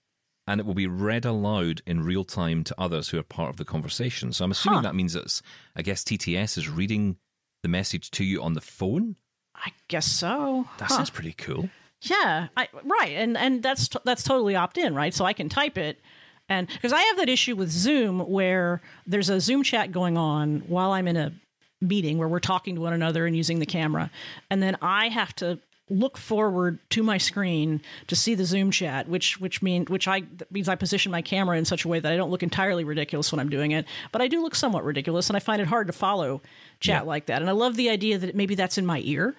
and 0.47 0.59
it 0.59 0.65
will 0.65 0.73
be 0.73 0.87
read 0.87 1.25
aloud 1.25 1.81
in 1.85 2.03
real 2.03 2.23
time 2.23 2.63
to 2.65 2.75
others 2.77 3.09
who 3.09 3.19
are 3.19 3.23
part 3.23 3.49
of 3.49 3.57
the 3.57 3.65
conversation. 3.65 4.31
So 4.33 4.43
I'm 4.45 4.51
assuming 4.51 4.77
Huh. 4.79 4.83
that 4.83 4.95
means 4.95 5.13
that 5.13 5.41
I 5.75 5.81
guess 5.81 6.03
TTS 6.03 6.57
is 6.57 6.69
reading 6.69 7.17
the 7.63 7.69
message 7.69 8.11
to 8.11 8.23
you 8.23 8.41
on 8.41 8.53
the 8.53 8.61
phone. 8.61 9.15
I 9.55 9.71
guess 9.87 10.05
so. 10.05 10.67
That 10.77 10.89
Huh. 10.89 10.95
sounds 10.97 11.09
pretty 11.09 11.33
cool. 11.33 11.69
Yeah, 12.01 12.47
I, 12.55 12.67
right, 12.83 13.11
and 13.13 13.35
and 13.35 13.63
that's 13.63 13.87
t- 13.87 13.97
that's 14.05 14.21
totally 14.23 14.55
opt 14.55 14.77
in, 14.77 14.93
right? 14.93 15.13
So 15.15 15.25
I 15.25 15.33
can 15.33 15.49
type 15.49 15.79
it, 15.79 15.99
and 16.47 16.67
because 16.67 16.93
I 16.93 17.01
have 17.01 17.17
that 17.17 17.27
issue 17.27 17.55
with 17.55 17.71
Zoom 17.71 18.19
where 18.19 18.81
there's 19.07 19.31
a 19.31 19.41
Zoom 19.41 19.63
chat 19.63 19.91
going 19.91 20.15
on 20.15 20.59
while 20.67 20.91
I'm 20.91 21.07
in 21.07 21.17
a 21.17 21.33
meeting 21.81 22.17
where 22.17 22.27
we're 22.27 22.39
talking 22.39 22.75
to 22.75 22.81
one 22.81 22.93
another 22.93 23.25
and 23.25 23.35
using 23.35 23.59
the 23.59 23.65
camera, 23.65 24.09
and 24.49 24.61
then 24.63 24.77
I 24.81 25.09
have 25.09 25.35
to 25.37 25.59
look 25.89 26.17
forward 26.17 26.79
to 26.89 27.01
my 27.01 27.17
screen 27.17 27.81
to 28.07 28.15
see 28.15 28.35
the 28.35 28.43
Zoom 28.43 28.71
chat, 28.71 29.07
which 29.07 29.39
which 29.39 29.61
mean 29.61 29.85
which 29.85 30.05
I 30.07 30.21
that 30.37 30.51
means 30.51 30.67
I 30.67 30.75
position 30.75 31.11
my 31.13 31.21
camera 31.21 31.57
in 31.57 31.63
such 31.65 31.85
a 31.85 31.87
way 31.87 31.99
that 32.01 32.11
I 32.11 32.17
don't 32.17 32.29
look 32.29 32.43
entirely 32.43 32.83
ridiculous 32.83 33.31
when 33.31 33.39
I'm 33.39 33.49
doing 33.49 33.71
it, 33.71 33.85
but 34.11 34.21
I 34.21 34.27
do 34.27 34.41
look 34.41 34.53
somewhat 34.55 34.83
ridiculous, 34.83 35.29
and 35.29 35.37
I 35.37 35.39
find 35.39 35.61
it 35.61 35.67
hard 35.67 35.87
to 35.87 35.93
follow 35.93 36.41
chat 36.81 37.03
Yeah. 37.03 37.07
like 37.07 37.27
that. 37.27 37.41
And 37.41 37.49
I 37.49 37.53
love 37.53 37.75
the 37.77 37.89
idea 37.89 38.17
that 38.17 38.35
maybe 38.35 38.55
that's 38.55 38.77
in 38.77 38.85
my 38.85 38.99
ear, 39.05 39.35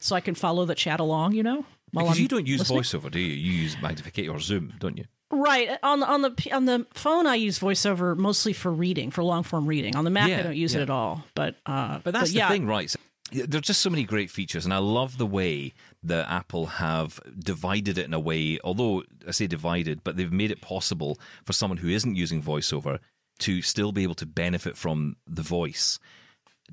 so 0.00 0.16
I 0.16 0.20
can 0.20 0.34
follow 0.34 0.64
the 0.64 0.74
chat 0.74 0.98
along. 0.98 1.34
You 1.34 1.44
know, 1.44 1.64
Because 1.92 2.16
I'm 2.16 2.22
you 2.22 2.26
don't 2.28 2.46
use 2.48 2.68
listening. 2.68 2.80
voiceover, 2.80 3.10
do 3.10 3.20
you? 3.20 3.32
You 3.34 3.52
use 3.52 3.76
Magnificate 3.80 4.28
or 4.28 4.40
Zoom, 4.40 4.72
don't 4.80 4.96
you? 4.98 5.04
Right 5.30 5.76
on 5.82 6.00
the 6.00 6.06
on 6.06 6.22
the 6.22 6.52
on 6.52 6.64
the 6.66 6.86
phone, 6.94 7.26
I 7.26 7.34
use 7.34 7.58
VoiceOver 7.58 8.16
mostly 8.16 8.52
for 8.52 8.70
reading, 8.70 9.10
for 9.10 9.24
long 9.24 9.42
form 9.42 9.66
reading. 9.66 9.96
On 9.96 10.04
the 10.04 10.10
Mac, 10.10 10.28
Yeah, 10.28 10.38
I 10.38 10.42
don't 10.42 10.56
use 10.56 10.72
yeah. 10.72 10.80
it 10.80 10.82
at 10.84 10.90
all. 10.90 11.24
But 11.34 11.56
uh, 11.66 11.98
But 12.04 12.12
that's 12.14 12.32
yeah, 12.32 12.48
the 12.48 12.54
thing, 12.54 12.66
right? 12.66 12.88
So, 12.88 12.98
yeah, 13.32 13.44
There 13.48 13.58
are 13.58 13.62
just 13.62 13.80
so 13.80 13.90
many 13.90 14.04
great 14.04 14.30
features, 14.30 14.64
and 14.64 14.72
I 14.72 14.78
love 14.78 15.18
the 15.18 15.26
way 15.26 15.74
that 16.04 16.30
Apple 16.30 16.66
have 16.66 17.18
divided 17.36 17.98
it 17.98 18.04
in 18.04 18.14
a 18.14 18.20
way. 18.20 18.60
Although 18.62 19.02
I 19.26 19.32
say 19.32 19.48
divided, 19.48 20.04
but 20.04 20.16
they've 20.16 20.32
made 20.32 20.52
it 20.52 20.60
possible 20.60 21.18
for 21.44 21.52
someone 21.52 21.78
who 21.78 21.88
isn't 21.88 22.14
using 22.14 22.40
VoiceOver 22.40 23.00
to 23.40 23.62
still 23.62 23.90
be 23.90 24.04
able 24.04 24.14
to 24.14 24.26
benefit 24.26 24.76
from 24.76 25.16
the 25.26 25.42
voice, 25.42 25.98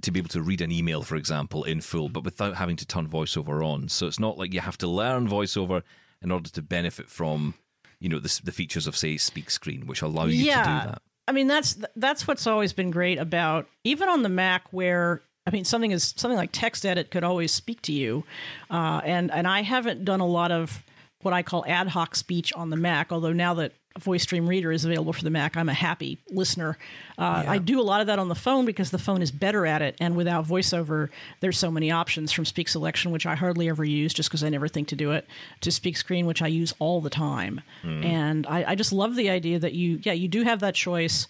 to 0.01 0.11
be 0.11 0.19
able 0.19 0.29
to 0.29 0.43
read 0.43 0.61
an 0.61 0.71
email, 0.71 1.01
for 1.01 1.15
example, 1.15 1.63
in 1.63 1.81
full, 1.81 2.07
but 2.07 2.23
without 2.23 2.55
having 2.55 2.75
to 2.75 2.85
turn 2.85 3.07
VoiceOver 3.07 3.65
on. 3.65 3.89
So 3.89 4.05
it's 4.05 4.19
not 4.19 4.37
like 4.37 4.53
you 4.53 4.59
have 4.59 4.77
to 4.77 4.87
learn 4.87 5.27
VoiceOver 5.27 5.81
in 6.21 6.31
order 6.31 6.49
to 6.51 6.61
benefit 6.61 7.09
from, 7.09 7.55
you 8.03 8.09
know, 8.09 8.19
the, 8.19 8.41
the 8.43 8.51
features 8.51 8.85
of 8.85 8.97
say 8.97 9.15
Speak 9.15 9.49
Screen, 9.49 9.87
which 9.87 10.01
allow 10.01 10.25
you 10.25 10.43
yeah. 10.43 10.57
to 10.57 10.63
do 10.63 10.91
that. 10.91 11.01
I 11.25 11.31
mean, 11.31 11.47
that's 11.47 11.77
that's 11.95 12.27
what's 12.27 12.45
always 12.45 12.73
been 12.73 12.91
great 12.91 13.17
about 13.17 13.69
even 13.85 14.09
on 14.09 14.23
the 14.23 14.29
Mac, 14.29 14.65
where 14.71 15.21
I 15.47 15.51
mean, 15.51 15.63
something 15.63 15.91
is 15.91 16.13
something 16.17 16.37
like 16.37 16.49
text 16.51 16.85
edit 16.85 17.11
could 17.11 17.23
always 17.23 17.53
speak 17.53 17.81
to 17.83 17.93
you, 17.93 18.25
uh, 18.69 18.99
and 19.05 19.31
and 19.31 19.47
I 19.47 19.61
haven't 19.61 20.03
done 20.03 20.19
a 20.19 20.27
lot 20.27 20.51
of 20.51 20.83
what 21.21 21.33
I 21.33 21.43
call 21.43 21.63
ad 21.65 21.87
hoc 21.87 22.15
speech 22.15 22.51
on 22.51 22.69
the 22.69 22.75
Mac. 22.75 23.13
Although 23.13 23.31
now 23.31 23.53
that 23.53 23.71
Voice 23.99 24.25
Dream 24.25 24.47
Reader 24.47 24.71
is 24.71 24.85
available 24.85 25.13
for 25.13 25.23
the 25.23 25.29
Mac, 25.29 25.55
I'm 25.55 25.69
a 25.69 25.73
happy 25.73 26.17
listener. 26.29 26.77
Uh, 27.17 27.43
I 27.47 27.57
do 27.59 27.79
a 27.79 27.83
lot 27.83 28.01
of 28.01 28.07
that 28.07 28.17
on 28.17 28.27
the 28.27 28.35
phone 28.35 28.65
because 28.65 28.89
the 28.89 28.97
phone 28.97 29.21
is 29.21 29.31
better 29.31 29.65
at 29.67 29.81
it, 29.81 29.95
and 29.99 30.15
without 30.15 30.47
VoiceOver, 30.47 31.09
there's 31.41 31.57
so 31.59 31.69
many 31.69 31.91
options 31.91 32.31
from 32.31 32.43
Speak 32.45 32.67
Selection, 32.67 33.11
which 33.11 33.25
I 33.25 33.35
hardly 33.35 33.69
ever 33.69 33.85
use 33.85 34.13
just 34.13 34.29
because 34.29 34.43
I 34.43 34.49
never 34.49 34.67
think 34.67 34.87
to 34.89 34.95
do 34.95 35.11
it, 35.11 35.27
to 35.61 35.71
Speak 35.71 35.95
Screen, 35.95 36.25
which 36.25 36.41
I 36.41 36.47
use 36.47 36.73
all 36.79 37.01
the 37.01 37.09
time. 37.11 37.61
And 38.03 38.47
I, 38.47 38.71
I 38.71 38.75
just 38.75 38.91
love 38.93 39.15
the 39.15 39.29
idea 39.29 39.59
that 39.59 39.73
you, 39.73 39.99
yeah, 40.01 40.13
you 40.13 40.27
do 40.27 40.41
have 40.43 40.59
that 40.61 40.73
choice, 40.75 41.27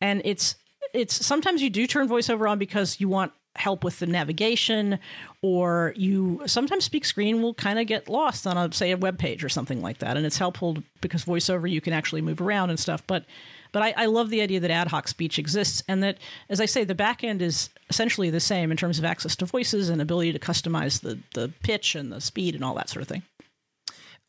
and 0.00 0.22
it's 0.24 0.56
it's 0.94 1.26
sometimes 1.26 1.60
you 1.60 1.68
do 1.68 1.86
turn 1.86 2.08
VoiceOver 2.08 2.48
on 2.48 2.58
because 2.58 2.98
you 3.00 3.08
want 3.08 3.32
help 3.58 3.84
with 3.84 3.98
the 3.98 4.06
navigation 4.06 4.98
or 5.42 5.92
you 5.96 6.42
sometimes 6.46 6.84
speak 6.84 7.04
screen 7.04 7.42
will 7.42 7.54
kind 7.54 7.78
of 7.78 7.86
get 7.86 8.08
lost 8.08 8.46
on 8.46 8.56
a 8.56 8.72
say 8.72 8.90
a 8.90 8.96
web 8.96 9.18
page 9.18 9.44
or 9.44 9.48
something 9.48 9.82
like 9.82 9.98
that 9.98 10.16
and 10.16 10.26
it's 10.26 10.38
helpful 10.38 10.78
because 11.00 11.24
voiceover 11.24 11.70
you 11.70 11.80
can 11.80 11.92
actually 11.92 12.20
move 12.20 12.40
around 12.40 12.70
and 12.70 12.78
stuff 12.78 13.02
but 13.06 13.24
but 13.72 13.82
I, 13.82 13.94
I 13.96 14.06
love 14.06 14.30
the 14.30 14.40
idea 14.40 14.60
that 14.60 14.70
ad 14.70 14.88
hoc 14.88 15.08
speech 15.08 15.38
exists 15.38 15.82
and 15.88 16.02
that 16.02 16.18
as 16.48 16.60
i 16.60 16.66
say 16.66 16.84
the 16.84 16.94
back 16.94 17.22
end 17.22 17.42
is 17.42 17.70
essentially 17.90 18.30
the 18.30 18.40
same 18.40 18.70
in 18.70 18.76
terms 18.76 18.98
of 18.98 19.04
access 19.04 19.36
to 19.36 19.46
voices 19.46 19.88
and 19.88 20.00
ability 20.00 20.32
to 20.32 20.38
customize 20.38 21.00
the 21.00 21.18
the 21.34 21.52
pitch 21.62 21.94
and 21.94 22.12
the 22.12 22.20
speed 22.20 22.54
and 22.54 22.64
all 22.64 22.74
that 22.74 22.88
sort 22.88 23.02
of 23.02 23.08
thing 23.08 23.22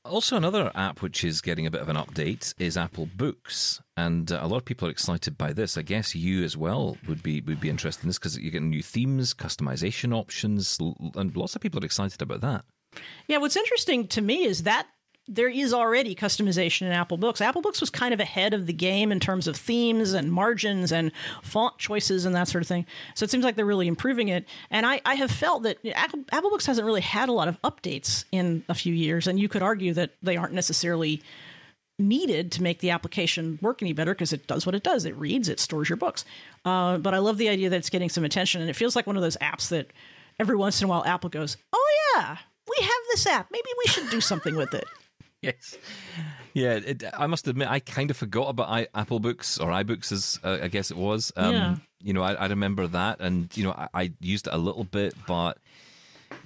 Also, 0.10 0.38
another 0.38 0.72
app 0.76 1.02
which 1.02 1.24
is 1.24 1.41
getting 1.41 1.65
a 1.65 1.72
bit 1.72 1.82
of 1.82 1.89
an 1.89 1.96
update 1.96 2.54
is 2.60 2.78
Apple 2.78 3.08
Books, 3.15 3.82
and 3.96 4.32
uh, 4.32 4.39
a 4.41 4.48
lot 4.48 4.58
of 4.58 4.65
people 4.65 4.88
are 4.88 4.91
excited 4.91 5.38
by 5.38 5.54
this. 5.54 5.78
I 5.78 5.82
guess 5.82 6.15
you 6.15 6.43
as 6.43 6.56
well 6.56 6.98
would 7.08 7.22
be 7.22 7.41
would 7.41 7.60
be 7.60 7.70
interested 7.70 8.04
in 8.04 8.10
this 8.10 8.17
because 8.17 8.38
you're 8.38 8.52
getting 8.52 8.70
new 8.70 8.84
themes, 8.84 9.34
customization 9.34 10.15
options, 10.15 10.78
and 11.15 11.36
lots 11.36 11.56
of 11.56 11.62
people 11.62 11.82
are 11.82 11.86
excited 11.86 12.22
about 12.22 12.41
that. 12.41 12.65
Yeah, 13.28 13.38
what's 13.38 13.58
interesting 13.58 14.08
to 14.08 14.22
me 14.22 14.46
is 14.46 14.63
that 14.63 14.88
there 15.27 15.49
is 15.49 15.73
already 15.73 16.15
customization 16.15 16.83
in 16.83 16.91
Apple 16.91 17.17
Books. 17.17 17.41
Apple 17.41 17.61
Books 17.61 17.81
was 17.81 17.89
kind 17.89 18.13
of 18.13 18.19
ahead 18.19 18.53
of 18.53 18.65
the 18.65 18.73
game 18.73 19.11
in 19.11 19.19
terms 19.19 19.47
of 19.47 19.55
themes 19.55 20.13
and 20.13 20.31
margins 20.31 20.91
and 20.91 21.11
font 21.43 21.77
choices 21.77 22.25
and 22.25 22.33
that 22.35 22.47
sort 22.47 22.61
of 22.61 22.67
thing. 22.67 22.85
So 23.13 23.23
it 23.23 23.29
seems 23.29 23.43
like 23.43 23.55
they're 23.55 23.65
really 23.65 23.87
improving 23.87 24.29
it. 24.29 24.45
And 24.71 24.85
I, 24.85 25.01
I 25.05 25.15
have 25.15 25.31
felt 25.31 25.63
that 25.63 25.79
Apple, 25.93 26.23
Apple 26.31 26.49
Books 26.49 26.65
hasn't 26.65 26.85
really 26.85 27.01
had 27.01 27.29
a 27.29 27.33
lot 27.33 27.47
of 27.47 27.61
updates 27.61 28.25
in 28.31 28.63
a 28.69 28.73
few 28.73 28.93
years. 28.93 29.27
And 29.27 29.39
you 29.39 29.49
could 29.49 29.61
argue 29.61 29.93
that 29.93 30.11
they 30.21 30.37
aren't 30.37 30.53
necessarily 30.53 31.21
needed 31.99 32.51
to 32.53 32.63
make 32.63 32.79
the 32.79 32.91
application 32.91 33.57
work 33.61 33.81
any 33.81 33.91
better 33.93 34.13
because 34.13 34.31
it 34.31 34.47
does 34.47 34.65
what 34.65 34.75
it 34.75 34.83
does. 34.83 35.05
It 35.05 35.15
reads, 35.15 35.49
it 35.49 35.59
stores 35.59 35.89
your 35.89 35.97
books. 35.97 36.25
Uh, 36.63 36.97
but 36.97 37.13
I 37.13 37.17
love 37.17 37.37
the 37.37 37.49
idea 37.49 37.69
that 37.69 37.77
it's 37.77 37.89
getting 37.89 38.09
some 38.09 38.23
attention, 38.23 38.61
and 38.61 38.69
it 38.69 38.75
feels 38.75 38.95
like 38.95 39.07
one 39.07 39.15
of 39.15 39.23
those 39.23 39.37
apps 39.37 39.69
that 39.69 39.87
every 40.39 40.55
once 40.55 40.81
in 40.81 40.85
a 40.85 40.87
while 40.87 41.03
Apple 41.05 41.29
goes, 41.29 41.57
"Oh 41.73 41.91
yeah, 42.15 42.37
we 42.67 42.83
have 42.83 43.01
this 43.11 43.25
app. 43.25 43.47
Maybe 43.51 43.69
we 43.79 43.91
should 43.91 44.09
do 44.09 44.21
something 44.21 44.55
with 44.55 44.73
it." 44.73 44.85
Yes. 45.41 45.78
Yeah, 46.54 46.80
it, 46.84 47.04
I 47.15 47.28
must 47.28 47.47
admit, 47.47 47.67
I 47.69 47.80
kind 47.80 48.10
of 48.10 48.17
forgot 48.17 48.50
about 48.50 48.69
I, 48.69 48.88
Apple 48.95 49.19
Books 49.19 49.60
or 49.60 49.69
iBooks, 49.69 50.12
as 50.12 50.39
uh, 50.43 50.58
I 50.63 50.67
guess 50.67 50.89
it 50.89 50.97
was. 50.97 51.32
Um, 51.36 51.54
Yeah. 51.54 51.76
You 52.02 52.13
know, 52.13 52.23
I, 52.23 52.34
I 52.34 52.47
remember 52.47 52.88
that, 52.88 53.19
and 53.19 53.56
you 53.56 53.63
know, 53.63 53.71
I, 53.71 53.88
I 53.93 54.12
used 54.19 54.47
it 54.47 54.54
a 54.54 54.58
little 54.58 54.84
bit, 54.84 55.13
but 55.28 55.58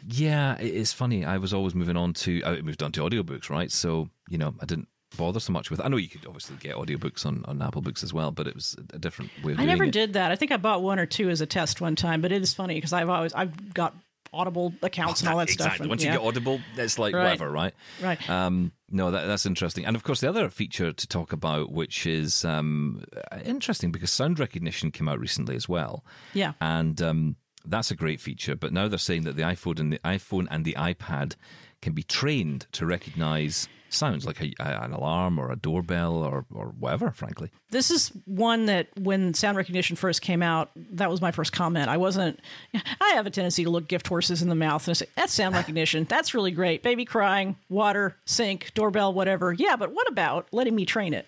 yeah, 0.07 0.57
it, 0.59 0.67
it's 0.67 0.91
funny. 0.93 1.23
I 1.25 1.37
was 1.37 1.53
always 1.53 1.73
moving 1.75 1.95
on 1.97 2.13
to 2.15 2.41
I 2.45 2.61
moved 2.61 2.83
on 2.83 2.91
to 2.93 3.01
audiobooks, 3.01 3.49
right? 3.49 3.71
So 3.71 4.09
you 4.29 4.37
know, 4.37 4.53
I 4.61 4.65
didn't 4.65 4.87
bother 5.17 5.39
so 5.39 5.51
much 5.53 5.69
with. 5.71 5.81
I 5.81 5.87
know 5.87 5.97
you 5.97 6.07
could 6.09 6.25
obviously 6.25 6.55
get 6.57 6.75
audiobooks 6.75 7.25
on 7.25 7.43
on 7.47 7.61
Apple 7.61 7.81
Books 7.81 8.03
as 8.03 8.13
well, 8.13 8.31
but 8.31 8.47
it 8.47 8.55
was 8.55 8.75
a 8.93 8.99
different 8.99 9.31
way 9.43 9.53
of 9.53 9.59
I 9.59 9.65
never 9.65 9.85
it. 9.85 9.91
did 9.91 10.13
that. 10.13 10.31
I 10.31 10.35
think 10.35 10.51
I 10.51 10.57
bought 10.57 10.81
one 10.83 10.99
or 10.99 11.05
two 11.05 11.29
as 11.29 11.41
a 11.41 11.45
test 11.45 11.79
one 11.81 11.95
time, 11.95 12.21
but 12.21 12.31
it 12.31 12.41
is 12.41 12.53
funny 12.53 12.75
because 12.75 12.93
I've 12.93 13.09
always 13.09 13.33
I've 13.33 13.73
got 13.73 13.95
Audible 14.33 14.73
accounts 14.81 15.19
and 15.21 15.29
all 15.29 15.37
that 15.37 15.49
exactly. 15.49 15.65
stuff. 15.75 15.79
and- 15.81 15.89
Once 15.89 16.03
yeah. 16.03 16.13
you 16.13 16.19
get 16.19 16.25
Audible, 16.27 16.59
it's 16.77 16.97
like 16.97 17.13
Right. 17.13 17.23
whatever, 17.23 17.49
right? 17.51 17.73
Right. 18.01 18.29
Um, 18.29 18.71
no, 18.89 19.11
that, 19.11 19.25
that's 19.25 19.45
interesting. 19.45 19.85
And 19.85 19.95
of 19.95 20.03
course, 20.03 20.21
the 20.21 20.29
other 20.29 20.49
feature 20.49 20.91
to 20.93 21.07
talk 21.07 21.33
about, 21.33 21.71
which 21.71 22.05
is 22.05 22.45
um, 22.45 23.03
interesting 23.43 23.91
because 23.91 24.11
sound 24.11 24.39
recognition 24.39 24.91
came 24.91 25.07
out 25.09 25.19
recently 25.19 25.55
as 25.55 25.67
well. 25.69 26.05
Yeah. 26.33 26.53
And 26.61 27.01
um, 27.01 27.35
That's 27.65 27.91
a 27.91 27.95
great 27.95 28.19
feature, 28.19 28.55
but 28.55 28.73
now 28.73 28.87
they're 28.87 28.97
saying 28.97 29.23
that 29.23 29.35
the 29.35 29.43
iPhone 29.43 29.79
and 29.79 29.93
the 29.93 29.99
iPhone 29.99 30.47
and 30.49 30.65
the 30.65 30.73
iPad 30.79 31.35
can 31.81 31.93
be 31.93 32.03
trained 32.03 32.67
to 32.73 32.85
recognize 32.85 33.67
sounds 33.93 34.25
like 34.25 34.41
a, 34.41 34.53
an 34.59 34.93
alarm 34.93 35.37
or 35.37 35.51
a 35.51 35.55
doorbell 35.55 36.15
or, 36.15 36.45
or 36.53 36.67
whatever, 36.79 37.11
frankly. 37.11 37.51
This 37.69 37.91
is 37.91 38.11
one 38.25 38.65
that 38.67 38.87
when 38.97 39.33
sound 39.33 39.57
recognition 39.57 39.95
first 39.95 40.21
came 40.21 40.41
out, 40.41 40.71
that 40.75 41.09
was 41.09 41.21
my 41.21 41.31
first 41.31 41.51
comment. 41.51 41.89
I 41.89 41.97
wasn't, 41.97 42.39
I 42.73 43.13
have 43.15 43.25
a 43.25 43.29
tendency 43.29 43.63
to 43.63 43.69
look 43.69 43.87
gift 43.87 44.07
horses 44.07 44.41
in 44.41 44.49
the 44.49 44.55
mouth 44.55 44.87
and 44.87 44.95
say, 44.95 45.07
that's 45.15 45.33
sound 45.33 45.55
recognition. 45.55 46.05
That's 46.05 46.33
really 46.33 46.51
great. 46.51 46.83
Baby 46.83 47.05
crying, 47.05 47.57
water, 47.69 48.15
sink, 48.25 48.71
doorbell, 48.73 49.13
whatever. 49.13 49.53
Yeah, 49.53 49.75
but 49.75 49.91
what 49.91 50.09
about 50.09 50.47
letting 50.51 50.75
me 50.75 50.85
train 50.85 51.13
it? 51.13 51.27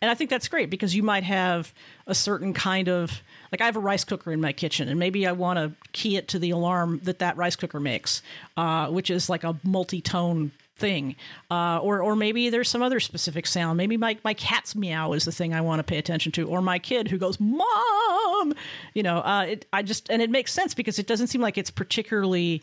And 0.00 0.10
I 0.10 0.14
think 0.14 0.30
that's 0.30 0.48
great 0.48 0.68
because 0.68 0.94
you 0.94 1.02
might 1.02 1.24
have 1.24 1.72
a 2.06 2.14
certain 2.14 2.52
kind 2.52 2.88
of 2.88 3.22
like 3.52 3.60
I 3.60 3.66
have 3.66 3.76
a 3.76 3.80
rice 3.80 4.02
cooker 4.02 4.32
in 4.32 4.40
my 4.40 4.52
kitchen, 4.52 4.88
and 4.88 4.98
maybe 4.98 5.26
I 5.26 5.32
want 5.32 5.58
to 5.58 5.72
key 5.92 6.16
it 6.16 6.26
to 6.28 6.38
the 6.38 6.50
alarm 6.50 7.00
that 7.04 7.18
that 7.18 7.36
rice 7.36 7.54
cooker 7.54 7.78
makes, 7.78 8.22
uh, 8.56 8.88
which 8.88 9.10
is 9.10 9.28
like 9.28 9.44
a 9.44 9.56
multi-tone 9.62 10.52
thing, 10.76 11.14
uh, 11.50 11.78
or 11.78 12.02
or 12.02 12.16
maybe 12.16 12.48
there's 12.48 12.70
some 12.70 12.82
other 12.82 12.98
specific 12.98 13.46
sound. 13.46 13.76
Maybe 13.76 13.98
my 13.98 14.16
my 14.24 14.34
cat's 14.34 14.74
meow 14.74 15.12
is 15.12 15.26
the 15.26 15.32
thing 15.32 15.52
I 15.52 15.60
want 15.60 15.80
to 15.80 15.84
pay 15.84 15.98
attention 15.98 16.32
to, 16.32 16.48
or 16.48 16.62
my 16.62 16.78
kid 16.78 17.08
who 17.08 17.18
goes 17.18 17.38
mom. 17.38 18.54
You 18.94 19.02
know, 19.02 19.18
uh, 19.18 19.46
it, 19.50 19.66
I 19.72 19.82
just 19.82 20.10
and 20.10 20.22
it 20.22 20.30
makes 20.30 20.52
sense 20.52 20.74
because 20.74 20.98
it 20.98 21.06
doesn't 21.06 21.26
seem 21.26 21.42
like 21.42 21.58
it's 21.58 21.70
particularly 21.70 22.62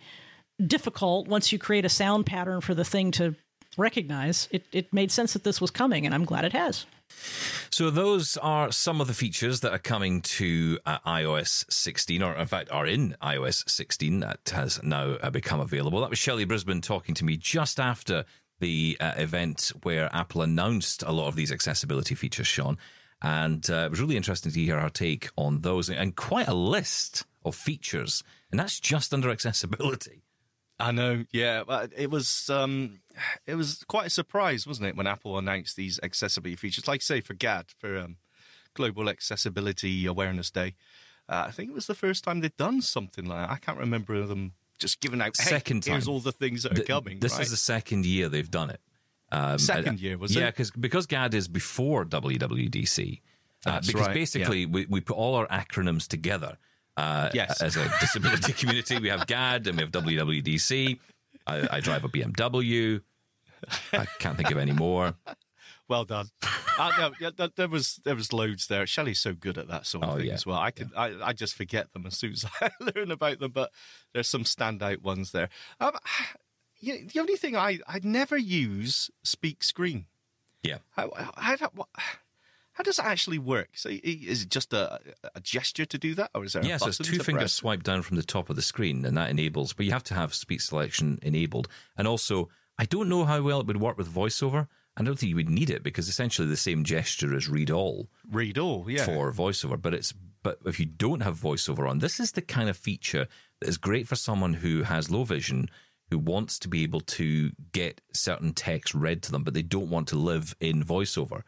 difficult 0.65 1.27
once 1.27 1.51
you 1.51 1.59
create 1.59 1.85
a 1.85 1.89
sound 1.89 2.25
pattern 2.25 2.61
for 2.61 2.73
the 2.73 2.83
thing 2.83 3.11
to 3.11 3.35
recognize. 3.77 4.47
It 4.51 4.65
it 4.71 4.91
made 4.91 5.11
sense 5.11 5.33
that 5.33 5.43
this 5.43 5.61
was 5.61 5.69
coming, 5.69 6.05
and 6.07 6.15
I'm 6.15 6.25
glad 6.25 6.45
it 6.45 6.53
has. 6.53 6.87
So 7.71 7.89
those 7.89 8.37
are 8.37 8.71
some 8.71 9.01
of 9.01 9.07
the 9.07 9.13
features 9.13 9.61
that 9.61 9.71
are 9.71 9.79
coming 9.79 10.21
to 10.21 10.79
uh, 10.85 10.99
iOS 11.05 11.71
16, 11.71 12.23
or 12.23 12.35
in 12.35 12.47
fact 12.47 12.71
are 12.71 12.85
in 12.85 13.15
iOS 13.21 13.69
16 13.69 14.19
that 14.21 14.51
has 14.53 14.81
now 14.83 15.17
uh, 15.21 15.29
become 15.29 15.59
available. 15.59 16.01
That 16.01 16.09
was 16.09 16.19
Shelly 16.19 16.45
Brisbane 16.45 16.81
talking 16.81 17.15
to 17.15 17.25
me 17.25 17.37
just 17.37 17.79
after 17.79 18.25
the 18.59 18.97
uh, 18.99 19.13
event 19.17 19.71
where 19.83 20.13
Apple 20.13 20.41
announced 20.41 21.03
a 21.03 21.11
lot 21.11 21.27
of 21.27 21.35
these 21.35 21.51
accessibility 21.51 22.15
features, 22.15 22.47
Sean. 22.47 22.77
And 23.21 23.69
uh, 23.69 23.85
it 23.85 23.91
was 23.91 24.01
really 24.01 24.17
interesting 24.17 24.51
to 24.51 24.59
hear 24.59 24.79
her 24.79 24.89
take 24.89 25.29
on 25.35 25.61
those 25.61 25.89
and 25.89 26.15
quite 26.15 26.47
a 26.47 26.53
list 26.53 27.25
of 27.43 27.55
features. 27.55 28.23
And 28.51 28.59
that's 28.59 28.79
just 28.79 29.13
under 29.13 29.29
accessibility. 29.31 30.23
I 30.79 30.91
know, 30.91 31.25
yeah. 31.31 31.63
It 31.95 32.09
was 32.09 32.49
um, 32.49 33.01
it 33.45 33.55
was 33.55 33.83
quite 33.87 34.07
a 34.07 34.09
surprise, 34.09 34.65
wasn't 34.65 34.87
it, 34.87 34.95
when 34.95 35.07
Apple 35.07 35.37
announced 35.37 35.75
these 35.75 35.99
accessibility 36.01 36.55
features? 36.55 36.87
Like, 36.87 37.01
say, 37.01 37.21
for 37.21 37.33
GAD, 37.33 37.65
for 37.77 37.97
um, 37.97 38.17
Global 38.73 39.09
Accessibility 39.09 40.05
Awareness 40.05 40.51
Day. 40.51 40.75
Uh, 41.27 41.45
I 41.47 41.51
think 41.51 41.69
it 41.69 41.75
was 41.75 41.87
the 41.87 41.95
first 41.95 42.23
time 42.23 42.39
they'd 42.39 42.55
done 42.57 42.81
something 42.81 43.25
like 43.25 43.47
that. 43.47 43.53
I 43.53 43.57
can't 43.57 43.77
remember 43.77 44.25
them 44.25 44.53
just 44.79 45.01
giving 45.01 45.21
out. 45.21 45.35
Hey, 45.37 45.49
second 45.49 45.83
time. 45.83 45.93
Here's 45.93 46.07
all 46.07 46.19
the 46.19 46.31
things 46.31 46.63
that 46.63 46.79
are 46.79 46.83
coming. 46.83 47.19
This 47.19 47.33
right? 47.33 47.41
is 47.41 47.51
the 47.51 47.57
second 47.57 48.05
year 48.05 48.29
they've 48.29 48.49
done 48.49 48.69
it. 48.69 48.79
Um, 49.31 49.59
second 49.59 49.99
year 49.99 50.17
was 50.17 50.35
yeah, 50.35 50.47
it? 50.47 50.51
because 50.51 50.71
because 50.71 51.05
GAD 51.05 51.35
is 51.35 51.47
before 51.47 52.05
WWDC. 52.05 53.21
Uh, 53.65 53.81
because 53.85 54.07
right, 54.07 54.13
basically 54.13 54.61
yeah. 54.61 54.67
we, 54.67 54.85
we 54.85 55.01
put 55.01 55.17
all 55.17 55.35
our 55.35 55.47
acronyms 55.47 56.07
together. 56.07 56.57
Uh, 56.99 57.29
Yes. 57.33 57.61
As 57.61 57.77
a 57.77 57.89
disability 57.99 58.53
community, 58.59 58.99
we 58.99 59.09
have 59.09 59.25
GAD 59.27 59.67
and 59.67 59.77
we 59.77 59.83
have 59.83 59.91
WWDC. 59.91 60.99
I, 61.47 61.67
I 61.77 61.79
drive 61.79 62.03
a 62.03 62.09
BMW. 62.09 63.01
I 63.93 64.05
can't 64.19 64.37
think 64.37 64.51
of 64.51 64.57
any 64.57 64.71
more. 64.73 65.13
Well 65.87 66.05
done. 66.05 66.29
uh, 66.77 66.91
no, 66.99 67.11
yeah, 67.19 67.47
there 67.55 67.67
was 67.67 67.99
there 68.05 68.15
was 68.15 68.31
loads 68.31 68.67
there. 68.67 68.85
Shelly's 68.85 69.19
so 69.19 69.33
good 69.33 69.57
at 69.57 69.67
that 69.69 69.85
sort 69.87 70.03
of 70.03 70.09
Oh, 70.11 70.17
thing 70.17 70.27
yeah. 70.27 70.33
as 70.33 70.45
well. 70.45 70.57
I 70.59 70.71
could 70.71 70.91
I, 70.95 71.15
I 71.21 71.33
just 71.33 71.55
forget 71.55 71.91
them 71.93 72.05
as 72.05 72.15
soon 72.17 72.33
as 72.33 72.45
I 72.61 72.69
learn 72.95 73.11
about 73.11 73.39
them, 73.39 73.51
but 73.51 73.71
there's 74.13 74.27
some 74.27 74.43
standout 74.43 75.01
ones 75.01 75.31
there. 75.31 75.49
Um, 75.79 75.93
you 76.79 76.93
know, 76.93 77.07
the 77.11 77.19
only 77.19 77.35
thing 77.37 77.55
I 77.57 77.79
I 77.87 77.99
never 78.03 78.37
use 78.37 79.09
speak 79.23 79.63
screen. 79.63 80.05
Yeah. 80.63 80.77
How, 80.91 81.09
how, 81.37 81.57
what, 81.73 81.87
how 82.79 82.83
does 82.83 82.95
that 82.95 83.07
actually 83.07 83.39
work? 83.39 83.71
So 83.73 83.89
is 83.89 84.43
it 84.43 84.49
just 84.49 84.71
a, 84.71 85.01
a 85.35 85.41
gesture 85.41 85.83
to 85.83 85.97
do 85.97 86.15
that, 86.15 86.31
or 86.33 86.45
is 86.45 86.53
there 86.53 86.63
Yeah, 86.63 86.77
a 86.77 86.79
so 86.79 86.87
it's 86.87 86.97
two 86.97 87.19
fingers 87.19 87.41
press? 87.43 87.51
swipe 87.53 87.83
down 87.83 88.03
from 88.03 88.15
the 88.15 88.23
top 88.23 88.49
of 88.49 88.55
the 88.55 88.61
screen, 88.61 89.03
and 89.03 89.17
that 89.17 89.29
enables. 89.29 89.73
But 89.73 89.85
you 89.85 89.91
have 89.91 90.05
to 90.05 90.13
have 90.13 90.33
speech 90.33 90.61
selection 90.61 91.19
enabled, 91.21 91.67
and 91.97 92.07
also 92.07 92.47
I 92.77 92.85
don't 92.85 93.09
know 93.09 93.25
how 93.25 93.41
well 93.41 93.59
it 93.59 93.67
would 93.67 93.81
work 93.81 93.97
with 93.97 94.07
voiceover. 94.07 94.69
I 94.95 95.03
don't 95.03 95.19
think 95.19 95.29
you 95.29 95.35
would 95.35 95.49
need 95.49 95.69
it 95.69 95.83
because 95.83 96.07
essentially 96.07 96.47
the 96.47 96.55
same 96.55 96.85
gesture 96.85 97.35
as 97.35 97.49
read 97.49 97.69
all 97.69 98.07
Read 98.31 98.57
all, 98.57 98.89
yeah. 98.89 99.03
for 99.03 99.29
voiceover. 99.33 99.81
But 99.81 99.93
it's 99.93 100.13
but 100.41 100.59
if 100.65 100.79
you 100.79 100.85
don't 100.85 101.19
have 101.19 101.37
voiceover 101.37 101.89
on, 101.89 101.99
this 101.99 102.17
is 102.17 102.31
the 102.31 102.41
kind 102.41 102.69
of 102.69 102.77
feature 102.77 103.27
that 103.59 103.67
is 103.67 103.77
great 103.77 104.07
for 104.07 104.15
someone 104.15 104.53
who 104.53 104.83
has 104.83 105.11
low 105.11 105.25
vision, 105.25 105.69
who 106.09 106.17
wants 106.17 106.57
to 106.59 106.69
be 106.69 106.83
able 106.83 107.01
to 107.01 107.51
get 107.73 107.99
certain 108.13 108.53
text 108.53 108.95
read 108.95 109.21
to 109.23 109.31
them, 109.33 109.43
but 109.43 109.53
they 109.53 109.61
don't 109.61 109.89
want 109.89 110.07
to 110.09 110.15
live 110.15 110.55
in 110.61 110.81
voiceover. 110.81 111.41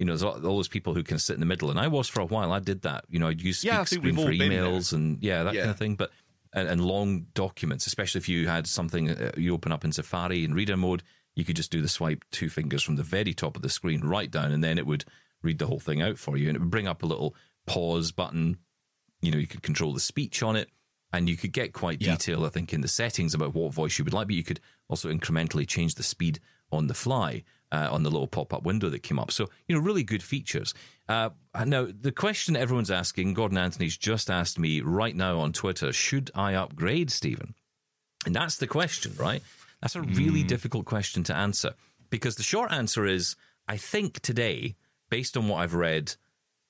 You 0.00 0.06
know, 0.06 0.12
there's 0.16 0.22
all 0.24 0.40
those 0.40 0.66
people 0.66 0.94
who 0.94 1.02
can 1.02 1.18
sit 1.18 1.34
in 1.34 1.40
the 1.40 1.46
middle, 1.46 1.70
and 1.70 1.78
I 1.78 1.86
was 1.86 2.08
for 2.08 2.20
a 2.20 2.24
while. 2.26 2.50
I 2.52 2.58
did 2.58 2.82
that. 2.82 3.04
You 3.10 3.18
know, 3.18 3.28
I'd 3.28 3.40
use 3.42 3.58
speak 3.58 3.70
Yeah, 3.70 3.84
screen 3.84 4.16
for 4.16 4.30
emails 4.32 4.92
and 4.94 5.22
yeah, 5.22 5.42
that 5.44 5.54
Yeah. 5.54 5.60
kind 5.60 5.70
of 5.72 5.78
thing. 5.78 5.94
But 5.94 6.10
and, 6.54 6.66
and 6.66 6.84
long 6.84 7.26
documents, 7.34 7.86
especially 7.86 8.18
if 8.18 8.28
you 8.28 8.48
had 8.48 8.66
something 8.66 9.10
uh, 9.10 9.30
you 9.36 9.52
open 9.54 9.70
up 9.72 9.84
in 9.84 9.92
Safari 9.92 10.42
in 10.44 10.54
reader 10.54 10.76
mode, 10.76 11.02
you 11.36 11.44
could 11.44 11.54
just 11.54 11.70
do 11.70 11.80
the 11.82 11.88
swipe 11.88 12.24
two 12.32 12.48
fingers 12.48 12.82
from 12.82 12.96
the 12.96 13.02
very 13.04 13.34
top 13.34 13.54
of 13.56 13.62
the 13.62 13.68
screen 13.68 14.00
right 14.00 14.30
down, 14.30 14.50
and 14.52 14.64
then 14.64 14.78
it 14.78 14.86
would 14.86 15.04
read 15.42 15.58
the 15.58 15.66
whole 15.66 15.78
thing 15.80 16.00
out 16.02 16.16
for 16.18 16.36
you, 16.38 16.48
and 16.48 16.56
it 16.56 16.60
would 16.60 16.70
bring 16.70 16.88
up 16.88 17.02
a 17.02 17.06
little 17.06 17.34
pause 17.66 18.10
button. 18.10 18.56
You 19.20 19.30
know, 19.30 19.38
you 19.38 19.46
could 19.46 19.62
control 19.62 19.92
the 19.92 20.00
speech 20.00 20.42
on 20.42 20.56
it, 20.56 20.70
and 21.12 21.28
you 21.28 21.36
could 21.36 21.52
get 21.52 21.74
quite 21.74 22.00
Yeah. 22.00 22.12
detailed, 22.12 22.46
I 22.46 22.48
think, 22.48 22.72
in 22.72 22.80
the 22.80 22.88
settings 22.88 23.34
about 23.34 23.54
what 23.54 23.74
voice 23.74 23.98
you 23.98 24.04
would 24.06 24.14
like. 24.14 24.28
But 24.28 24.36
you 24.36 24.44
could 24.44 24.60
also 24.88 25.12
incrementally 25.12 25.68
change 25.68 25.94
the 25.96 26.02
speed 26.02 26.40
on 26.72 26.86
the 26.86 26.94
fly 26.94 27.44
uh, 27.72 27.88
on 27.90 28.02
the 28.02 28.10
little 28.10 28.26
pop-up 28.26 28.64
window 28.64 28.88
that 28.90 29.02
came 29.02 29.18
up. 29.18 29.30
So, 29.30 29.48
you 29.68 29.76
know, 29.76 29.82
really 29.82 30.02
good 30.02 30.22
features. 30.22 30.74
Uh, 31.08 31.30
now, 31.66 31.88
the 31.88 32.12
question 32.12 32.56
everyone's 32.56 32.90
asking, 32.90 33.34
Gordon 33.34 33.58
Anthony's 33.58 33.96
just 33.96 34.30
asked 34.30 34.58
me 34.58 34.80
right 34.80 35.14
now 35.14 35.38
on 35.38 35.52
Twitter: 35.52 35.92
Should 35.92 36.30
I 36.34 36.54
upgrade, 36.54 37.10
Stephen? 37.10 37.54
And 38.26 38.34
that's 38.34 38.58
the 38.58 38.66
question, 38.66 39.14
right? 39.18 39.42
That's 39.80 39.96
a 39.96 40.02
really 40.02 40.42
difficult 40.42 40.84
question 40.84 41.22
to 41.24 41.34
answer 41.34 41.74
because 42.10 42.36
the 42.36 42.42
short 42.42 42.70
answer 42.70 43.06
is 43.06 43.34
I 43.66 43.76
think 43.76 44.20
today, 44.20 44.74
based 45.08 45.36
on 45.36 45.48
what 45.48 45.58
I've 45.58 45.74
read, 45.74 46.14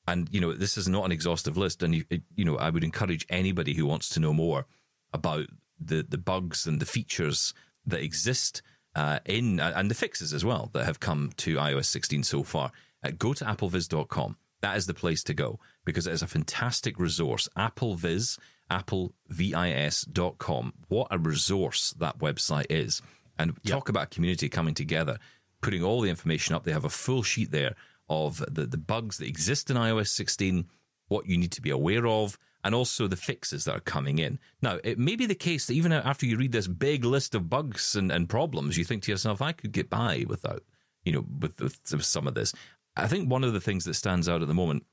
and 0.07 0.29
you 0.31 0.41
know 0.41 0.53
this 0.53 0.79
is 0.79 0.89
not 0.89 1.05
an 1.05 1.13
exhaustive 1.13 1.57
list, 1.57 1.83
and 1.83 1.95
you, 1.95 2.05
you 2.37 2.45
know 2.45 2.57
I 2.57 2.71
would 2.71 2.85
encourage 2.85 3.27
anybody 3.29 3.75
who 3.75 3.87
wants 3.87 4.09
to 4.11 4.21
know 4.21 4.33
more 4.33 4.67
about 5.13 5.47
the 5.79 6.07
the 6.09 6.19
bugs 6.19 6.67
and 6.67 6.79
the 6.79 6.87
features 6.87 7.53
that 7.87 8.03
exist 8.03 8.63
uh, 9.01 9.19
in 9.25 9.59
and 9.61 9.91
the 9.91 9.95
fixes 9.95 10.35
as 10.35 10.45
well 10.45 10.69
that 10.75 10.85
have 10.85 11.01
come 11.01 11.31
to 11.39 11.57
iOS 11.57 11.87
16 11.87 12.23
so 12.23 12.43
far. 12.43 12.71
Uh, 13.03 13.13
go 13.19 13.33
to 13.33 13.47
applevis.com. 13.47 14.37
That 14.61 14.77
is 14.77 14.87
the 14.87 14.93
place 14.93 15.25
to 15.25 15.33
go 15.33 15.59
because 15.87 16.07
it 16.07 16.13
is 16.13 16.21
a 16.21 16.27
fantastic 16.27 16.99
resource. 16.99 17.49
AppleVis, 17.57 18.39
applevis.com. 18.71 20.75
What 20.89 21.09
a 21.11 21.19
resource 21.19 21.95
that 21.99 22.19
website 22.19 22.67
is. 22.69 23.01
And 23.39 23.55
talk 23.65 23.89
about 23.89 24.03
a 24.03 24.15
community 24.15 24.51
coming 24.51 24.75
together, 24.75 25.17
putting 25.63 25.83
all 25.83 26.03
the 26.03 26.11
information 26.11 26.55
up. 26.55 26.65
They 26.65 26.73
have 26.73 26.85
a 26.85 26.91
full 26.91 27.23
sheet 27.23 27.53
there 27.53 27.77
of 28.11 28.45
the, 28.51 28.67
the 28.67 28.77
bugs 28.77 29.17
that 29.17 29.29
exist 29.29 29.71
in 29.71 29.79
iOS 29.79 30.09
16, 30.09 30.67
what 31.09 31.27
you 31.27 31.39
need 31.39 31.53
to 31.53 31.63
be 31.63 31.71
aware 31.71 32.07
of, 32.07 32.39
and 32.63 32.75
also 32.75 33.07
the 33.07 33.17
fixes 33.17 33.65
that 33.65 33.77
are 33.77 33.81
coming 33.81 34.19
in. 34.19 34.39
Now, 34.61 34.79
it 34.85 34.99
may 34.99 35.17
be 35.17 35.27
the 35.27 35.35
case 35.35 35.67
that 35.67 35.75
even 35.75 35.93
after 35.93 36.27
you 36.27 36.37
read 36.37 36.53
this 36.53 36.69
big 36.69 37.05
list 37.05 37.35
of 37.35 37.49
bugs 37.49 37.97
and, 37.97 38.13
and 38.13 38.29
problems, 38.29 38.77
you 38.77 38.85
think 38.85 39.03
to 39.05 39.11
yourself, 39.11 39.41
I 39.41 39.53
could 39.53 39.73
get 39.73 39.89
by 39.89 40.25
without, 40.29 40.63
you 41.05 41.13
know, 41.13 41.25
with, 41.41 41.61
with, 41.61 41.81
some 41.85 42.27
of 42.27 42.35
this. 42.35 42.53
I 42.97 43.07
think 43.07 43.31
one 43.31 43.45
of 43.45 43.53
the 43.53 43.61
things 43.61 43.85
that 43.85 43.95
stands 43.95 44.29
out 44.29 44.43
at 44.43 44.49
the 44.49 44.55
moment 44.55 44.85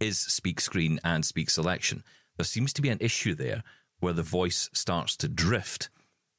is 0.00 0.18
speak 0.18 0.60
screen 0.60 1.00
and 1.04 1.24
speak 1.24 1.48
selection. 1.48 2.04
There 2.36 2.44
seems 2.44 2.72
to 2.74 2.82
be 2.82 2.88
an 2.88 2.98
issue 3.00 3.34
there 3.34 3.62
where 4.00 4.12
the 4.12 4.22
voice 4.22 4.68
starts 4.72 5.16
to 5.18 5.28
drift 5.28 5.88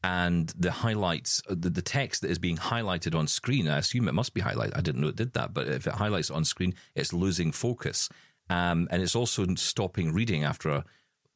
and 0.04 0.54
the 0.58 0.72
highlights, 0.72 1.42
uh, 1.50 1.56
the, 1.58 1.70
the 1.70 1.82
text 1.82 2.22
that 2.22 2.30
is 2.30 2.38
being 2.38 2.58
highlighted 2.58 3.16
on 3.16 3.26
screen, 3.26 3.70
I 3.70 3.78
assume 3.78 4.10
it 4.10 4.14
must 4.14 4.34
be 4.34 4.42
highlighted. 4.42 4.78
I 4.78 4.82
didn't 4.82 5.00
know 5.00 5.08
it 5.08 5.16
did 5.16 5.34
that, 5.34 5.54
but 5.54 5.68
if 5.68 5.88
it 5.88 5.94
highlights 5.94 6.30
on 6.30 6.44
screen, 6.44 6.76
it's 6.94 7.14
losing 7.14 7.54
focus. 7.54 8.10
Um, 8.50 8.88
and 8.92 9.02
it's 9.02 9.16
also 9.16 9.46
stopping 9.56 10.14
reading 10.14 10.44
after 10.44 10.70
a 10.70 10.86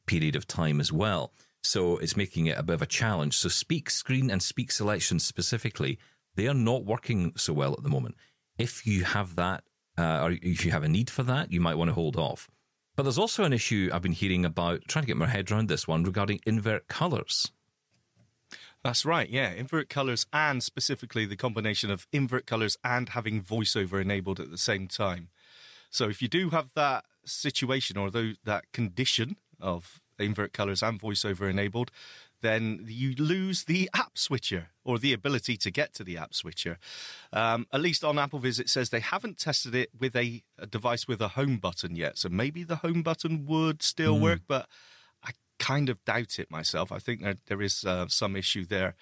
period 0.06 0.36
of 0.36 0.46
time 0.46 0.80
as 0.80 0.92
well. 0.92 1.32
So 1.62 1.98
it's 1.98 2.16
making 2.16 2.46
it 2.46 2.58
a 2.58 2.62
bit 2.62 2.74
of 2.74 2.82
a 2.82 2.86
challenge. 2.86 3.36
So 3.36 3.48
speak 3.48 3.90
screen 3.90 4.30
and 4.30 4.42
speak 4.42 4.70
selection 4.70 5.18
specifically, 5.18 5.98
they 6.34 6.46
are 6.46 6.54
not 6.54 6.84
working 6.84 7.32
so 7.36 7.52
well 7.52 7.72
at 7.72 7.82
the 7.82 7.88
moment. 7.88 8.16
If 8.58 8.86
you 8.86 9.04
have 9.04 9.36
that, 9.36 9.64
uh, 9.96 10.22
or 10.22 10.30
if 10.30 10.64
you 10.64 10.70
have 10.70 10.84
a 10.84 10.88
need 10.88 11.10
for 11.10 11.22
that, 11.24 11.52
you 11.52 11.60
might 11.60 11.76
want 11.76 11.88
to 11.88 11.94
hold 11.94 12.16
off. 12.16 12.48
But 12.96 13.04
there's 13.04 13.18
also 13.18 13.44
an 13.44 13.52
issue 13.52 13.90
I've 13.92 14.02
been 14.02 14.12
hearing 14.12 14.44
about, 14.44 14.82
trying 14.88 15.04
to 15.04 15.06
get 15.06 15.16
my 15.16 15.26
head 15.26 15.50
around 15.50 15.68
this 15.68 15.86
one 15.86 16.04
regarding 16.04 16.40
invert 16.46 16.88
colors. 16.88 17.52
That's 18.82 19.04
right, 19.04 19.28
yeah. 19.28 19.50
Invert 19.50 19.88
colors 19.88 20.26
and 20.32 20.62
specifically 20.62 21.26
the 21.26 21.36
combination 21.36 21.90
of 21.90 22.06
invert 22.12 22.46
colors 22.46 22.76
and 22.84 23.10
having 23.10 23.42
voiceover 23.42 24.00
enabled 24.00 24.40
at 24.40 24.50
the 24.50 24.58
same 24.58 24.88
time. 24.88 25.28
So 25.90 26.08
if 26.08 26.20
you 26.22 26.28
do 26.28 26.50
have 26.50 26.72
that 26.74 27.04
situation 27.24 27.96
or 27.96 28.10
that 28.10 28.72
condition 28.72 29.36
of 29.60 30.00
invert 30.18 30.52
colors 30.52 30.82
and 30.82 31.00
voiceover 31.00 31.48
enabled, 31.48 31.90
then 32.40 32.84
you 32.86 33.14
lose 33.16 33.64
the 33.64 33.90
app 33.94 34.16
switcher 34.16 34.68
or 34.84 34.98
the 34.98 35.12
ability 35.12 35.56
to 35.56 35.70
get 35.72 35.92
to 35.94 36.04
the 36.04 36.16
app 36.16 36.32
switcher. 36.34 36.78
Um, 37.32 37.66
at 37.72 37.80
least 37.80 38.04
on 38.04 38.14
AppleVis, 38.16 38.60
it 38.60 38.68
says 38.68 38.90
they 38.90 39.00
haven't 39.00 39.38
tested 39.38 39.74
it 39.74 39.90
with 39.98 40.14
a, 40.14 40.42
a 40.56 40.66
device 40.66 41.08
with 41.08 41.20
a 41.20 41.28
home 41.28 41.56
button 41.56 41.96
yet. 41.96 42.16
So 42.16 42.28
maybe 42.28 42.62
the 42.62 42.76
home 42.76 43.02
button 43.02 43.44
would 43.46 43.82
still 43.82 44.14
work, 44.22 44.40
but 44.46 44.68
I 45.24 45.32
kind 45.58 45.88
of 45.88 46.04
doubt 46.04 46.38
it 46.38 46.48
myself. 46.48 46.92
I 46.92 47.00
think 47.00 47.22
there, 47.22 47.34
there 47.48 47.62
is 47.62 47.84
uh, 47.84 48.06
some 48.08 48.36
issue 48.36 48.64
there. 48.64 48.94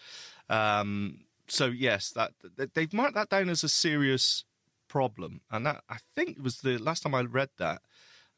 Um, 0.48 1.26
so 1.46 1.66
yes, 1.66 2.10
that- 2.12 2.32
they've 2.74 2.92
marked 2.94 3.14
that 3.16 3.28
down 3.28 3.50
as 3.50 3.62
a 3.62 3.68
serious 3.68 4.45
problem, 4.88 5.40
and 5.50 5.66
that 5.66 5.82
I 5.88 5.98
think 6.14 6.38
was 6.42 6.58
the 6.58 6.78
last 6.78 7.02
time 7.02 7.14
I 7.14 7.22
read 7.22 7.50
that. 7.58 7.82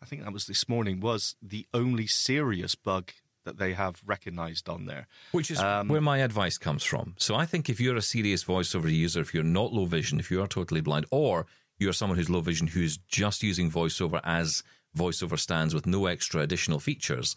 I 0.03 0.07
think 0.07 0.23
that 0.23 0.33
was 0.33 0.47
this 0.47 0.69
morning. 0.69 1.01
Was 1.01 1.35
the 1.43 1.67
only 1.73 2.07
serious 2.07 2.75
bug 2.75 3.13
that 3.45 3.59
they 3.59 3.73
have 3.73 4.03
recognised 4.05 4.69
on 4.69 4.85
there. 4.87 5.07
Which 5.33 5.51
is 5.51 5.59
Um, 5.59 5.89
where 5.89 6.01
my 6.03 6.19
advice 6.19 6.59
comes 6.59 6.85
from. 6.85 7.15
So 7.19 7.35
I 7.35 7.47
think 7.47 7.69
if 7.69 7.81
you're 7.81 7.97
a 7.97 8.03
serious 8.03 8.45
voiceover 8.45 8.93
user, 8.93 9.21
if 9.21 9.33
you're 9.33 9.43
not 9.43 9.73
low 9.73 9.87
vision, 9.87 10.21
if 10.21 10.31
you 10.31 10.43
are 10.43 10.47
totally 10.47 10.83
blind, 10.83 11.07
or 11.11 11.47
you're 11.79 11.95
someone 11.95 12.19
who's 12.19 12.29
low 12.31 12.41
vision 12.41 12.67
who's 12.69 12.99
just 13.09 13.43
using 13.43 13.71
voiceover 13.71 14.21
as 14.23 14.63
voiceover 14.97 15.39
stands 15.39 15.75
with 15.75 15.87
no 15.87 16.07
extra 16.07 16.43
additional 16.43 16.81
features 16.81 17.37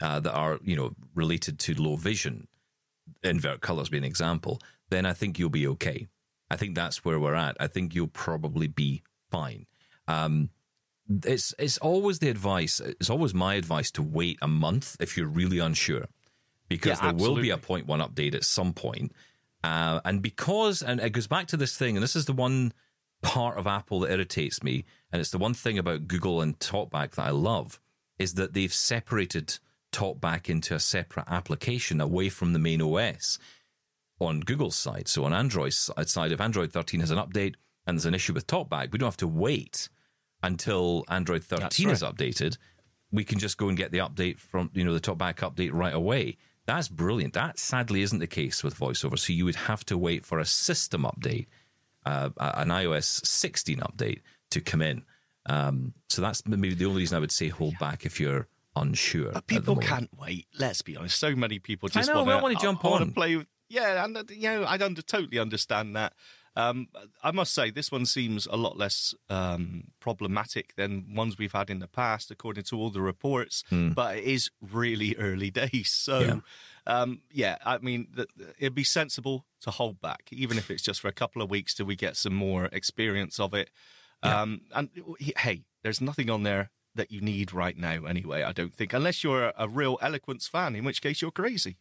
uh, 0.00 0.20
that 0.20 0.32
are 0.32 0.58
you 0.62 0.76
know 0.76 0.94
related 1.14 1.58
to 1.58 1.74
low 1.74 1.96
vision, 1.96 2.48
invert 3.22 3.60
colors 3.60 3.88
being 3.90 4.04
an 4.04 4.08
example, 4.08 4.60
then 4.88 5.04
I 5.04 5.12
think 5.12 5.38
you'll 5.38 5.50
be 5.50 5.66
okay. 5.66 6.06
I 6.50 6.56
think 6.56 6.74
that's 6.74 7.04
where 7.04 7.18
we're 7.18 7.34
at. 7.34 7.56
I 7.60 7.66
think 7.66 7.94
you'll 7.94 8.08
probably 8.08 8.66
be 8.66 9.02
fine. 9.30 9.66
Um, 10.08 10.50
it's 11.24 11.54
it's 11.58 11.78
always 11.78 12.18
the 12.18 12.28
advice. 12.28 12.80
It's 12.80 13.10
always 13.10 13.34
my 13.34 13.54
advice 13.54 13.90
to 13.92 14.02
wait 14.02 14.38
a 14.42 14.48
month 14.48 14.96
if 15.00 15.16
you're 15.16 15.26
really 15.26 15.58
unsure, 15.58 16.06
because 16.68 17.00
Yeah, 17.00 17.12
there 17.12 17.28
will 17.28 17.36
be 17.36 17.50
a 17.50 17.58
point 17.58 17.86
one 17.86 18.00
update 18.00 18.34
at 18.34 18.44
some 18.44 18.72
point. 18.72 19.12
Uh, 19.62 20.00
and 20.04 20.22
because 20.22 20.82
and 20.82 21.00
it 21.00 21.10
goes 21.10 21.26
back 21.26 21.46
to 21.48 21.56
this 21.56 21.76
thing, 21.76 21.96
and 21.96 22.02
this 22.02 22.16
is 22.16 22.26
the 22.26 22.32
one 22.32 22.72
part 23.22 23.58
of 23.58 23.66
Apple 23.66 24.00
that 24.00 24.10
irritates 24.10 24.62
me, 24.62 24.84
and 25.12 25.20
it's 25.20 25.30
the 25.30 25.38
one 25.38 25.54
thing 25.54 25.78
about 25.78 26.08
Google 26.08 26.40
and 26.40 26.58
TalkBack 26.58 27.12
that 27.12 27.26
I 27.26 27.30
love 27.30 27.80
is 28.18 28.34
that 28.34 28.54
they've 28.54 28.72
separated 28.72 29.58
TalkBack 29.92 30.48
into 30.48 30.74
a 30.74 30.80
separate 30.80 31.26
application 31.28 32.00
away 32.00 32.28
from 32.28 32.52
the 32.52 32.58
main 32.58 32.80
OS 32.80 33.38
on 34.20 34.40
Google's 34.40 34.76
side. 34.76 35.08
So 35.08 35.24
on 35.24 35.32
Android's 35.32 35.90
side, 36.06 36.30
if 36.30 36.40
Android 36.40 36.72
13 36.72 37.00
has 37.00 37.10
an 37.10 37.18
update 37.18 37.54
and 37.86 37.96
there's 37.96 38.06
an 38.06 38.14
issue 38.14 38.34
with 38.34 38.46
TalkBack, 38.46 38.92
we 38.92 38.98
don't 38.98 39.06
have 39.08 39.16
to 39.18 39.26
wait 39.26 39.88
until 40.42 41.04
Android 41.08 41.42
13 41.42 41.90
is 41.90 42.02
updated. 42.02 42.56
We 43.10 43.24
can 43.24 43.38
just 43.38 43.56
go 43.56 43.68
and 43.68 43.76
get 43.76 43.90
the 43.90 43.98
update 43.98 44.38
from, 44.38 44.70
you 44.74 44.84
know, 44.84 44.94
the 44.94 45.00
TalkBack 45.00 45.36
update 45.36 45.70
right 45.72 45.94
away. 45.94 46.36
That's 46.66 46.88
brilliant. 46.88 47.32
That 47.34 47.58
sadly 47.58 48.02
isn't 48.02 48.18
the 48.18 48.26
case 48.26 48.62
with 48.62 48.78
VoiceOver. 48.78 49.18
So 49.18 49.32
you 49.32 49.44
would 49.46 49.56
have 49.56 49.84
to 49.86 49.98
wait 49.98 50.24
for 50.24 50.38
a 50.38 50.44
system 50.44 51.02
update, 51.02 51.46
uh, 52.06 52.30
an 52.38 52.68
iOS 52.68 53.26
16 53.26 53.78
update 53.78 54.20
to 54.50 54.60
come 54.60 54.82
in. 54.82 55.02
Um, 55.46 55.94
so 56.08 56.22
that's 56.22 56.46
maybe 56.46 56.74
the 56.74 56.84
only 56.84 56.98
reason 56.98 57.16
I 57.16 57.20
would 57.20 57.32
say 57.32 57.48
hold 57.48 57.78
back 57.78 58.04
if 58.04 58.20
you're 58.20 58.46
unsure. 58.76 59.32
But 59.32 59.46
people 59.46 59.76
can't 59.76 60.10
wait. 60.16 60.46
Let's 60.58 60.82
be 60.82 60.96
honest. 60.96 61.18
So 61.18 61.34
many 61.34 61.58
people 61.58 61.88
just 61.88 62.08
know, 62.08 62.22
want 62.22 62.42
wanna 62.42 62.54
jump 62.56 62.84
on. 62.84 63.00
to 63.00 63.12
play. 63.12 63.36
With, 63.36 63.46
yeah, 63.70 64.04
and 64.04 64.14
uh, 64.16 64.24
you 64.28 64.48
know, 64.50 64.64
I 64.66 64.76
don't 64.76 64.96
totally 65.06 65.38
understand 65.38 65.96
that. 65.96 66.12
Um, 66.56 66.88
I 67.22 67.30
must 67.30 67.54
say, 67.54 67.70
this 67.70 67.92
one 67.92 68.04
seems 68.04 68.46
a 68.46 68.56
lot 68.56 68.76
less 68.76 69.14
um, 69.30 69.84
problematic 70.00 70.74
than 70.74 71.14
ones 71.14 71.38
we've 71.38 71.52
had 71.52 71.70
in 71.70 71.78
the 71.78 71.86
past, 71.86 72.30
according 72.32 72.64
to 72.64 72.76
all 72.76 72.90
the 72.90 73.00
reports. 73.00 73.62
But 73.70 74.18
it 74.18 74.24
is 74.24 74.50
really 74.60 75.14
early 75.18 75.50
days, 75.52 75.90
so 75.92 76.18
Yeah. 76.20 76.40
um, 76.88 77.22
yeah. 77.30 77.56
I 77.64 77.78
mean, 77.78 78.08
th- 78.16 78.28
it'd 78.58 78.74
be 78.74 78.82
sensible 78.84 79.46
to 79.62 79.70
hold 79.70 80.00
back, 80.00 80.24
even 80.32 80.58
if 80.58 80.70
it's 80.72 80.82
just 80.82 81.00
for 81.00 81.08
a 81.08 81.12
couple 81.12 81.40
of 81.40 81.48
weeks 81.50 81.72
till 81.72 81.86
we 81.86 81.94
get 81.96 82.16
some 82.16 82.34
more 82.34 82.64
experience 82.72 83.38
of 83.38 83.54
it. 83.54 83.70
Um, 84.22 84.62
and 84.74 84.90
hey, 85.38 85.62
there's 85.82 86.00
nothing 86.00 86.28
on 86.30 86.42
there 86.42 86.70
that 86.96 87.10
you 87.12 87.20
need 87.20 87.52
right 87.54 87.76
now, 87.78 88.04
anyway. 88.06 88.42
I 88.42 88.52
don't 88.52 88.74
think, 88.74 88.92
unless 88.92 89.22
you're 89.22 89.52
a 89.56 89.68
real 89.68 89.98
eloquence 90.02 90.48
fan, 90.48 90.74
in 90.74 90.84
which 90.84 91.00
case 91.00 91.22
you're 91.22 91.30
crazy. 91.30 91.76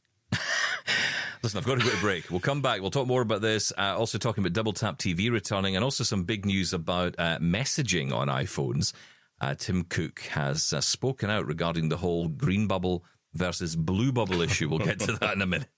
Listen, 1.44 1.58
I've 1.58 1.66
got 1.66 1.80
to 1.80 1.86
go 1.86 1.90
to 1.90 2.02
break. 2.02 2.30
We'll 2.30 2.40
come 2.40 2.62
back. 2.62 2.82
We'll 2.82 2.92
talk 2.92 3.08
more 3.08 3.22
about 3.22 3.42
this. 3.42 3.72
Uh, 3.78 3.96
also, 3.98 4.18
talking 4.18 4.44
about 4.44 4.54
Double 4.54 4.74
Tap 4.74 4.98
TV 4.98 5.32
returning, 5.32 5.76
and 5.76 5.84
also 5.84 6.04
some 6.04 6.24
big 6.24 6.46
news 6.46 6.74
about 6.74 7.16
uh, 7.18 7.40
messaging 7.40 8.14
on 8.14 8.28
iPhones. 8.28 8.94
Uh, 9.42 9.56
Tim 9.56 9.84
Cook 9.84 10.20
has 10.32 10.74
uh, 10.74 10.82
spoken 10.82 11.30
out 11.30 11.46
regarding 11.46 11.88
the 11.90 11.98
whole 11.98 12.28
green 12.28 12.68
bubble 12.68 13.06
versus 13.34 13.76
blue 13.76 14.12
bubble 14.12 14.42
issue. 14.42 14.70
We'll 14.70 14.80
get 14.80 15.00
to 15.02 15.14
that 15.14 15.36
in 15.36 15.42
a 15.42 15.46
minute. 15.46 15.70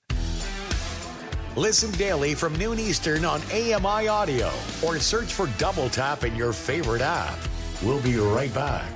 Listen 1.55 1.91
daily 1.91 2.33
from 2.33 2.57
noon 2.57 2.79
Eastern 2.79 3.25
on 3.25 3.41
AMI 3.51 4.07
Audio 4.07 4.51
or 4.85 4.97
search 4.99 5.33
for 5.33 5.47
Double 5.57 5.89
Tap 5.89 6.23
in 6.23 6.35
your 6.35 6.53
favorite 6.53 7.01
app. 7.01 7.37
We'll 7.83 8.01
be 8.01 8.15
right 8.15 8.53
back. 8.53 8.89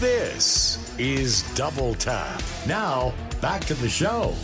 This 0.00 0.79
is 0.98 1.42
Double 1.54 1.94
Tap. 1.94 2.42
Now, 2.66 3.12
back 3.40 3.64
to 3.66 3.74
the 3.74 3.88
show. 3.88 4.34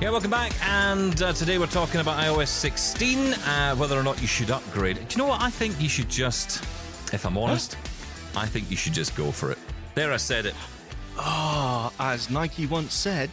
Yeah, 0.00 0.10
welcome 0.10 0.30
back. 0.30 0.52
And 0.66 1.20
uh, 1.22 1.32
today 1.32 1.58
we're 1.58 1.66
talking 1.66 2.00
about 2.00 2.18
iOS 2.20 2.48
16, 2.48 3.34
uh, 3.34 3.76
whether 3.76 3.98
or 3.98 4.02
not 4.02 4.20
you 4.20 4.26
should 4.26 4.50
upgrade. 4.50 4.96
Do 4.96 5.04
you 5.10 5.18
know 5.18 5.28
what? 5.28 5.40
I 5.40 5.50
think 5.50 5.80
you 5.80 5.88
should 5.88 6.08
just, 6.08 6.62
if 7.12 7.24
I'm 7.24 7.38
honest, 7.38 7.76
I 8.36 8.46
think 8.46 8.70
you 8.70 8.76
should 8.76 8.92
just 8.94 9.14
go 9.16 9.30
for 9.30 9.50
it. 9.52 9.58
There, 9.94 10.12
I 10.12 10.16
said 10.16 10.46
it. 10.46 10.54
Ah, 11.16 11.92
as 12.00 12.28
Nike 12.30 12.66
once 12.66 12.92
said, 12.92 13.30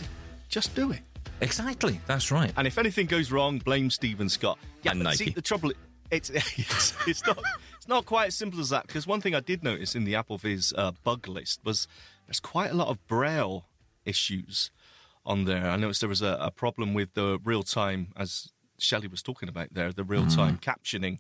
just 0.50 0.76
do 0.76 0.92
it. 0.92 1.00
Exactly. 1.42 2.00
That's 2.06 2.32
right. 2.32 2.52
And 2.56 2.68
if 2.68 2.78
anything 2.78 3.08
goes 3.08 3.32
wrong, 3.32 3.58
blame 3.58 3.90
Steven 3.90 4.30
Scott. 4.30 4.60
Yeah, 4.84 4.92
And 4.92 5.04
but 5.04 5.16
see, 5.16 5.26
Nike. 5.26 5.34
the 5.36 5.42
trouble 5.42 5.72
it's 6.12 6.30
it's, 6.30 6.94
it's 7.08 7.26
not 7.26 7.40
it's 7.82 7.88
not 7.88 8.06
quite 8.06 8.28
as 8.28 8.36
simple 8.36 8.60
as 8.60 8.70
that. 8.70 8.86
Because 8.86 9.08
one 9.08 9.22
thing 9.22 9.34
I 9.34 9.40
did 9.40 9.64
notice 9.64 9.96
in 9.96 10.04
the 10.04 10.14
AppleVis 10.14 10.72
uh, 10.78 10.92
bug 11.04 11.28
list 11.28 11.62
was 11.66 11.88
there's 12.28 12.40
quite 12.40 12.70
a 12.70 12.76
lot 12.76 12.90
of 12.90 13.08
Braille 13.08 13.66
issues 14.06 14.70
on 15.26 15.46
there. 15.46 15.68
I 15.68 15.78
noticed 15.78 16.02
there 16.02 16.08
was 16.08 16.22
a, 16.22 16.38
a 16.40 16.52
problem 16.52 16.94
with 16.94 17.16
the 17.16 17.40
real 17.44 17.64
time, 17.64 18.10
as 18.16 18.52
Shelly 18.78 19.08
was 19.08 19.24
talking 19.24 19.50
about 19.50 19.70
there, 19.74 19.92
the 19.92 20.04
real 20.04 20.28
time 20.28 20.60
captioning. 20.60 21.18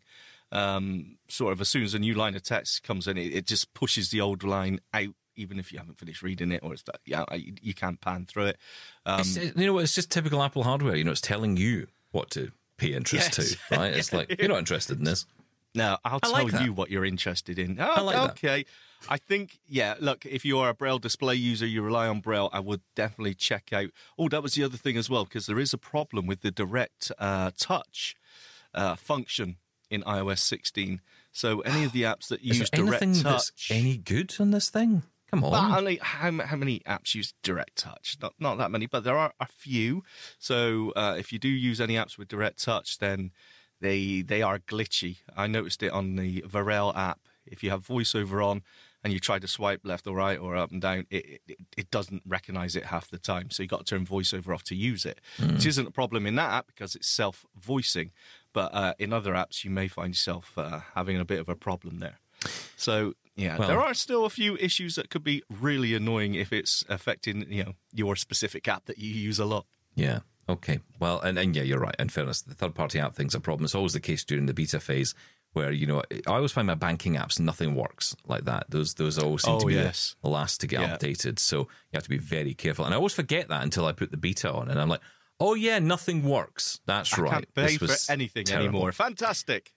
Um, 0.52 1.18
sort 1.30 1.52
of 1.54 1.62
as 1.62 1.70
soon 1.70 1.82
as 1.84 1.96
a 1.96 2.00
new 2.00 2.14
line 2.14 2.36
of 2.36 2.44
text 2.44 2.84
comes 2.84 3.08
in, 3.08 3.18
it, 3.18 3.34
it 3.34 3.48
just 3.48 3.74
pushes 3.74 4.12
the 4.12 4.22
old 4.22 4.44
line 4.44 4.82
out. 4.94 5.16
Even 5.36 5.58
if 5.58 5.72
you 5.72 5.80
haven't 5.80 5.98
finished 5.98 6.22
reading 6.22 6.52
it, 6.52 6.62
or 6.62 6.74
it's 6.74 6.84
that, 6.84 7.00
yeah, 7.06 7.24
you, 7.34 7.54
you 7.60 7.74
can't 7.74 8.02
pan 8.02 8.26
through 8.28 8.48
it. 8.48 8.58
Um, 9.06 9.24
you 9.56 9.66
know, 9.66 9.78
it's 9.80 9.96
just 9.96 10.12
typical 10.12 10.44
Apple 10.44 10.64
hardware. 10.64 10.96
You 10.96 11.06
know, 11.06 11.12
it's 11.12 11.22
telling 11.22 11.58
you 11.58 11.88
what 12.12 12.30
to 12.32 12.52
pay 12.78 12.94
interest 12.94 13.38
Yes. 13.38 13.56
to, 13.70 13.78
right? 13.78 13.94
It's 13.94 14.12
like 14.14 14.36
you're 14.40 14.50
not 14.50 14.60
interested 14.60 15.00
in 15.00 15.06
this. 15.06 15.26
No, 15.74 15.98
I'll 16.04 16.20
I 16.24 16.28
tell 16.28 16.46
like 16.46 16.62
you 16.62 16.74
what 16.74 16.90
you're 16.90 17.06
interested 17.06 17.58
in. 17.58 17.80
Oh, 17.80 18.04
like 18.04 18.16
that. 18.16 18.30
okay. 18.32 18.66
I 19.10 19.18
think, 19.18 19.60
yeah, 19.68 19.96
look, 20.00 20.26
if 20.26 20.46
you 20.46 20.60
are 20.60 20.70
a 20.70 20.74
Braille 20.74 21.00
display 21.00 21.36
user, 21.36 21.66
you 21.66 21.82
rely 21.82 22.08
on 22.08 22.20
Braille, 22.20 22.50
I 22.54 22.60
would 22.60 22.82
definitely 22.96 23.34
check 23.34 23.72
out. 23.74 23.90
Oh, 24.18 24.30
that 24.30 24.44
was 24.44 24.54
the 24.54 24.64
other 24.64 24.78
thing 24.78 24.98
as 24.98 25.10
well, 25.10 25.24
because 25.24 25.46
there 25.46 25.60
is 25.60 25.74
a 25.74 25.78
problem 25.78 26.28
with 26.28 26.42
the 26.42 26.52
direct 26.52 27.12
uh, 27.18 27.52
touch 27.58 28.16
uh, 28.74 28.96
function 28.96 29.58
in 29.90 30.02
iOS 30.04 30.40
16. 30.40 31.02
So 31.32 31.62
any 31.62 31.84
of 31.84 31.94
the 31.94 32.04
apps 32.04 32.28
that 32.28 32.42
use 32.44 32.70
direct 32.70 33.02
anything 33.02 33.24
touch. 33.24 33.24
that's 33.24 33.72
any 33.72 33.98
good 33.98 34.36
on 34.40 34.52
this 34.52 34.70
thing? 34.70 35.04
Come 35.30 35.46
on. 35.46 35.52
Well, 35.52 35.78
only 35.78 35.98
how, 36.02 36.32
how 36.42 36.58
many 36.58 36.82
apps 36.82 37.16
use 37.16 37.34
direct 37.42 37.78
touch? 37.78 38.18
Not 38.22 38.34
not 38.38 38.58
that 38.58 38.70
many, 38.70 38.86
but 38.86 39.06
there 39.06 39.18
are 39.18 39.34
a 39.40 39.46
few. 39.46 40.04
So 40.38 40.92
uh, 40.96 41.16
if 41.18 41.32
you 41.32 41.40
do 41.40 41.48
use 41.48 41.80
any 41.80 41.96
apps 41.96 42.18
with 42.18 42.28
direct 42.28 42.62
touch, 42.62 42.98
then 42.98 43.32
they 43.82 44.22
they 44.22 44.42
are 44.42 44.60
glitchy. 44.60 45.18
I 45.36 45.48
noticed 45.48 45.84
it 45.84 45.92
on 45.92 46.16
the 46.16 46.42
Varel 46.44 46.96
app. 46.96 47.20
If 47.46 47.64
you 47.64 47.70
have 47.72 47.86
VoiceOver 47.88 48.46
on 48.46 48.62
and 49.04 49.12
you 49.12 49.20
try 49.20 49.40
to 49.40 49.48
swipe 49.48 49.82
left 49.84 50.06
or 50.08 50.16
right 50.16 50.40
or 50.40 50.56
up 50.56 50.72
and 50.72 50.82
down, 50.82 51.08
it 51.10 51.42
it, 51.48 51.58
it 51.76 51.92
doesn't 51.92 52.22
recognize 52.26 52.76
it 52.76 52.86
half 52.86 53.10
the 53.10 53.18
time. 53.18 53.50
So 53.50 53.64
you 53.64 53.68
got 53.68 53.86
to 53.86 53.96
turn 53.96 54.06
VoiceOver 54.06 54.54
off 54.54 54.64
to 54.66 54.76
use 54.76 55.06
it, 55.06 55.20
which 55.40 55.66
isn't 55.66 55.88
a 55.88 55.92
problem 55.92 56.26
in 56.26 56.36
that 56.36 56.52
app 56.52 56.68
because 56.68 56.96
it's 56.96 57.08
self 57.10 57.46
voicing. 57.60 58.12
But 58.54 58.74
uh, 58.74 58.94
in 59.00 59.12
other 59.14 59.34
apps, 59.34 59.64
you 59.64 59.72
may 59.72 59.88
find 59.88 60.10
yourself 60.10 60.54
uh, 60.58 60.82
having 60.96 61.18
a 61.18 61.26
bit 61.26 61.40
of 61.40 61.50
a 61.50 61.56
problem 61.56 62.00
there. 62.00 62.20
So 62.76 63.14
yeah, 63.36 63.58
Well- 63.58 63.68
there 63.68 63.80
are 63.82 63.94
still 63.94 64.26
a 64.26 64.30
few 64.30 64.58
issues 64.58 64.96
that 64.96 65.10
could 65.10 65.24
be 65.24 65.42
really 65.50 65.96
annoying 65.96 66.36
if 66.36 66.52
it's 66.54 66.84
affecting 66.90 67.52
you 67.52 67.64
know 67.64 67.74
your 67.94 68.16
specific 68.16 68.68
app 68.68 68.86
that 68.86 68.98
you 69.00 69.10
use 69.12 69.40
a 69.40 69.46
lot. 69.46 69.66
Yeah. 69.96 70.20
Okay. 70.50 70.80
Well, 71.00 71.20
and, 71.22 71.38
and 71.38 71.56
yeah, 71.56 71.64
you're 71.64 71.80
right. 71.80 71.96
In 72.00 72.10
fairness, 72.10 72.42
the 72.42 72.54
third 72.56 72.76
party 72.76 73.00
app 73.00 73.14
thing's 73.16 73.36
a 73.36 73.40
problem. 73.40 73.66
It's 73.66 73.76
always 73.76 73.94
the 73.94 74.00
case 74.00 74.24
during 74.24 74.46
the 74.48 74.54
beta 74.54 74.80
phase 74.80 75.14
where, 75.54 75.72
you 75.72 75.86
know, 75.86 76.02
I 76.28 76.32
always 76.32 76.52
find 76.52 76.68
my 76.68 76.76
banking 76.76 77.16
apps, 77.16 77.40
nothing 77.40 77.76
works 77.76 78.16
like 78.26 78.46
that. 78.46 78.66
Those 78.70 78.94
those 78.96 79.18
always 79.20 79.44
seem 79.44 79.56
Oh, 79.56 79.60
to 79.60 79.66
be 79.68 79.74
yes. 79.74 80.16
the 80.24 80.30
last 80.30 80.62
to 80.62 80.68
get 80.68 80.82
Yeah. 80.82 80.98
updated. 80.98 81.40
So 81.40 81.60
you 81.60 81.68
have 81.96 82.04
to 82.04 82.10
be 82.10 82.18
very 82.18 82.54
careful. 82.54 82.86
And 82.86 82.94
I 82.94 82.98
always 82.98 83.14
forget 83.14 83.50
that 83.50 83.62
until 83.64 83.86
I 83.86 83.92
put 83.92 84.12
the 84.12 84.18
beta 84.18 84.52
on 84.52 84.70
and 84.70 84.80
I'm 84.80 84.90
like, 84.90 85.02
oh, 85.40 85.54
yeah, 85.56 85.80
nothing 85.80 86.24
works. 86.24 86.80
That's 86.86 87.18
I 87.18 87.22
right. 87.22 87.32
can't 87.32 87.54
pay 87.56 87.62
This 87.64 87.78
for 87.78 87.86
was 87.86 88.10
anything 88.10 88.46
terrible. 88.46 88.68
anymore. 88.70 88.92
Fantastic. 88.92 89.74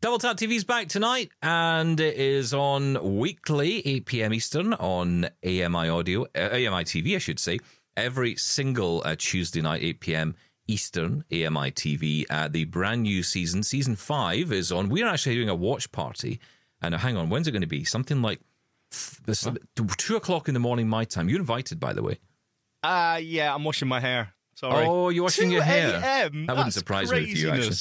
Double 0.00 0.18
Tap 0.18 0.36
TV's 0.36 0.64
back 0.64 0.88
tonight, 0.88 1.30
and 1.42 2.00
it 2.00 2.16
is 2.16 2.52
on 2.52 3.18
weekly, 3.18 3.86
8 3.86 4.04
p.m. 4.06 4.34
Eastern 4.34 4.72
on 4.74 5.26
AMI 5.44 5.88
Audio, 5.88 6.22
uh, 6.34 6.48
AMI 6.50 6.82
TV, 6.82 7.14
I 7.14 7.18
should 7.18 7.38
say, 7.38 7.60
every 7.96 8.36
single 8.36 9.02
uh, 9.04 9.16
Tuesday 9.18 9.60
night, 9.60 9.82
8 9.82 10.00
p.m. 10.00 10.34
Eastern, 10.68 11.24
AMI 11.30 11.70
TV. 11.72 12.24
Uh, 12.30 12.48
the 12.48 12.64
brand 12.64 13.02
new 13.02 13.22
season, 13.22 13.62
season 13.62 13.96
five, 13.96 14.52
is 14.52 14.70
on. 14.72 14.88
We're 14.88 15.06
actually 15.08 15.34
doing 15.34 15.48
a 15.48 15.54
watch 15.54 15.90
party. 15.92 16.40
And 16.80 16.94
uh, 16.94 16.98
hang 16.98 17.16
on, 17.16 17.28
when's 17.30 17.46
it 17.48 17.52
going 17.52 17.62
to 17.62 17.66
be? 17.68 17.84
Something 17.84 18.22
like 18.22 18.40
th- 18.90 19.18
this, 19.26 19.46
two 19.98 20.16
o'clock 20.16 20.48
in 20.48 20.54
the 20.54 20.60
morning, 20.60 20.88
my 20.88 21.04
time. 21.04 21.28
You're 21.28 21.40
invited, 21.40 21.78
by 21.78 21.92
the 21.92 22.02
way. 22.02 22.18
Ah, 22.82 23.16
yeah, 23.16 23.54
I'm 23.54 23.64
washing 23.64 23.88
my 23.88 24.00
hair. 24.00 24.34
Sorry. 24.54 24.86
Oh, 24.86 25.08
you're 25.08 25.22
washing 25.24 25.48
2 25.48 25.54
your 25.54 25.62
hair. 25.62 26.00
That 26.00 26.32
wouldn't 26.32 26.74
surprise 26.74 27.10
me 27.10 27.20
with 27.20 27.36
you, 27.36 27.50
actually. 27.50 27.76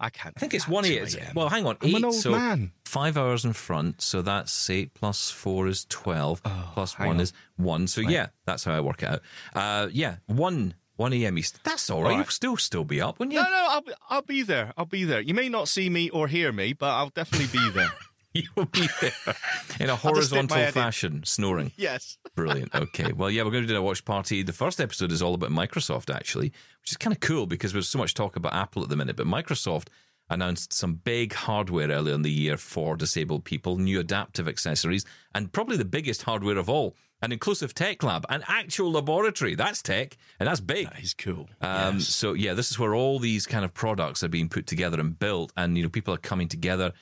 Craziness. 0.00 0.06
I 0.06 0.10
can't. 0.22 0.34
I 0.36 0.40
think 0.40 0.54
it's 0.54 0.68
one 0.68 0.84
eight. 0.84 1.34
Well, 1.34 1.48
hang 1.48 1.66
on, 1.66 1.76
I'm 1.80 1.88
eight. 1.88 1.96
an 1.96 2.04
old 2.06 2.14
so 2.14 2.30
man. 2.32 2.72
five 2.84 3.16
hours 3.16 3.44
in 3.44 3.52
front. 3.52 4.00
So 4.00 4.22
that's 4.22 4.70
eight 4.70 4.94
plus 4.94 5.30
four 5.30 5.68
is 5.68 5.84
twelve. 5.88 6.40
Oh, 6.44 6.86
one 6.98 7.08
on. 7.08 7.20
is 7.20 7.32
one. 7.56 7.86
So 7.86 8.00
yeah, 8.00 8.28
that's 8.46 8.64
how 8.64 8.72
I 8.72 8.80
work 8.80 9.02
it 9.02 9.08
out. 9.08 9.22
Uh, 9.54 9.88
yeah, 9.92 10.16
one 10.26 10.74
one 10.96 11.12
a.m. 11.14 11.38
East. 11.38 11.60
That's 11.64 11.88
all 11.90 12.02
right. 12.02 12.12
All 12.12 12.16
You'll 12.18 12.26
still 12.26 12.56
still 12.56 12.84
be 12.84 13.00
up, 13.00 13.18
wouldn't 13.18 13.32
you? 13.34 13.42
No, 13.42 13.48
no, 13.48 13.66
I'll 13.70 13.84
I'll 14.08 14.22
be 14.22 14.42
there. 14.42 14.72
I'll 14.76 14.84
be 14.84 15.04
there. 15.04 15.20
You 15.20 15.34
may 15.34 15.48
not 15.48 15.68
see 15.68 15.88
me 15.88 16.10
or 16.10 16.28
hear 16.28 16.52
me, 16.52 16.72
but 16.74 16.90
I'll 16.90 17.10
definitely 17.10 17.58
be 17.58 17.70
there. 17.70 17.90
You 18.34 18.44
will 18.54 18.66
be 18.66 18.86
there 19.00 19.10
in 19.26 19.32
a 19.32 19.34
just 19.34 19.78
stick 19.80 19.88
my 19.90 19.96
horizontal 19.96 20.70
fashion, 20.70 21.22
snoring. 21.24 21.72
yes. 21.76 22.16
Brilliant. 22.36 22.72
Okay. 22.72 23.12
Well, 23.12 23.28
yeah, 23.28 23.42
we're 23.42 23.50
going 23.50 23.64
to 23.64 23.68
do 23.68 23.76
a 23.76 23.82
watch 23.82 24.04
party. 24.04 24.44
The 24.44 24.52
first 24.52 24.80
episode 24.80 25.10
is 25.10 25.20
all 25.20 25.34
about 25.34 25.50
Microsoft, 25.50 26.14
actually, 26.14 26.52
which 26.80 26.92
is 26.92 26.96
kind 26.96 27.12
of 27.12 27.18
cool 27.18 27.46
because 27.46 27.72
there's 27.72 27.88
so 27.88 27.98
much 27.98 28.14
talk 28.14 28.36
about 28.36 28.54
Apple 28.54 28.84
at 28.84 28.88
the 28.88 28.94
minute. 28.94 29.16
But 29.16 29.26
Microsoft 29.26 29.88
announced 30.28 30.72
some 30.72 30.94
big 30.94 31.32
hardware 31.32 31.88
earlier 31.88 32.14
in 32.14 32.22
the 32.22 32.30
year 32.30 32.56
for 32.56 32.96
disabled 32.96 33.44
people, 33.44 33.78
new 33.78 33.98
adaptive 33.98 34.46
accessories, 34.46 35.04
and 35.34 35.52
probably 35.52 35.76
the 35.76 35.84
biggest 35.84 36.22
hardware 36.22 36.56
of 36.56 36.68
all, 36.70 36.94
an 37.22 37.32
inclusive 37.32 37.74
tech 37.74 38.02
lab, 38.04 38.24
an 38.28 38.44
actual 38.46 38.92
laboratory. 38.92 39.56
That's 39.56 39.82
tech, 39.82 40.16
and 40.38 40.46
that's 40.48 40.60
big. 40.60 40.88
That 40.88 41.02
is 41.02 41.14
cool. 41.14 41.48
Um, 41.60 41.96
Yes. 41.96 42.06
So 42.08 42.34
yeah, 42.34 42.54
this 42.54 42.70
is 42.70 42.78
where 42.78 42.94
all 42.94 43.18
these 43.18 43.44
kind 43.44 43.64
of 43.64 43.74
products 43.74 44.22
are 44.22 44.28
being 44.28 44.48
put 44.48 44.68
together 44.68 45.00
and 45.00 45.18
built, 45.18 45.52
and 45.56 45.76
you 45.76 45.82
know 45.82 45.88
people 45.88 46.14
are 46.14 46.18
coming 46.18 46.46
together 46.46 46.92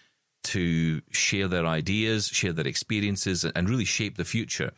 to 0.45 1.03
share 1.11 1.49
their 1.49 1.67
ideas, 1.67 2.29
share 2.29 2.53
their 2.53 2.67
experiences, 2.67 3.45
and 3.45 3.69
really 3.69 3.85
shape 3.85 4.17
the 4.17 4.25
future 4.25 4.73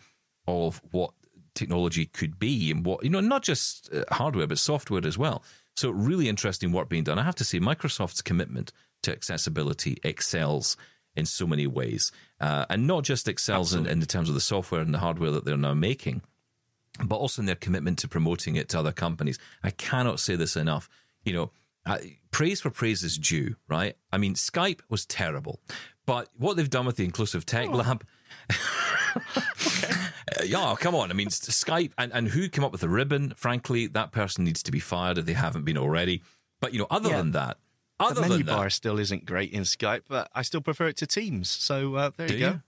of 0.47 0.81
what 0.91 1.13
technology 1.55 2.07
could 2.07 2.39
be, 2.39 2.71
and 2.71 2.85
what 2.85 3.05
you 3.05 3.11
know, 3.11 3.21
not 3.21 3.43
just 3.43 3.93
uh, 3.93 4.05
hardware 4.11 4.47
but 4.47 4.59
software 4.59 5.07
as 5.07 5.19
well. 5.19 5.43
So 5.77 5.91
really 5.91 6.29
interesting 6.29 6.73
work 6.73 6.89
being 6.89 7.05
done. 7.05 7.19
I 7.19 7.23
have 7.23 7.37
to 7.37 7.45
say, 7.45 7.61
Microsoft's 7.61 8.23
commitment 8.23 8.73
to 9.03 9.13
accessibility 9.13 9.99
excels 10.05 10.77
in 11.17 11.27
so 11.27 11.47
many 11.47 11.67
ways, 11.67 12.13
uh, 12.41 12.67
and 12.71 12.87
not 12.87 13.05
just 13.05 13.29
excels 13.29 13.75
in, 13.75 13.87
in 13.87 14.01
the 14.01 14.07
terms 14.07 14.29
of 14.29 14.35
the 14.35 14.41
software 14.41 14.81
and 14.81 14.95
the 14.95 14.99
hardware 14.99 15.31
that 15.31 15.45
they're 15.45 15.57
now 15.57 15.75
making 15.75 16.23
but 17.05 17.17
also 17.17 17.43
in 17.43 17.47
their 17.47 17.55
commitment 17.55 17.99
to 17.99 18.09
promoting 18.09 18.57
it 18.57 18.69
to 18.71 18.79
other 18.79 18.93
companies. 18.93 19.39
I 19.63 19.71
cannot 19.71 20.21
say 20.21 20.37
this 20.37 20.57
enough. 20.57 20.89
You 21.25 21.33
know, 21.33 21.51
uh, 21.95 21.99
praise 22.31 22.61
for 22.61 22.71
praise 22.71 23.03
is 23.03 23.19
due, 23.19 23.57
right? 23.69 23.97
I 24.13 24.19
mean, 24.19 24.35
Skype 24.35 24.81
was 24.89 25.07
terrible, 25.07 25.61
but 26.07 26.29
what 26.37 26.57
they've 26.57 26.71
done 26.71 26.87
with 26.87 26.97
the 26.97 27.05
Inclusive 27.05 27.45
Tech 27.47 27.69
Lab. 27.71 28.05
Uh, 30.39 30.45
yeah, 30.45 30.75
come 30.79 30.95
on. 30.95 31.11
I 31.11 31.15
mean, 31.15 31.27
Skype 31.29 31.91
and, 31.99 32.13
and 32.13 32.29
who 32.29 32.49
came 32.49 32.63
up 32.65 32.71
with 32.71 32.81
the 32.83 32.89
ribbon? 32.89 33.33
Frankly, 33.37 33.89
that 33.89 34.13
person 34.13 34.45
needs 34.45 34.63
to 34.63 34.71
be 34.71 34.79
fired 34.79 35.19
if 35.19 35.27
they 35.27 35.33
haven't 35.33 35.65
been 35.65 35.77
already. 35.77 36.23
But, 36.61 36.73
you 36.73 36.79
know, 36.79 36.87
other 36.89 37.09
Yeah. 37.11 37.17
than 37.17 37.33
that, 37.33 37.57
the 37.99 38.05
other 38.05 38.21
menu 38.21 38.37
than 38.39 38.47
that, 38.47 38.55
bar 38.57 38.71
still 38.71 38.99
isn't 39.01 39.25
great 39.27 39.51
in 39.51 39.63
Skype, 39.63 40.03
but 40.09 40.31
I 40.33 40.43
still 40.43 40.61
prefer 40.61 40.87
it 40.87 40.97
to 40.99 41.07
Teams. 41.09 41.51
So 41.51 41.97
uh, 41.97 42.11
there 42.17 42.31
you 42.33 42.39
go. 42.39 42.47
you? 42.47 42.53
Mm. 42.53 42.63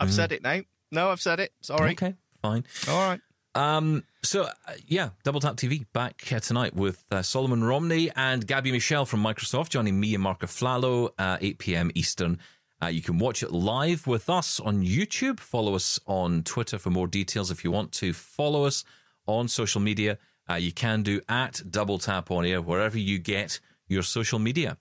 I've 0.00 0.12
said 0.12 0.32
it 0.32 0.42
now. 0.42 0.62
No, 0.90 1.10
I've 1.10 1.20
said 1.20 1.38
it. 1.38 1.52
Sorry. 1.60 1.92
okay, 1.92 2.14
fine. 2.42 2.64
All 2.88 3.08
right. 3.08 3.20
Um, 3.54 4.04
so 4.22 4.44
uh, 4.44 4.50
yeah, 4.86 5.10
Double 5.22 5.40
Tap 5.40 5.56
TV 5.56 5.86
back 5.92 6.32
uh, 6.32 6.40
tonight 6.40 6.74
with 6.74 7.04
uh, 7.10 7.22
Solomon 7.22 7.62
Romney 7.62 8.10
and 8.16 8.46
Gabby 8.46 8.72
Michelle 8.72 9.06
from 9.06 9.22
Microsoft 9.22 9.68
joining 9.68 10.00
me 10.00 10.14
and 10.14 10.22
Marc 10.22 10.40
Aflalo, 10.40 11.10
uh, 11.18 11.38
8 11.40 11.58
p.m. 11.58 11.90
Eastern. 11.94 12.38
Uh, 12.82 12.88
you 12.88 13.00
can 13.00 13.18
watch 13.18 13.42
it 13.42 13.52
live 13.52 14.06
with 14.06 14.28
us 14.28 14.58
on 14.60 14.82
YouTube. 14.84 15.38
Follow 15.40 15.74
us 15.74 16.00
on 16.06 16.42
Twitter 16.42 16.78
for 16.78 16.90
more 16.90 17.06
details. 17.06 17.50
If 17.50 17.64
you 17.64 17.70
want 17.70 17.92
to 17.92 18.12
follow 18.12 18.64
us 18.64 18.84
on 19.26 19.48
social 19.48 19.80
media, 19.80 20.18
uh, 20.50 20.54
you 20.54 20.72
can 20.72 21.02
do 21.02 21.20
at 21.28 21.62
Double 21.70 21.98
Tap 21.98 22.30
on 22.30 22.44
Air 22.44 22.60
wherever 22.60 22.98
you 22.98 23.18
get 23.18 23.60
your 23.86 24.02
social 24.02 24.38
media. 24.38 24.76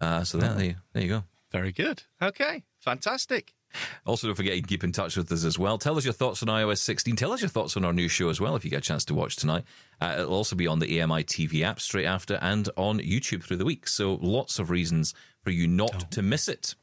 Uh, 0.00 0.22
so 0.24 0.38
there, 0.38 0.52
there, 0.52 0.64
you, 0.64 0.74
there 0.92 1.02
you 1.02 1.08
go. 1.08 1.24
Very 1.50 1.72
good. 1.72 2.02
Okay. 2.20 2.64
Fantastic. 2.80 3.55
Also, 4.04 4.26
don't 4.26 4.36
forget 4.36 4.54
you 4.56 4.62
can 4.62 4.68
keep 4.68 4.84
in 4.84 4.92
touch 4.92 5.16
with 5.16 5.30
us 5.32 5.44
as 5.44 5.58
well. 5.58 5.78
Tell 5.78 5.96
us 5.96 6.04
your 6.04 6.12
thoughts 6.12 6.42
on 6.42 6.48
iOS 6.48 6.78
16. 6.78 7.16
Tell 7.16 7.32
us 7.32 7.40
your 7.40 7.48
thoughts 7.48 7.76
on 7.76 7.84
our 7.84 7.92
new 7.92 8.08
show 8.08 8.28
as 8.28 8.40
well 8.40 8.56
if 8.56 8.64
you 8.64 8.70
get 8.70 8.78
a 8.78 8.82
chance 8.82 9.04
to 9.06 9.14
watch 9.14 9.36
tonight. 9.36 9.64
Uh, 10.00 10.16
it'll 10.18 10.34
also 10.34 10.56
be 10.56 10.66
on 10.66 10.78
the 10.78 11.00
AMI 11.00 11.24
TV 11.24 11.62
app 11.62 11.80
straight 11.80 12.06
after 12.06 12.34
and 12.42 12.68
on 12.76 12.98
YouTube 13.00 13.42
through 13.42 13.56
the 13.56 13.64
week. 13.64 13.88
So 13.88 14.18
lots 14.20 14.58
of 14.58 14.70
reasons 14.70 15.14
for 15.42 15.50
you 15.50 15.66
not 15.66 16.10
to 16.12 16.22
miss 16.22 16.48
it. 16.48 16.74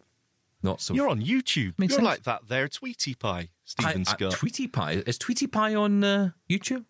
Lots 0.64 0.89
of. 0.89 0.96
You're 0.96 1.10
on 1.10 1.22
YouTube. 1.22 1.78
Makes 1.78 1.91
You're 1.94 1.98
sense. 2.00 2.06
like 2.06 2.24
that 2.24 2.48
there, 2.48 2.68
Tweety 2.70 3.14
Pie, 3.16 3.39
I, 3.39 3.50
Steven 3.66 4.04
I, 4.08 4.12
Scott. 4.12 4.32
Tweety 4.32 4.68
Pie. 4.68 5.04
Is 5.06 5.18
Tweety 5.18 5.48
Pie 5.48 5.76
on 5.76 6.04
uh, 6.04 6.30
YouTube? 6.50 6.86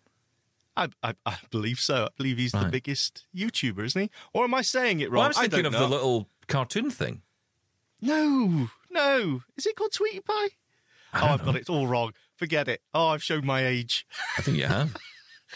I, 0.76 0.88
I, 1.02 1.14
I 1.26 1.38
believe 1.50 1.78
so. 1.78 2.04
I 2.04 2.08
believe 2.16 2.38
he's 2.38 2.52
the 2.52 2.68
biggest 2.70 3.26
YouTuber, 3.34 3.84
isn't 3.84 4.02
he? 4.02 4.10
Or 4.32 4.44
am 4.44 4.54
I 4.54 4.62
saying 4.62 5.00
it 5.00 5.10
wrong? 5.10 5.20
Well, 5.20 5.24
I 5.24 5.28
was 5.28 5.36
thinking 5.38 5.62
don't 5.62 5.66
of 5.66 5.72
know. 5.72 5.78
the 5.80 5.88
little 5.88 6.28
cartoon 6.48 6.90
thing. 6.90 7.22
No, 8.00 8.68
no. 8.94 9.42
Is 9.56 9.66
it 9.66 9.76
called 9.76 9.92
Tweety 9.92 10.20
Pie? 10.20 10.48
Oh, 11.14 11.26
I've 11.26 11.40
know. 11.40 11.52
got 11.52 11.56
it 11.56 11.68
all 11.70 11.86
wrong. 11.86 12.12
Forget 12.36 12.68
it. 12.68 12.80
Oh, 12.94 13.08
I've 13.08 13.22
showed 13.22 13.44
my 13.44 13.64
age. 13.66 14.06
I 14.38 14.42
think 14.42 14.56
you 14.56 14.66
have. 14.66 14.96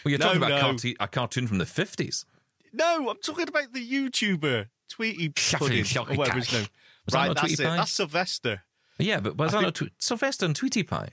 Well, 0.05 0.11
you're 0.11 0.19
No, 0.21 0.27
talking 0.27 0.37
about 0.43 0.51
no. 0.51 0.61
cartoon, 0.61 0.95
a 1.01 1.09
cartoon 1.09 1.49
from 1.49 1.59
the 1.59 1.65
50s. 1.65 2.25
No, 2.73 3.09
I'm 3.11 3.17
talking 3.17 3.49
about 3.49 3.73
the 3.73 3.85
YouTuber 3.85 4.67
Tweety 4.89 5.31
Pudding, 5.31 5.85
or 5.97 6.15
whatever 6.15 6.39
his 6.39 6.53
name. 6.53 6.67
Was 7.05 7.13
that 7.15 7.19
right, 7.19 7.27
not 7.29 7.37
that's 7.37 7.47
Tweety 7.49 7.63
it. 7.65 7.67
Pie? 7.67 7.77
That's 7.79 7.91
Sylvester. 7.91 8.63
Yeah, 9.01 9.19
but 9.19 9.37
was 9.37 9.55
I 9.55 9.63
that 9.63 9.77
think- 9.77 9.91
Twe- 9.91 9.95
Sylvester 9.99 10.47
and 10.47 10.55
Tweety 10.55 10.85
Pie? 10.85 11.09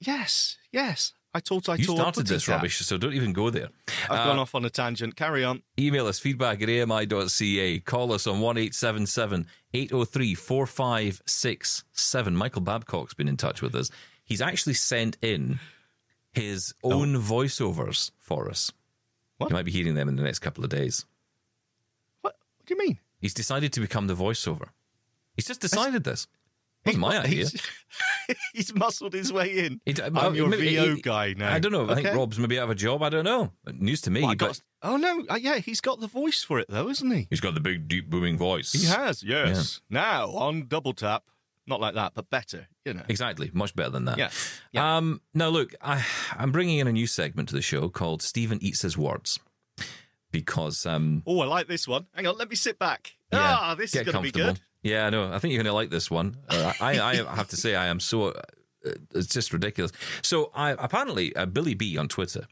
Yes, 0.00 0.56
yes. 0.72 1.12
I 1.34 1.40
thought 1.40 1.68
I 1.68 1.74
You 1.74 1.84
started 1.84 2.28
this 2.28 2.46
rubbish, 2.46 2.78
so 2.78 2.96
don't 2.96 3.12
even 3.12 3.32
go 3.32 3.50
there. 3.50 3.70
I've 4.08 4.24
gone 4.24 4.38
uh, 4.38 4.42
off 4.42 4.54
on 4.54 4.64
a 4.64 4.70
tangent. 4.70 5.16
Carry 5.16 5.42
on. 5.42 5.62
Email 5.76 6.06
us 6.06 6.20
feedback 6.20 6.62
at 6.62 6.70
ami.ca. 6.70 7.80
Call 7.80 8.12
us 8.12 8.28
on 8.28 8.38
1 8.38 8.58
803 8.58 10.34
4567. 10.34 12.36
Michael 12.36 12.62
Babcock's 12.62 13.14
been 13.14 13.26
in 13.26 13.36
touch 13.36 13.60
with 13.60 13.74
us. 13.74 13.90
He's 14.22 14.40
actually 14.40 14.74
sent 14.74 15.18
in 15.20 15.58
his 16.32 16.72
oh. 16.84 16.92
own 16.92 17.16
voiceovers 17.16 18.12
for 18.18 18.48
us. 18.48 18.70
What? 19.38 19.50
You 19.50 19.54
might 19.54 19.64
be 19.64 19.72
hearing 19.72 19.96
them 19.96 20.08
in 20.08 20.14
the 20.14 20.22
next 20.22 20.38
couple 20.38 20.62
of 20.62 20.70
days. 20.70 21.04
What, 22.20 22.36
what 22.56 22.66
do 22.66 22.74
you 22.74 22.78
mean? 22.78 23.00
He's 23.20 23.34
decided 23.34 23.72
to 23.72 23.80
become 23.80 24.06
the 24.06 24.14
voiceover. 24.14 24.68
He's 25.34 25.46
just 25.46 25.60
decided 25.60 26.04
this. 26.04 26.28
Wasn't 26.86 27.00
my 27.00 27.18
idea. 27.18 27.46
He's, 27.46 27.62
he's 28.52 28.74
muscled 28.74 29.12
his 29.14 29.32
way 29.32 29.64
in. 29.66 29.80
He- 29.86 29.94
I'm 30.02 30.34
your 30.34 30.48
maybe- 30.48 30.74
VO 30.76 30.94
he- 30.96 31.00
guy 31.02 31.34
now. 31.36 31.52
I 31.52 31.58
don't 31.58 31.72
know. 31.72 31.88
I 31.88 31.94
think 31.94 32.14
Rob's 32.14 32.38
maybe 32.38 32.58
out 32.58 32.64
of 32.64 32.70
a 32.70 32.74
job. 32.74 33.02
I 33.02 33.08
don't 33.08 33.24
know. 33.24 33.52
News 33.72 34.00
to 34.02 34.10
me. 34.10 34.20
Well, 34.22 34.30
but 34.30 34.38
got- 34.38 34.60
oh 34.82 34.96
no! 34.96 35.24
Uh, 35.30 35.36
yeah, 35.36 35.56
he's 35.58 35.80
got 35.80 36.00
the 36.00 36.06
voice 36.06 36.42
for 36.42 36.58
it 36.58 36.66
though, 36.68 36.88
isn't 36.88 37.10
he? 37.10 37.26
he's 37.30 37.40
got 37.40 37.54
the 37.54 37.60
big, 37.60 37.88
deep, 37.88 38.10
booming 38.10 38.36
voice. 38.36 38.72
He 38.72 38.84
has. 38.86 39.22
Yes. 39.22 39.80
Now 39.88 40.30
on 40.30 40.66
double 40.68 40.92
tap, 40.92 41.24
not 41.66 41.80
like 41.80 41.94
that, 41.94 42.12
but 42.14 42.28
better. 42.30 42.68
You 42.84 42.92
know. 42.94 43.02
Exactly, 43.08 43.50
much 43.54 43.74
better 43.74 43.88
than 43.90 44.04
that. 44.04 44.18
Yeah, 44.18 44.30
yeah. 44.72 44.96
Um, 44.98 45.22
now, 45.32 45.48
look, 45.48 45.74
I, 45.80 46.04
I'm 46.36 46.52
bringing 46.52 46.80
in 46.80 46.86
a 46.86 46.92
new 46.92 47.06
segment 47.06 47.48
to 47.48 47.54
the 47.54 47.62
show 47.62 47.88
called 47.88 48.20
Steven 48.20 48.58
Eats 48.62 48.82
His 48.82 48.98
Words 48.98 49.40
because, 50.30 50.84
um, 50.84 51.22
Oh, 51.26 51.40
I 51.40 51.46
like 51.46 51.66
this 51.68 51.86
one. 51.88 52.06
Hang 52.14 52.26
on, 52.26 52.36
let 52.36 52.50
me 52.50 52.56
sit 52.56 52.78
back. 52.78 53.14
yeah, 53.32 53.56
ah, 53.58 53.74
this 53.74 53.94
is 53.94 54.02
going 54.02 54.16
to 54.16 54.20
be 54.20 54.30
good. 54.32 54.60
Yeah, 54.84 55.06
I 55.06 55.10
know. 55.10 55.32
I 55.32 55.38
think 55.40 55.52
you're 55.52 55.62
going 55.62 55.72
to 55.72 55.74
like 55.74 55.90
this 55.90 56.10
one. 56.10 56.36
Uh, 56.48 56.72
I, 56.80 57.00
I 57.00 57.16
have 57.34 57.48
to 57.48 57.56
say, 57.56 57.74
I 57.74 57.86
am 57.86 57.98
so. 57.98 58.28
Uh, 58.28 58.42
it's 59.14 59.26
just 59.28 59.52
ridiculous. 59.52 59.90
So, 60.22 60.50
I 60.54 60.70
apparently 60.72 61.34
uh, 61.34 61.46
Billy 61.46 61.74
B 61.74 61.96
on 61.98 62.06
Twitter 62.06 62.46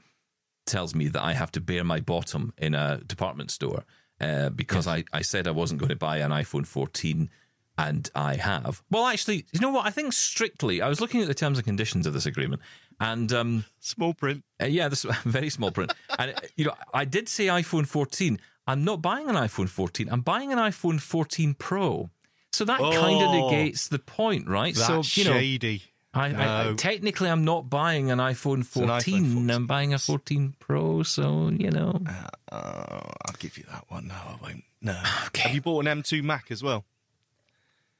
tells 0.66 0.94
me 0.94 1.08
that 1.08 1.22
I 1.22 1.34
have 1.34 1.52
to 1.52 1.60
bare 1.60 1.84
my 1.84 2.00
bottom 2.00 2.52
in 2.56 2.74
a 2.74 2.98
department 3.06 3.50
store 3.50 3.84
uh, 4.20 4.48
because 4.48 4.86
I, 4.86 5.04
I 5.12 5.20
said 5.22 5.46
I 5.46 5.50
wasn't 5.50 5.80
going 5.80 5.90
to 5.90 5.96
buy 5.96 6.18
an 6.18 6.30
iPhone 6.30 6.66
14 6.66 7.28
and 7.76 8.10
I 8.14 8.36
have. 8.36 8.82
Well, 8.90 9.06
actually, 9.06 9.44
you 9.52 9.60
know 9.60 9.70
what? 9.70 9.86
I 9.86 9.90
think 9.90 10.12
strictly, 10.14 10.80
I 10.80 10.88
was 10.88 11.00
looking 11.00 11.20
at 11.20 11.28
the 11.28 11.34
terms 11.34 11.58
and 11.58 11.66
conditions 11.66 12.06
of 12.06 12.14
this 12.14 12.26
agreement 12.26 12.62
and 13.00 13.30
um, 13.32 13.64
Small 13.80 14.14
print. 14.14 14.42
uh, 14.62 14.66
yeah, 14.66 14.88
this 14.88 15.02
very 15.24 15.50
small 15.50 15.70
print. 15.70 15.92
and 16.18 16.30
uh, 16.30 16.40
you 16.56 16.64
know, 16.64 16.74
I 16.94 17.04
did 17.04 17.28
say 17.28 17.46
iPhone 17.46 17.86
14. 17.86 18.38
I'm 18.66 18.84
not 18.84 19.02
buying 19.02 19.28
an 19.28 19.34
iPhone 19.36 19.68
14. 19.68 20.08
I'm 20.10 20.20
buying 20.22 20.52
an 20.52 20.58
iPhone 20.58 21.00
14 21.00 21.54
Pro. 21.54 22.10
So 22.52 22.64
that 22.66 22.78
kind 22.78 23.22
of 23.22 23.28
Oh. 23.30 23.48
negates 23.50 23.88
the 23.88 23.98
point, 23.98 24.46
right? 24.48 24.76
So 24.76 25.02
you 25.14 25.24
know, 25.24 25.32
shady. 25.38 25.82
I, 26.14 26.28
I, 26.34 26.70
I 26.70 26.74
technically 26.74 27.30
I'm 27.30 27.44
not 27.44 27.70
buying 27.70 28.10
an 28.10 28.18
iPhone 28.18 28.64
14. 28.66 28.82
an 28.82 28.88
iPhone 29.00 29.32
14. 29.32 29.50
I'm 29.50 29.66
buying 29.66 29.94
a 29.94 29.98
14 29.98 30.54
Pro. 30.58 31.02
So 31.02 31.48
you 31.48 31.70
know, 31.70 32.02
Uh, 32.50 33.00
give 33.38 33.56
you 33.56 33.64
that 33.72 33.84
one. 33.88 34.08
No, 34.08 34.14
I 34.14 34.36
won't. 34.42 34.64
No. 34.82 35.00
Okay. 35.28 35.42
Have 35.42 35.54
you 35.54 35.62
bought 35.62 35.86
an 35.86 36.02
M2 36.02 36.22
Mac 36.22 36.50
as 36.50 36.62
well? 36.62 36.84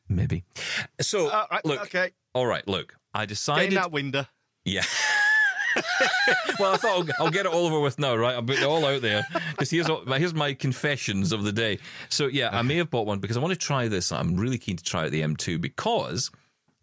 Maybe. 0.09 0.45
So 1.01 1.29
Uh, 1.29 1.47
right, 1.51 1.65
look. 1.65 1.81
okay. 1.83 2.11
All 2.35 2.47
right. 2.47 2.67
Look, 2.69 2.95
I 3.15 3.21
Get 3.21 3.23
in 3.23 3.29
decided. 3.29 3.73
that 3.79 3.91
window. 3.93 4.27
Yeah. 4.67 4.83
well, 6.59 6.75
I 6.75 6.77
thought 6.77 7.09
I'll, 7.19 7.25
I'll 7.27 7.31
get 7.31 7.47
it 7.47 7.53
all 7.53 7.67
over 7.67 7.81
with 7.81 7.99
now, 7.99 8.15
right? 8.17 8.35
I'll 8.35 8.43
put 8.43 8.59
it 8.59 8.65
all 8.65 8.85
out 8.85 9.03
there 9.03 9.27
because 9.51 9.71
here's 9.71 9.89
all, 9.89 10.05
here's 10.05 10.35
my 10.35 10.55
confessions 10.55 11.33
of 11.33 11.45
the 11.45 11.53
day. 11.53 11.79
So 12.09 12.27
yeah, 12.27 12.51
I 12.53 12.63
may 12.63 12.77
have 12.77 12.91
bought 12.91 13.07
one 13.07 13.19
because 13.19 13.37
I 13.37 13.41
want 13.41 13.53
to 13.53 13.59
try 13.59 13.89
this. 13.89 14.13
I'm 14.13 14.37
really 14.37 14.59
keen 14.59 14.77
to 14.77 14.85
try 14.85 15.05
out 15.05 15.11
the 15.11 15.23
M2 15.23 15.61
because 15.61 16.31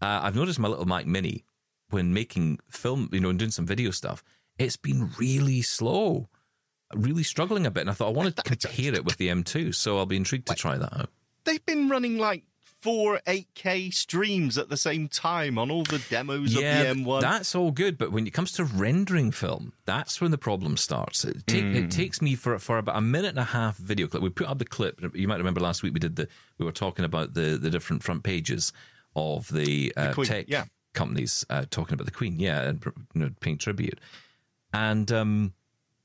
uh, 0.02 0.22
I've 0.24 0.36
noticed 0.36 0.60
my 0.60 0.68
little 0.68 0.86
Mac 0.86 1.06
Mini 1.06 1.44
when 1.90 2.14
making 2.14 2.60
film, 2.70 3.10
you 3.12 3.20
know, 3.20 3.30
and 3.30 3.40
doing 3.40 3.52
some 3.52 3.66
video 3.66 3.92
stuff, 3.92 4.24
it's 4.58 4.78
been 4.78 5.10
really 5.18 5.62
slow, 5.62 6.30
really 6.94 7.24
struggling 7.24 7.66
a 7.66 7.72
bit. 7.72 7.82
And 7.82 7.90
I 7.90 7.94
thought 7.94 8.10
I 8.10 8.18
wanted 8.18 8.36
to 8.38 8.44
compare 8.44 8.94
it 8.94 9.06
with 9.06 9.18
the 9.18 9.30
M2, 9.30 9.74
so 9.74 9.98
I'll 9.98 10.06
be 10.06 10.18
intrigued 10.18 10.48
to 10.48 10.56
try 10.56 10.78
that 10.78 10.94
out. 10.94 11.10
They've 11.46 11.66
been 11.66 11.90
running 11.90 12.18
like 12.18 12.44
four 12.82 13.19
8K 13.27 13.93
streams 13.93 14.57
at 14.57 14.69
the 14.69 14.77
same 14.77 15.07
time 15.07 15.57
on 15.57 15.69
all 15.69 15.84
the 15.84 16.01
demos 16.09 16.53
yeah, 16.53 16.82
of 16.82 16.97
the 16.97 17.03
M1. 17.03 17.21
that's 17.21 17.53
all 17.55 17.71
good, 17.71 17.97
but 17.97 18.11
when 18.11 18.25
it 18.25 18.32
comes 18.34 18.51
to 18.53 18.63
rendering 18.63 19.32
film, 19.32 19.73
that's 19.86 20.21
when 20.21 20.32
the 20.32 20.38
problem 20.38 20.77
starts. 20.77 21.25
It, 21.25 21.45
take, 21.45 21.63
Hmm. 21.63 21.75
it 21.75 21.91
takes 21.91 22.21
me 22.21 22.36
for 22.36 22.57
for 22.59 22.77
about 22.77 22.97
a 22.97 23.01
minute 23.01 23.30
and 23.30 23.39
a 23.39 23.43
half 23.43 23.77
video 23.77 24.07
clip. 24.07 24.23
We 24.23 24.30
put 24.30 24.47
up 24.47 24.59
the 24.59 24.65
clip. 24.65 25.01
You 25.15 25.27
might 25.27 25.38
remember 25.38 25.59
last 25.59 25.84
week 25.84 25.93
we 25.93 25.99
did 25.99 26.15
the 26.15 26.27
we 26.57 26.65
were 26.65 26.71
talking 26.71 27.05
about 27.05 27.34
the 27.34 27.57
the 27.57 27.69
different 27.69 28.03
front 28.03 28.23
pages 28.23 28.71
of 29.15 29.51
the, 29.51 29.91
uh, 29.97 30.13
Queen, 30.13 30.27
tech 30.27 30.45
yeah. 30.47 30.65
companies 30.93 31.43
uh, 31.49 31.65
talking 31.69 31.95
about 31.95 32.05
the 32.05 32.11
Queen, 32.11 32.39
yeah, 32.39 32.61
and 32.61 32.84
you 32.86 33.21
know, 33.21 33.30
paying 33.39 33.57
tribute. 33.57 33.99
And 34.71 35.11
um, 35.11 35.53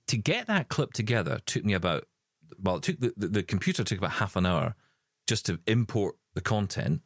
to 0.07 0.17
get 0.17 0.47
that 0.47 0.69
clip 0.69 0.93
together 0.93 1.39
took 1.47 1.65
me 1.65 1.75
about 1.75 2.07
well, 2.63 2.77
it 2.77 2.83
took 2.83 3.01
the, 3.01 3.13
the, 3.17 3.29
the 3.29 3.43
computer 3.43 3.85
took 3.85 3.99
about 3.99 4.13
half 4.13 4.37
an 4.37 4.47
hour 4.47 4.75
just 5.27 5.47
to 5.47 5.59
import 5.67 6.17
the 6.35 6.41
content, 6.41 7.01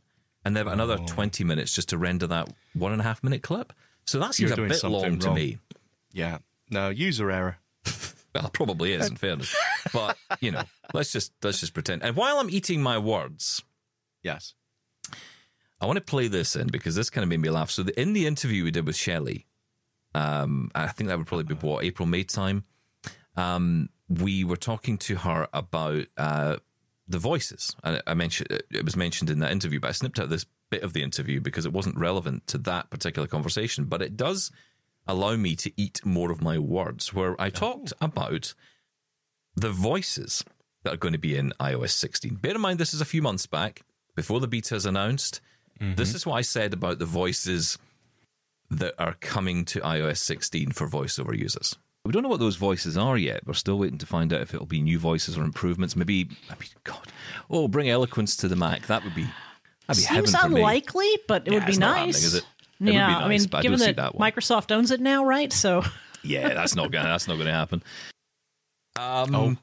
and 0.45 0.57
then 0.57 0.67
another 0.69 0.97
Oh. 1.01 1.07
twenty 1.07 1.45
minutes 1.45 1.75
just 1.75 1.89
to 1.91 1.99
render 1.99 2.27
that 2.27 2.53
one 2.75 2.93
and 2.93 3.01
a 3.01 3.05
half 3.05 3.23
minute 3.23 3.43
clip. 3.43 3.73
So 4.07 4.19
that 4.21 4.35
seems 4.35 4.51
You're 4.51 4.65
a 4.67 4.69
bit 4.69 4.83
long 4.85 5.19
to 5.21 5.27
wrong. 5.29 5.35
me. 5.37 5.59
yeah. 6.13 6.39
No, 6.71 6.89
user 6.91 7.31
error. 7.31 7.59
Well, 8.35 8.51
probably 8.53 8.93
is, 8.93 9.09
in 9.09 9.17
fairness. 9.17 9.57
But 9.93 10.17
you 10.41 10.51
know, 10.51 10.63
let's 10.93 11.11
just 11.13 11.33
let's 11.43 11.61
just 11.61 11.73
pretend. 11.73 12.03
And 12.03 12.15
while 12.15 12.39
I'm 12.39 12.51
eating 12.51 12.83
my 12.83 12.99
words, 12.99 13.63
Yes. 14.23 14.53
I 15.81 15.87
want 15.87 15.97
to 15.97 16.05
play 16.05 16.29
this 16.29 16.55
in 16.55 16.67
because 16.69 16.95
this 16.95 17.09
kind 17.09 17.23
of 17.23 17.29
made 17.31 17.41
me 17.41 17.49
laugh. 17.51 17.71
So 17.71 17.83
the, 17.85 17.99
in 17.99 18.13
the 18.13 18.27
interview 18.27 18.65
we 18.65 18.71
did 18.71 18.85
with 18.87 18.97
Shelly, 18.97 19.47
um, 20.15 20.71
I 20.75 20.89
think 20.89 21.09
that 21.09 21.17
would 21.19 21.27
probably 21.27 21.45
be 21.45 21.55
what 21.55 21.85
April 21.85 22.07
May 22.07 22.23
time. 22.25 22.65
Um, 23.37 23.89
we 24.09 24.45
were 24.45 24.57
talking 24.57 24.99
to 24.99 25.17
her 25.17 25.49
about 25.53 26.05
uh, 26.17 26.57
the 27.09 27.19
voices, 27.19 27.75
and 27.83 28.03
I 28.07 28.15
mentioned 28.15 28.63
it 28.71 28.85
was 28.85 28.97
mentioned 28.97 29.31
in 29.31 29.39
that 29.41 29.51
interview, 29.51 29.81
but 29.81 29.89
I 29.89 29.93
snipped 29.93 30.19
out 30.19 30.29
this 30.29 30.47
bit 30.71 30.83
of 30.83 30.93
the 30.93 31.03
interview 31.03 31.41
because 31.41 31.65
it 31.65 31.73
wasn't 31.73 31.97
relevant 31.97 32.47
to 32.49 32.59
that 32.59 32.91
particular 32.91 33.27
conversation. 33.27 33.85
But 33.85 34.03
it 34.03 34.17
does 34.17 34.51
allow 35.07 35.37
me 35.37 35.57
to 35.57 35.73
eat 35.77 36.05
more 36.05 36.31
of 36.31 36.43
my 36.43 36.59
words, 36.59 37.15
where 37.15 37.41
I 37.41 37.49
talked 37.51 37.93
about 38.01 38.55
the 39.57 39.71
voices 39.71 40.45
that 40.85 40.95
are 40.95 40.99
going 40.99 41.13
to 41.13 41.19
be 41.19 41.37
in 41.37 41.53
iOS 41.59 41.91
16. 41.91 42.37
Bear 42.37 42.55
in 42.55 42.61
mind, 42.61 42.79
this 42.79 42.95
is 42.95 43.01
a 43.01 43.07
few 43.07 43.23
months 43.23 43.47
back 43.47 43.83
before 44.15 44.41
the 44.41 44.47
beta 44.47 44.75
is 44.75 44.87
announced. 44.87 45.41
Mm-hmm. 45.81 45.95
This 45.95 46.15
is 46.15 46.27
what 46.27 46.35
I 46.35 46.43
said 46.43 46.73
about 46.73 46.99
the 46.99 47.07
voices 47.07 47.79
that 48.71 48.95
are 48.99 49.15
coming 49.15 49.65
to 49.65 49.81
iOS 49.81 50.19
16 50.19 50.73
for 50.73 50.87
voiceover 50.87 51.37
users. 51.37 51.77
We 52.05 52.13
don't 52.13 52.23
know 52.23 52.29
what 52.29 52.41
those 52.41 52.57
voices 52.57 52.97
are 52.97 53.17
yet. 53.19 53.43
We're 53.47 53.53
still 53.55 53.79
waiting 53.79 53.99
to 53.99 54.07
find 54.07 54.33
out 54.33 54.41
if 54.41 54.55
it'll 54.55 54.67
be 54.67 54.81
new 54.81 54.99
voices 54.99 55.37
or 55.37 55.43
improvements. 55.45 55.95
Maybe, 55.97 56.29
I 56.49 56.55
mean, 56.55 56.69
God, 56.85 57.07
oh, 57.51 57.69
bring 57.69 57.91
eloquence 57.91 58.35
to 58.37 58.49
the 58.49 58.57
Mac. 58.57 58.87
That 58.87 59.05
would 59.05 59.15
be, 59.15 59.27
that'd 59.87 60.03
be 60.03 60.07
heaven 60.07 60.27
Seems 60.27 60.41
for 60.41 60.49
me. 60.49 60.57
unlikely, 60.61 61.19
but 61.27 61.47
it 61.47 61.53
Yeah, 61.53 61.59
would 61.59 61.67
be 61.67 61.71
it's 61.73 61.79
nice. 61.79 61.97
happening, 61.97 62.15
is 62.15 62.35
it? 62.35 62.39
It 62.39 62.45
would 62.81 62.87
be 62.87 62.93
yeah, 62.95 63.19
I 63.19 63.29
mean, 63.29 63.45
but 63.51 63.59
I 63.59 63.63
given 63.63 63.79
that, 63.81 63.97
that. 63.97 64.15
Microsoft 64.15 64.71
owns 64.75 64.91
it 64.91 65.01
now, 65.01 65.25
right? 65.25 65.53
So 65.53 65.83
Yeah, 66.23 66.49
that's 66.55 66.75
not 66.75 66.91
gonna. 66.91 67.09
That's 67.09 67.29
not 67.29 67.37
gonna 67.39 67.53
happen. 67.53 67.83
Um, 68.97 69.59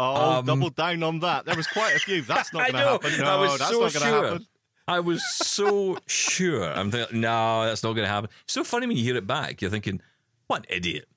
Oh, 0.00 0.38
Um, 0.38 0.46
double 0.46 0.70
down 0.70 1.02
on 1.02 1.18
that. 1.20 1.44
There 1.44 1.56
was 1.56 1.66
quite 1.66 1.96
a 1.96 1.98
few. 1.98 2.22
That's 2.22 2.52
not 2.52 2.60
going 2.70 2.74
to 2.84 2.90
happen. 2.90 3.18
No, 3.18 3.24
I 3.26 3.40
was 3.40 3.58
that's 3.58 3.70
so 3.72 3.80
not 3.80 3.80
going 3.80 3.92
to 3.92 3.98
sure. 3.98 4.24
happen. 4.24 4.46
I 4.86 5.00
was 5.00 5.24
so 5.38 5.98
sure. 6.06 6.64
I'm 6.72 6.92
thinking, 6.92 7.20
no, 7.20 7.64
that's 7.64 7.82
not 7.82 7.94
going 7.94 8.06
to 8.06 8.10
happen. 8.12 8.30
It's 8.44 8.54
so 8.54 8.62
funny 8.62 8.86
when 8.86 8.96
you 8.96 9.02
hear 9.02 9.16
it 9.16 9.26
back. 9.26 9.60
You're 9.60 9.72
thinking, 9.72 10.00
what 10.46 10.60
an 10.60 10.66
idiot. 10.76 11.08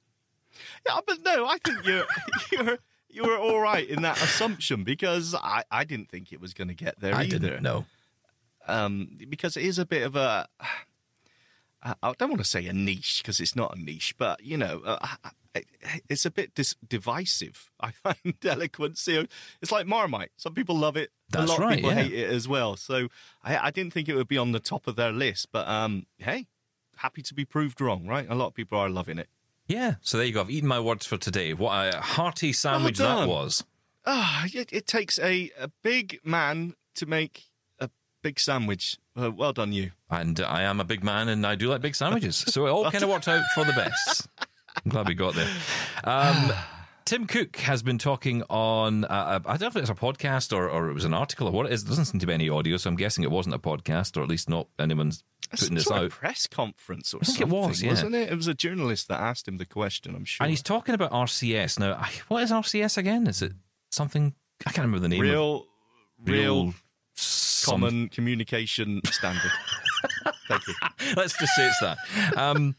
Yeah, 0.86 0.99
but 1.05 1.17
no, 1.23 1.45
I 1.45 1.57
think 1.63 1.86
you're 1.86 2.05
you're 2.51 2.77
you 3.09 3.23
were 3.23 3.38
all 3.38 3.59
right 3.59 3.88
in 3.88 4.01
that 4.03 4.21
assumption 4.21 4.84
because 4.84 5.36
I, 5.36 5.63
I 5.69 5.84
didn't 5.84 6.09
think 6.09 6.32
it 6.32 6.39
was 6.39 6.53
going 6.53 6.69
to 6.69 6.73
get 6.73 6.99
there 6.99 7.15
I 7.15 7.23
either. 7.23 7.39
didn't 7.39 7.63
know. 7.63 7.86
Um, 8.67 9.17
because 9.29 9.57
it 9.57 9.63
is 9.63 9.79
a 9.79 9.86
bit 9.86 10.03
of 10.03 10.15
a. 10.15 10.47
I 11.84 12.13
don't 12.19 12.29
want 12.29 12.38
to 12.38 12.47
say 12.47 12.67
a 12.67 12.73
niche 12.73 13.21
because 13.23 13.39
it's 13.39 13.55
not 13.55 13.75
a 13.75 13.82
niche, 13.82 14.13
but 14.19 14.43
you 14.43 14.55
know, 14.55 14.84
uh, 14.86 15.15
it's 16.09 16.27
a 16.27 16.32
bit 16.32 16.53
dis- 16.53 16.75
divisive. 16.88 17.71
I 17.79 17.91
find 18.03 18.36
eloquence. 18.45 19.07
You 19.07 19.27
it's 19.61 19.71
like 19.71 19.88
Marmite. 19.88 20.32
Some 20.38 20.53
people 20.53 20.77
love 20.77 20.95
it. 20.95 21.09
That's 21.29 21.45
a 21.45 21.47
lot 21.47 21.59
right, 21.59 21.71
of 21.71 21.75
people 21.77 21.91
yeah. 21.91 22.03
hate 22.03 22.13
it 22.13 22.29
as 22.29 22.47
well. 22.47 22.75
So 22.75 23.07
I, 23.43 23.57
I 23.57 23.71
didn't 23.71 23.93
think 23.93 24.09
it 24.09 24.15
would 24.15 24.27
be 24.27 24.38
on 24.38 24.51
the 24.51 24.59
top 24.59 24.86
of 24.86 24.95
their 24.95 25.11
list. 25.11 25.47
But 25.51 25.67
um, 25.67 26.05
hey, 26.19 26.45
happy 26.97 27.23
to 27.23 27.34
be 27.34 27.45
proved 27.45 27.82
wrong, 27.82 28.05
right? 28.05 28.27
A 28.29 28.36
lot 28.36 28.47
of 28.47 28.53
people 28.53 28.77
are 28.77 28.89
loving 28.89 29.17
it. 29.17 29.27
Yeah. 29.72 29.95
So 30.01 30.17
there 30.17 30.26
you 30.28 30.34
go. 30.34 30.41
I've 30.41 30.49
eaten 30.49 30.67
my 30.67 30.80
words 30.80 31.05
for 31.05 31.17
today. 31.17 31.53
What 31.53 31.72
a 31.72 31.99
hearty 31.99 32.51
sandwich 32.53 32.97
that 32.97 33.28
was. 33.28 33.63
Ah, 34.05 34.45
it, 34.53 34.74
it 34.74 34.88
takes 34.88 35.17
a, 35.19 35.51
a 35.59 35.69
big 35.84 36.19
man 36.24 36.76
to 36.95 37.05
make 37.05 37.45
a 37.80 37.89
big 38.22 38.39
sandwich. 38.39 38.97
Uh, 39.19 39.32
well 39.32 39.53
done, 39.53 39.72
you. 39.72 39.91
And 40.09 40.39
I 40.41 40.63
am 40.63 40.80
a 40.80 40.84
big 40.84 41.03
man 41.03 41.30
and 41.30 41.45
I 41.45 41.55
do 41.55 41.69
like 41.69 41.82
big 41.82 41.95
sandwiches. 41.95 42.36
So 42.36 42.65
it 42.65 42.69
all 42.69 42.89
kind 42.91 43.03
of 43.03 43.09
worked 43.09 43.28
out 43.28 43.43
for 43.53 43.63
the 43.63 43.74
best. 43.74 44.28
I'm 44.84 44.91
glad 44.91 45.07
we 45.07 45.13
got 45.13 45.36
there. 45.36 45.49
Um, 46.03 46.51
Tim 47.05 47.26
Cook 47.26 47.57
has 47.57 47.84
been 47.84 47.97
talking 47.97 48.43
on, 48.49 49.05
uh, 49.05 49.39
I 49.45 49.57
don't 49.57 49.61
know 49.61 49.67
if 49.67 49.76
it's 49.76 49.89
a 49.89 49.95
podcast 49.95 50.55
or, 50.55 50.69
or 50.69 50.89
it 50.89 50.93
was 50.93 51.05
an 51.05 51.13
article 51.13 51.47
or 51.47 51.51
what 51.51 51.65
it 51.65 51.72
is. 51.74 51.84
There 51.84 51.89
doesn't 51.89 52.05
seem 52.05 52.19
to 52.19 52.28
be 52.28 52.34
any 52.34 52.49
audio, 52.49 52.78
so 52.78 52.89
I'm 52.89 52.95
guessing 52.95 53.24
it 53.24 53.32
wasn't 53.32 53.55
a 53.55 53.59
podcast 53.59 54.17
or 54.17 54.24
at 54.24 54.30
least 54.30 54.49
not 54.49 54.67
anyone's 54.80 55.24
putting 55.52 55.76
this 55.76 55.91
out. 55.91 56.10
press 56.12 56.47
conference 56.47 57.14
or 57.14 57.20
I 57.22 57.26
think 57.26 57.38
it 57.38 57.41
something, 57.41 57.60
was, 57.62 57.82
yeah. 57.84 57.89
wasn't 57.89 58.16
it? 58.16 58.32
It 58.32 58.36
was 58.36 58.47
a 58.47 58.54
journalist 58.54 59.08
that 59.10 59.20
asked 59.20 59.47
him 59.47 59.58
the 59.58 59.66
question. 59.66 60.16
I'm 60.16 60.26
sure. 60.26 60.43
And 60.43 60.49
he's 60.49 60.62
talking 60.64 60.95
about 60.95 61.12
RCS. 61.12 61.80
Now, 61.80 61.93
I- 61.93 62.12
what 62.28 62.43
is 62.43 62.52
RCS 62.52 62.97
again? 62.97 63.28
Is 63.28 63.41
it 63.41 63.54
something? 63.91 64.34
I 64.66 64.72
can't 64.72 64.86
remember 64.86 64.99
the 64.99 65.10
name. 65.10 65.22
of 65.22 65.28
real, 65.30 65.66
real, 66.26 66.74
some- 67.16 67.82
common 67.82 68.10
communication 68.10 69.02
standard. 69.06 69.52
Thank 70.47 70.68
you. 70.68 70.74
Let's 71.16 71.38
just 71.39 71.56
say 71.56 71.68
it's 71.68 71.80
that. 71.80 71.97
Um, 72.38 72.76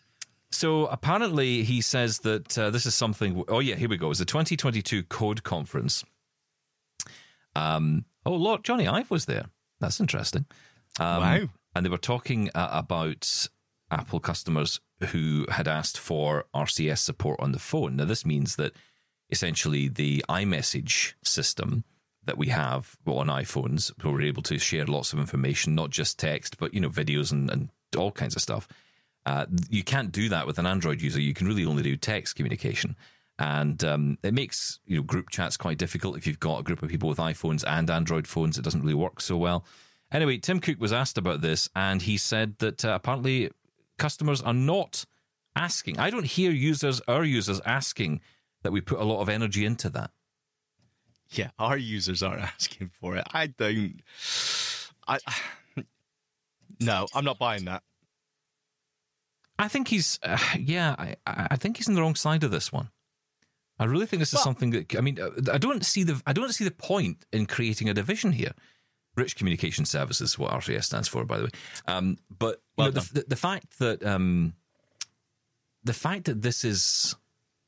so 0.50 0.86
apparently, 0.86 1.62
he 1.62 1.80
says 1.80 2.18
that 2.20 2.58
uh, 2.58 2.70
this 2.70 2.84
is 2.84 2.94
something. 2.94 3.42
Oh 3.48 3.60
yeah, 3.60 3.74
here 3.76 3.88
we 3.88 3.96
go. 3.96 4.10
It's 4.10 4.18
the 4.18 4.24
2022 4.26 5.04
Code 5.04 5.42
Conference. 5.42 6.04
Um, 7.56 8.04
oh, 8.26 8.34
look, 8.34 8.62
Jony 8.62 8.90
Ive 8.90 9.10
was 9.10 9.26
there. 9.26 9.46
That's 9.80 10.00
interesting. 10.00 10.46
Um, 11.00 11.20
Wow. 11.20 11.40
And 11.74 11.84
they 11.84 11.90
were 11.90 11.98
talking 11.98 12.50
uh, 12.54 12.68
about 12.72 13.48
Apple 13.90 14.20
customers 14.20 14.80
who 15.08 15.46
had 15.50 15.68
asked 15.68 15.98
for 15.98 16.46
RCS 16.54 16.98
support 16.98 17.40
on 17.40 17.52
the 17.52 17.58
phone. 17.58 17.96
Now, 17.96 18.04
this 18.04 18.26
means 18.26 18.56
that 18.56 18.72
essentially 19.30 19.88
the 19.88 20.24
iMessage 20.28 21.14
system 21.22 21.84
that 22.24 22.38
we 22.38 22.48
have 22.48 22.96
on 23.06 23.26
iPhones, 23.26 23.92
where 24.02 24.12
we're 24.12 24.22
able 24.22 24.42
to 24.42 24.58
share 24.58 24.86
lots 24.86 25.12
of 25.12 25.18
information, 25.18 25.74
not 25.74 25.90
just 25.90 26.18
text, 26.18 26.58
but 26.58 26.72
you 26.72 26.80
know, 26.80 26.88
videos 26.88 27.32
and, 27.32 27.50
and 27.50 27.70
all 27.96 28.12
kinds 28.12 28.36
of 28.36 28.42
stuff. 28.42 28.68
Uh, 29.26 29.46
you 29.70 29.82
can't 29.82 30.12
do 30.12 30.28
that 30.28 30.46
with 30.46 30.58
an 30.58 30.66
Android 30.66 31.00
user. 31.00 31.20
You 31.20 31.34
can 31.34 31.46
really 31.46 31.64
only 31.64 31.82
do 31.82 31.96
text 31.96 32.36
communication, 32.36 32.96
and 33.38 33.82
um, 33.84 34.18
it 34.22 34.34
makes 34.34 34.80
you 34.84 34.96
know 34.96 35.02
group 35.02 35.30
chats 35.30 35.56
quite 35.56 35.78
difficult 35.78 36.16
if 36.16 36.26
you've 36.26 36.40
got 36.40 36.60
a 36.60 36.62
group 36.62 36.82
of 36.82 36.88
people 36.88 37.08
with 37.08 37.18
iPhones 37.18 37.64
and 37.66 37.88
Android 37.90 38.26
phones. 38.26 38.58
It 38.58 38.62
doesn't 38.62 38.82
really 38.82 38.94
work 38.94 39.20
so 39.20 39.36
well. 39.36 39.64
Anyway, 40.12 40.38
Tim 40.38 40.60
Cook 40.60 40.78
was 40.78 40.92
asked 40.92 41.16
about 41.18 41.40
this, 41.40 41.68
and 41.74 42.02
he 42.02 42.16
said 42.18 42.58
that 42.58 42.84
uh, 42.84 42.90
apparently 42.94 43.50
customers 43.98 44.42
are 44.42 44.52
not 44.54 45.06
asking. 45.56 45.98
I 45.98 46.10
don't 46.10 46.26
hear 46.26 46.50
users, 46.50 47.00
our 47.08 47.24
users, 47.24 47.60
asking 47.64 48.20
that 48.62 48.72
we 48.72 48.80
put 48.80 49.00
a 49.00 49.04
lot 49.04 49.20
of 49.22 49.28
energy 49.28 49.64
into 49.64 49.88
that. 49.90 50.10
Yeah, 51.30 51.50
our 51.58 51.78
users 51.78 52.22
aren't 52.22 52.42
asking 52.54 52.90
for 53.00 53.16
it. 53.16 53.24
I 53.32 53.46
don't. 53.48 54.00
I. 55.06 55.18
No, 56.80 57.06
I'm 57.14 57.24
not 57.24 57.38
buying 57.38 57.66
that. 57.66 57.84
I 59.56 59.68
think 59.68 59.86
he's, 59.86 60.18
uh, 60.24 60.36
yeah, 60.58 60.96
I, 60.98 61.14
I 61.24 61.54
think 61.56 61.76
he's 61.76 61.86
on 61.88 61.94
the 61.94 62.00
wrong 62.00 62.16
side 62.16 62.42
of 62.42 62.50
this 62.50 62.72
one. 62.72 62.90
I 63.78 63.84
really 63.84 64.06
think 64.06 64.18
this 64.20 64.30
is 64.30 64.36
Well- 64.36 64.44
something 64.44 64.70
that 64.70 64.96
I 64.96 65.00
mean, 65.00 65.20
uh, 65.20 65.30
I 65.52 65.58
don't 65.58 65.84
see 65.86 66.02
the 66.02 66.20
I 66.26 66.32
don't 66.32 66.52
see 66.52 66.64
the 66.64 66.72
point 66.72 67.24
in 67.32 67.46
creating 67.46 67.88
a 67.88 67.94
division 67.94 68.32
here. 68.32 68.52
Rich 69.16 69.36
Communication 69.36 69.84
Services, 69.84 70.38
what 70.38 70.52
RCS 70.52 70.84
stands 70.84 71.08
for, 71.08 71.24
by 71.24 71.38
the 71.38 71.44
way. 71.44 71.50
Um, 71.86 72.18
but 72.36 72.62
Well 72.76 72.88
know, 72.88 72.92
the, 72.92 73.14
the, 73.14 73.24
the 73.28 73.36
fact 73.36 73.78
that 73.78 74.04
um, 74.04 74.54
the 75.84 75.92
fact 75.92 76.24
that 76.24 76.42
this 76.42 76.64
is 76.64 77.14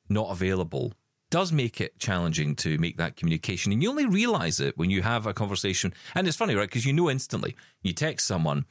not 0.08 0.30
available 0.30 0.92
does 1.30 1.52
make 1.52 1.80
it 1.80 1.98
challenging 1.98 2.54
to 2.54 2.78
make 2.78 2.96
that 2.96 3.16
communication. 3.16 3.72
And 3.72 3.82
you 3.82 3.90
only 3.90 4.06
realize 4.06 4.60
it 4.60 4.78
when 4.78 4.90
you 4.90 5.02
have 5.02 5.26
a 5.26 5.34
conversation. 5.34 5.92
And 6.14 6.28
it's 6.28 6.36
funny, 6.36 6.54
right? 6.54 6.68
Because 6.68 6.86
you 6.86 6.92
know 6.92 7.10
instantly. 7.10 7.56
You 7.82 7.92
text 7.92 8.26
someone 8.26 8.66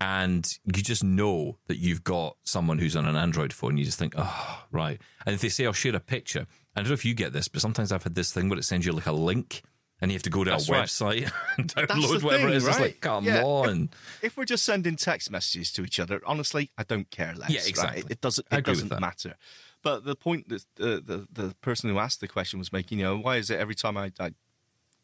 and 0.00 0.46
you 0.66 0.82
just 0.82 1.02
know 1.02 1.58
that 1.66 1.78
you've 1.78 2.04
got 2.04 2.36
someone 2.44 2.78
who's 2.78 2.94
on 2.94 3.06
an 3.06 3.16
Android 3.16 3.52
phone. 3.52 3.76
You 3.76 3.84
just 3.84 3.98
think, 3.98 4.14
oh, 4.16 4.64
right. 4.70 5.00
And 5.24 5.34
if 5.34 5.40
they 5.40 5.48
say, 5.48 5.66
I'll 5.66 5.72
share 5.72 5.96
a 5.96 6.00
picture, 6.00 6.46
I 6.76 6.80
don't 6.80 6.88
know 6.88 6.94
if 6.94 7.04
you 7.04 7.14
get 7.14 7.32
this, 7.32 7.48
but 7.48 7.60
sometimes 7.60 7.90
I've 7.90 8.04
had 8.04 8.14
this 8.14 8.32
thing 8.32 8.48
where 8.48 8.58
it 8.58 8.64
sends 8.64 8.86
you 8.86 8.92
like 8.92 9.06
a 9.06 9.12
link 9.12 9.62
and 10.00 10.10
you 10.10 10.14
have 10.16 10.22
to 10.24 10.30
go 10.30 10.44
to 10.44 10.50
That's 10.50 10.68
a 10.68 10.72
right. 10.72 10.84
website 10.84 11.32
and 11.58 11.72
download 11.74 12.22
whatever 12.22 12.44
thing, 12.44 12.48
it 12.50 12.56
is. 12.56 12.66
It's 12.66 12.78
like, 12.80 13.00
come 13.00 13.24
Yeah. 13.24 13.42
on. 13.42 13.90
If 14.22 14.36
we're 14.36 14.44
just 14.44 14.64
sending 14.64 14.96
text 14.96 15.30
messages 15.30 15.72
to 15.72 15.84
each 15.84 15.98
other, 15.98 16.20
honestly, 16.26 16.70
I 16.76 16.82
don't 16.84 17.10
care 17.10 17.34
less. 17.34 17.50
Yeah, 17.50 17.60
right? 17.60 17.68
exactly. 17.68 18.04
It 18.10 18.20
doesn't. 18.20 18.46
It 18.50 18.64
doesn't 18.64 19.00
matter. 19.00 19.36
But 19.82 20.04
the 20.04 20.16
point 20.16 20.48
that 20.48 20.62
uh, 20.80 21.00
the 21.04 21.26
the 21.32 21.54
person 21.60 21.90
who 21.90 21.98
asked 21.98 22.20
the 22.20 22.28
question 22.28 22.58
was 22.58 22.72
making, 22.72 22.98
you 22.98 23.04
know, 23.04 23.16
why 23.18 23.36
is 23.36 23.50
it 23.50 23.58
every 23.60 23.74
time 23.74 23.96
I, 23.96 24.10
I 24.18 24.32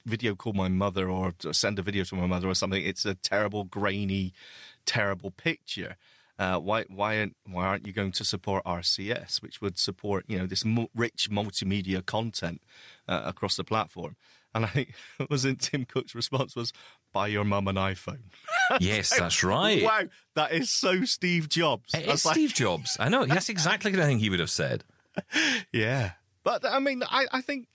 video 0.04 0.34
call 0.34 0.52
my 0.52 0.68
mother 0.68 1.08
or 1.08 1.32
send 1.52 1.78
a 1.78 1.82
video 1.82 2.02
to 2.04 2.14
my 2.16 2.26
mother 2.26 2.48
or 2.48 2.54
something, 2.54 2.84
it's 2.84 3.04
a 3.06 3.14
terrible, 3.14 3.62
grainy, 3.64 4.32
terrible 4.84 5.30
picture. 5.30 5.96
Uh, 6.38 6.58
why 6.58 6.84
why 6.88 7.18
aren't 7.18 7.36
why 7.46 7.64
aren't 7.64 7.86
you 7.86 7.92
going 7.92 8.10
to 8.12 8.24
support 8.24 8.64
RCS, 8.64 9.40
which 9.40 9.60
would 9.60 9.78
support 9.78 10.24
you 10.26 10.38
know 10.38 10.46
this 10.46 10.64
mu 10.64 10.86
rich 10.94 11.30
multimedia 11.30 12.04
content 12.04 12.60
uh, 13.06 13.22
across 13.24 13.54
the 13.56 13.62
platform? 13.64 14.16
And 14.54 14.64
I 14.64 14.68
think 14.68 14.94
wasn't 15.30 15.60
Tim 15.60 15.84
Cook's 15.84 16.14
response 16.14 16.54
was 16.56 16.72
buy 17.12 17.28
your 17.28 17.44
mum 17.44 17.68
an 17.68 17.76
iPhone. 17.76 18.22
Yes, 18.80 19.16
that's 19.18 19.44
right. 19.44 19.82
Wow, 19.82 20.02
that 20.34 20.52
is 20.52 20.70
so 20.70 21.04
Steve 21.04 21.46
Jobs. 21.50 21.92
It 21.92 22.08
I 22.08 22.12
is 22.12 22.24
like, 22.24 22.34
Steve 22.34 22.54
Jobs. 22.54 22.96
I 22.98 23.10
know. 23.10 23.26
That's 23.26 23.50
exactly 23.50 23.90
the 23.90 24.02
thing 24.02 24.18
he 24.18 24.30
would 24.30 24.40
have 24.40 24.50
said. 24.50 24.84
Yeah, 25.72 26.12
but 26.42 26.64
I 26.64 26.78
mean, 26.78 27.02
I, 27.02 27.26
I 27.32 27.40
think 27.42 27.68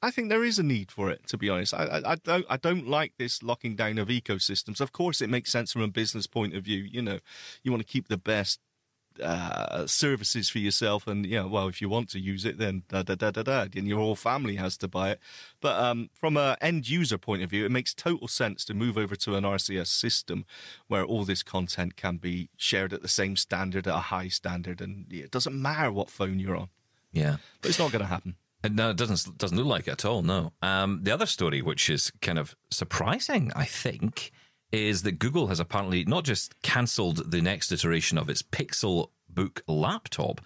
I 0.00 0.10
think 0.10 0.28
there 0.28 0.44
is 0.44 0.58
a 0.58 0.62
need 0.62 0.92
for 0.92 1.10
it. 1.10 1.26
To 1.28 1.38
be 1.38 1.48
honest, 1.48 1.72
I, 1.72 1.84
I, 1.86 2.12
I 2.12 2.14
don't 2.16 2.46
I 2.48 2.56
don't 2.56 2.86
like 2.86 3.14
this 3.18 3.42
locking 3.42 3.74
down 3.74 3.98
of 3.98 4.08
ecosystems. 4.08 4.80
Of 4.80 4.92
course, 4.92 5.20
it 5.20 5.30
makes 5.30 5.50
sense 5.50 5.72
from 5.72 5.82
a 5.82 5.88
business 5.88 6.26
point 6.26 6.54
of 6.54 6.62
view. 6.62 6.82
You 6.82 7.02
know, 7.02 7.18
you 7.62 7.72
want 7.72 7.84
to 7.84 7.90
keep 7.90 8.08
the 8.08 8.18
best 8.18 8.60
uh, 9.22 9.86
services 9.86 10.48
for 10.48 10.58
yourself, 10.58 11.06
and 11.06 11.26
yeah, 11.26 11.44
well, 11.44 11.68
if 11.68 11.80
you 11.80 11.88
want 11.88 12.10
to 12.10 12.20
use 12.20 12.44
it, 12.44 12.58
then 12.58 12.82
da 12.88 13.02
da 13.02 13.14
da 13.14 13.30
da 13.30 13.42
da, 13.42 13.66
and 13.74 13.86
your 13.88 13.98
whole 13.98 14.16
family 14.16 14.56
has 14.56 14.76
to 14.78 14.88
buy 14.88 15.10
it. 15.10 15.20
But 15.60 15.80
um, 15.82 16.10
from 16.12 16.36
a 16.36 16.56
end 16.60 16.88
user 16.88 17.18
point 17.18 17.42
of 17.42 17.50
view, 17.50 17.64
it 17.64 17.70
makes 17.70 17.94
total 17.94 18.28
sense 18.28 18.64
to 18.66 18.74
move 18.74 18.98
over 18.98 19.16
to 19.16 19.36
an 19.36 19.44
RCS 19.44 19.88
system 19.88 20.44
where 20.88 21.04
all 21.04 21.24
this 21.24 21.42
content 21.42 21.96
can 21.96 22.16
be 22.16 22.48
shared 22.56 22.92
at 22.92 23.02
the 23.02 23.08
same 23.08 23.36
standard, 23.36 23.86
at 23.86 23.94
a 23.94 23.98
high 23.98 24.28
standard, 24.28 24.80
and 24.80 25.12
it 25.12 25.30
doesn't 25.30 25.60
matter 25.60 25.92
what 25.92 26.10
phone 26.10 26.38
you're 26.38 26.56
on. 26.56 26.68
Yeah. 27.12 27.36
But 27.62 27.70
it's 27.70 27.78
not 27.78 27.92
going 27.92 28.02
to 28.02 28.08
happen. 28.08 28.36
And 28.64 28.76
No, 28.76 28.90
it 28.90 28.96
doesn't 28.96 29.36
doesn't 29.38 29.56
look 29.56 29.66
like 29.66 29.86
it 29.88 29.92
at 29.92 30.04
all. 30.04 30.22
No. 30.22 30.52
Um, 30.62 31.00
the 31.02 31.12
other 31.12 31.26
story, 31.26 31.60
which 31.60 31.90
is 31.90 32.10
kind 32.22 32.38
of 32.38 32.56
surprising, 32.70 33.52
I 33.54 33.66
think, 33.66 34.32
is 34.74 35.02
that 35.02 35.18
Google 35.18 35.46
has 35.48 35.60
apparently 35.60 36.04
not 36.04 36.24
just 36.24 36.60
cancelled 36.62 37.30
the 37.30 37.40
next 37.40 37.72
iteration 37.72 38.18
of 38.18 38.28
its 38.28 38.42
Pixel 38.42 39.10
Book 39.28 39.62
laptop, 39.66 40.40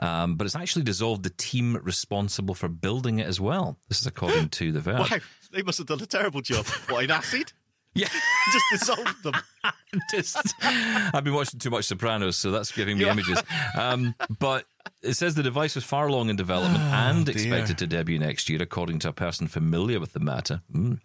um, 0.00 0.36
but 0.36 0.44
it's 0.44 0.56
actually 0.56 0.84
dissolved 0.84 1.22
the 1.22 1.30
team 1.30 1.76
responsible 1.82 2.54
for 2.54 2.68
building 2.68 3.18
it 3.18 3.26
as 3.26 3.40
well. 3.40 3.78
This 3.88 4.00
is 4.00 4.06
according 4.06 4.48
to 4.60 4.72
the 4.72 4.80
Verge. 4.80 5.10
Wow, 5.10 5.18
they 5.52 5.62
must 5.62 5.78
have 5.78 5.86
done 5.86 6.00
a 6.00 6.06
terrible 6.06 6.40
job. 6.40 6.66
What, 6.88 7.04
in 7.04 7.10
acid? 7.10 7.52
Yeah. 7.94 8.08
Just 8.52 8.64
dissolved 8.72 9.22
them. 9.22 9.34
just 10.10 10.54
I've 10.62 11.22
been 11.22 11.34
watching 11.34 11.60
too 11.60 11.70
much 11.70 11.84
Sopranos, 11.84 12.36
so 12.36 12.50
that's 12.50 12.72
giving 12.72 12.98
me 12.98 13.08
images. 13.08 13.40
Um, 13.78 14.14
but 14.40 14.64
it 15.02 15.14
says 15.14 15.34
the 15.34 15.42
device 15.42 15.74
was 15.74 15.84
far 15.84 16.08
along 16.08 16.28
in 16.28 16.36
development 16.36 16.82
and 16.82 17.28
expected 17.28 17.78
to 17.78 17.86
debut 17.86 18.18
next 18.18 18.48
year, 18.48 18.60
according 18.60 18.98
to 19.00 19.08
a 19.08 19.12
person 19.12 19.46
familiar 19.46 20.00
with 20.00 20.12
the 20.12 20.20
matter. 20.20 20.62
Mm. 20.72 21.00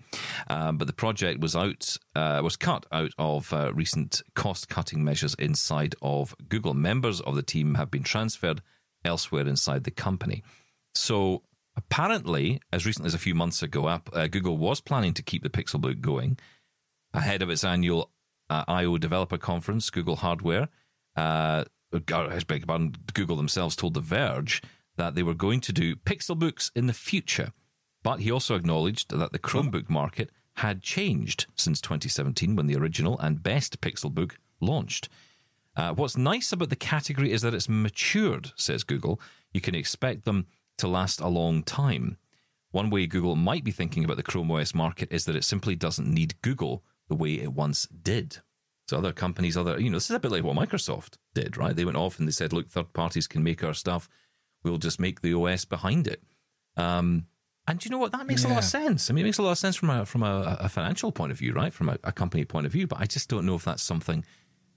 Um, 0.50 0.78
but 0.78 0.88
the 0.88 0.94
project 0.94 1.42
was 1.42 1.56
out 1.56 1.98
uh, 2.16 2.42
was 2.44 2.56
cut 2.56 2.86
out 2.92 3.12
of 3.18 3.52
uh, 3.54 3.72
recent 3.74 4.22
cost 4.36 4.70
cutting 4.70 5.04
measures 5.04 5.36
inside 5.36 5.96
of 6.02 6.36
Google. 6.50 6.74
Members 6.74 7.22
of 7.22 7.36
the 7.36 7.44
team 7.44 7.76
have 7.76 7.92
been 7.92 8.04
transferred 8.04 8.62
elsewhere 9.06 9.48
inside 9.48 9.84
the 9.84 9.92
company. 9.92 10.44
So 10.96 11.44
apparently, 11.76 12.60
as 12.74 12.86
recently 12.86 13.08
as 13.08 13.14
a 13.14 13.20
few 13.20 13.36
months 13.36 13.62
ago, 13.62 13.90
App, 13.90 14.10
uh, 14.14 14.28
Google 14.28 14.58
was 14.58 14.82
planning 14.82 15.14
to 15.14 15.24
keep 15.24 15.44
the 15.44 15.50
Pixelbook 15.50 16.02
going 16.02 16.38
ahead 17.14 17.42
of 17.42 17.50
its 17.50 17.64
annual 17.64 18.12
uh, 18.50 18.64
I/O 18.68 18.98
developer 18.98 19.38
conference, 19.38 19.90
Google 19.90 20.18
Hardware. 20.18 20.70
Uh, 21.16 21.66
I 21.94 22.40
beg 22.48 22.60
your 22.60 22.68
pardon, 22.68 22.96
Google 23.14 23.38
themselves 23.38 23.76
told 23.76 23.94
The 23.94 24.02
Verge 24.02 24.62
that 24.98 25.16
they 25.16 25.24
were 25.24 25.34
going 25.34 25.62
to 25.62 25.74
do 25.74 25.96
Pixel 25.96 26.38
Books 26.38 26.72
in 26.76 26.88
the 26.88 26.94
future, 26.94 27.52
but 28.04 28.20
he 28.20 28.32
also 28.32 28.56
acknowledged 28.56 29.18
that 29.18 29.32
the 29.32 29.40
Chromebook 29.40 29.90
market 29.90 30.32
had 30.56 30.82
changed 30.82 31.46
since 31.56 31.80
2017 31.82 32.56
when 32.56 32.68
the 32.68 32.76
original 32.76 33.18
and 33.20 33.44
best 33.44 33.80
Pixel 33.80 34.12
Book 34.12 34.38
launched. 34.60 35.08
Uh, 35.76 35.94
what's 35.94 36.18
nice 36.18 36.52
about 36.52 36.70
the 36.70 36.76
category 36.76 37.32
is 37.32 37.44
that 37.44 37.54
it's 37.54 37.70
matured, 37.70 38.52
says 38.56 38.84
Google. 38.84 39.22
You 39.54 39.62
can 39.62 39.76
expect 39.76 40.26
them 40.26 40.48
to 40.80 40.88
last 40.88 41.20
a 41.20 41.28
long 41.28 41.62
time. 41.62 42.18
One 42.72 42.90
way 42.90 43.06
Google 43.06 43.36
might 43.36 43.64
be 43.64 43.72
thinking 43.72 44.04
about 44.04 44.18
the 44.18 44.24
Chrome 44.24 44.52
OS 44.52 44.74
market 44.74 45.12
is 45.12 45.26
that 45.26 45.36
it 45.36 45.44
simply 45.44 45.76
doesn't 45.76 46.12
need 46.12 46.42
Google 46.42 46.84
the 47.10 47.16
way 47.16 47.34
it 47.36 47.54
once 47.54 47.88
did. 47.88 48.38
So 48.88 48.98
other 48.98 49.12
companies, 49.14 49.58
other 49.58 49.80
you 49.80 49.90
know, 49.90 49.98
this 49.98 50.10
is 50.10 50.16
a 50.16 50.20
bit 50.20 50.32
like 50.32 50.44
what 50.44 50.56
Microsoft 50.56 51.18
did, 51.34 51.58
right? 51.58 51.76
They 51.76 51.86
went 51.86 51.98
off 51.98 52.20
and 52.20 52.28
they 52.28 52.32
said, 52.32 52.54
"Look, 52.54 52.70
third 52.70 52.94
parties 52.94 53.28
can 53.28 53.44
make 53.44 53.64
our 53.64 53.74
stuff. 53.74 54.08
We'll 54.64 54.78
just 54.78 55.00
make 55.00 55.22
the 55.22 55.34
OS 55.34 55.66
behind 55.66 56.08
it." 56.08 56.24
Um, 56.78 57.26
and 57.68 57.84
you 57.84 57.92
know 57.92 57.98
what? 57.98 58.14
That 58.14 58.26
makes 58.28 58.46
a 58.46 58.48
lot 58.48 58.60
of 58.60 58.64
sense. 58.64 59.10
I 59.10 59.14
mean, 59.14 59.26
it 59.26 59.28
makes 59.28 59.40
a 59.40 59.42
lot 59.42 59.52
of 59.52 59.58
sense 59.58 59.76
from 59.76 59.90
a 59.90 60.06
from 60.06 60.24
a, 60.24 60.58
a 60.62 60.70
financial 60.70 61.12
point 61.12 61.32
of 61.34 61.38
view, 61.38 61.52
right? 61.54 61.74
From 61.74 61.90
a, 61.90 61.98
a 62.06 62.12
company 62.14 62.46
point 62.46 62.66
of 62.66 62.72
view. 62.72 62.88
But 62.88 63.00
I 63.02 63.06
just 63.06 63.28
don't 63.30 63.46
know 63.46 63.56
if 63.56 63.66
that's 63.66 63.84
something. 63.84 64.24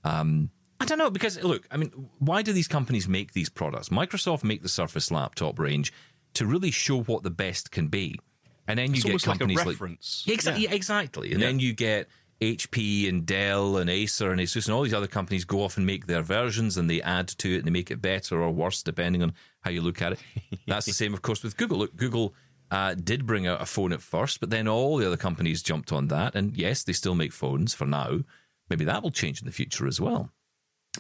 Um, 0.03 0.51
I 0.81 0.87
don't 0.87 0.99
know 0.99 1.11
because 1.11 1.41
look, 1.45 1.68
I 1.70 1.76
mean, 1.76 1.91
why 2.18 2.43
do 2.43 2.53
these 2.53 2.66
companies 2.68 3.07
make 3.07 3.33
these 3.33 3.49
products? 3.49 3.91
Microsoft 3.91 4.43
make 4.43 4.62
the 4.62 4.68
Surface 4.68 5.11
laptop 5.12 5.59
range 5.59 5.93
to 6.35 6.47
really 6.47 6.70
show 6.72 7.03
what 7.03 7.22
the 7.22 7.31
best 7.31 7.70
can 7.70 7.87
be, 7.89 8.18
and 8.66 8.76
then 8.78 8.91
you 8.91 8.97
It's 8.97 9.05
get 9.05 9.12
like 9.14 9.22
companies 9.39 9.64
reference. 9.64 10.24
like 10.26 10.35
exactly, 10.35 10.64
Yeah. 10.64 10.72
exactly, 10.72 11.33
and 11.33 11.41
Yeah. 11.41 11.47
then 11.49 11.61
you 11.61 11.74
get 11.74 12.09
HP 12.41 13.09
and 13.09 13.26
Dell 13.26 13.76
and 13.76 13.91
Acer 13.91 14.30
and 14.30 14.41
Asus 14.41 14.66
and 14.66 14.74
all 14.74 14.82
these 14.82 14.95
other 14.95 15.07
companies 15.07 15.45
go 15.45 15.62
off 15.62 15.76
and 15.76 15.84
make 15.84 16.07
their 16.07 16.22
versions 16.22 16.76
and 16.76 16.88
they 16.88 17.03
add 17.03 17.28
to 17.28 17.55
it 17.55 17.59
and 17.59 17.66
they 17.66 17.70
make 17.70 17.91
it 17.91 18.01
better 18.01 18.41
or 18.41 18.51
worse 18.51 18.82
depending 18.82 19.22
on 19.22 19.34
how 19.61 19.70
you 19.70 19.82
look 19.82 20.01
at 20.01 20.12
it. 20.12 20.20
That's 20.66 20.86
the 20.86 20.93
same, 20.93 21.12
of 21.12 21.22
course, 21.22 21.43
with 21.43 21.57
Google. 21.57 21.78
Look, 21.78 21.97
Google 21.97 22.34
uh, 22.70 22.95
did 22.95 23.26
bring 23.26 23.47
out 23.47 23.61
a 23.61 23.66
phone 23.66 23.93
at 23.93 24.01
first, 24.01 24.41
but 24.41 24.49
then 24.49 24.66
all 24.66 24.97
the 24.97 25.07
other 25.07 25.18
companies 25.18 25.62
jumped 25.62 25.93
on 25.93 26.09
that. 26.09 26.34
And 26.34 26.57
yes, 26.57 26.82
they 26.82 26.95
still 26.95 27.14
make 27.14 27.32
phones 27.32 27.74
for 27.74 27.84
now. 27.84 28.20
Maybe 28.70 28.84
that 28.86 29.03
will 29.03 29.11
change 29.11 29.41
in 29.41 29.47
the 29.47 29.53
future 29.53 29.86
as 29.86 30.01
well. 30.01 30.30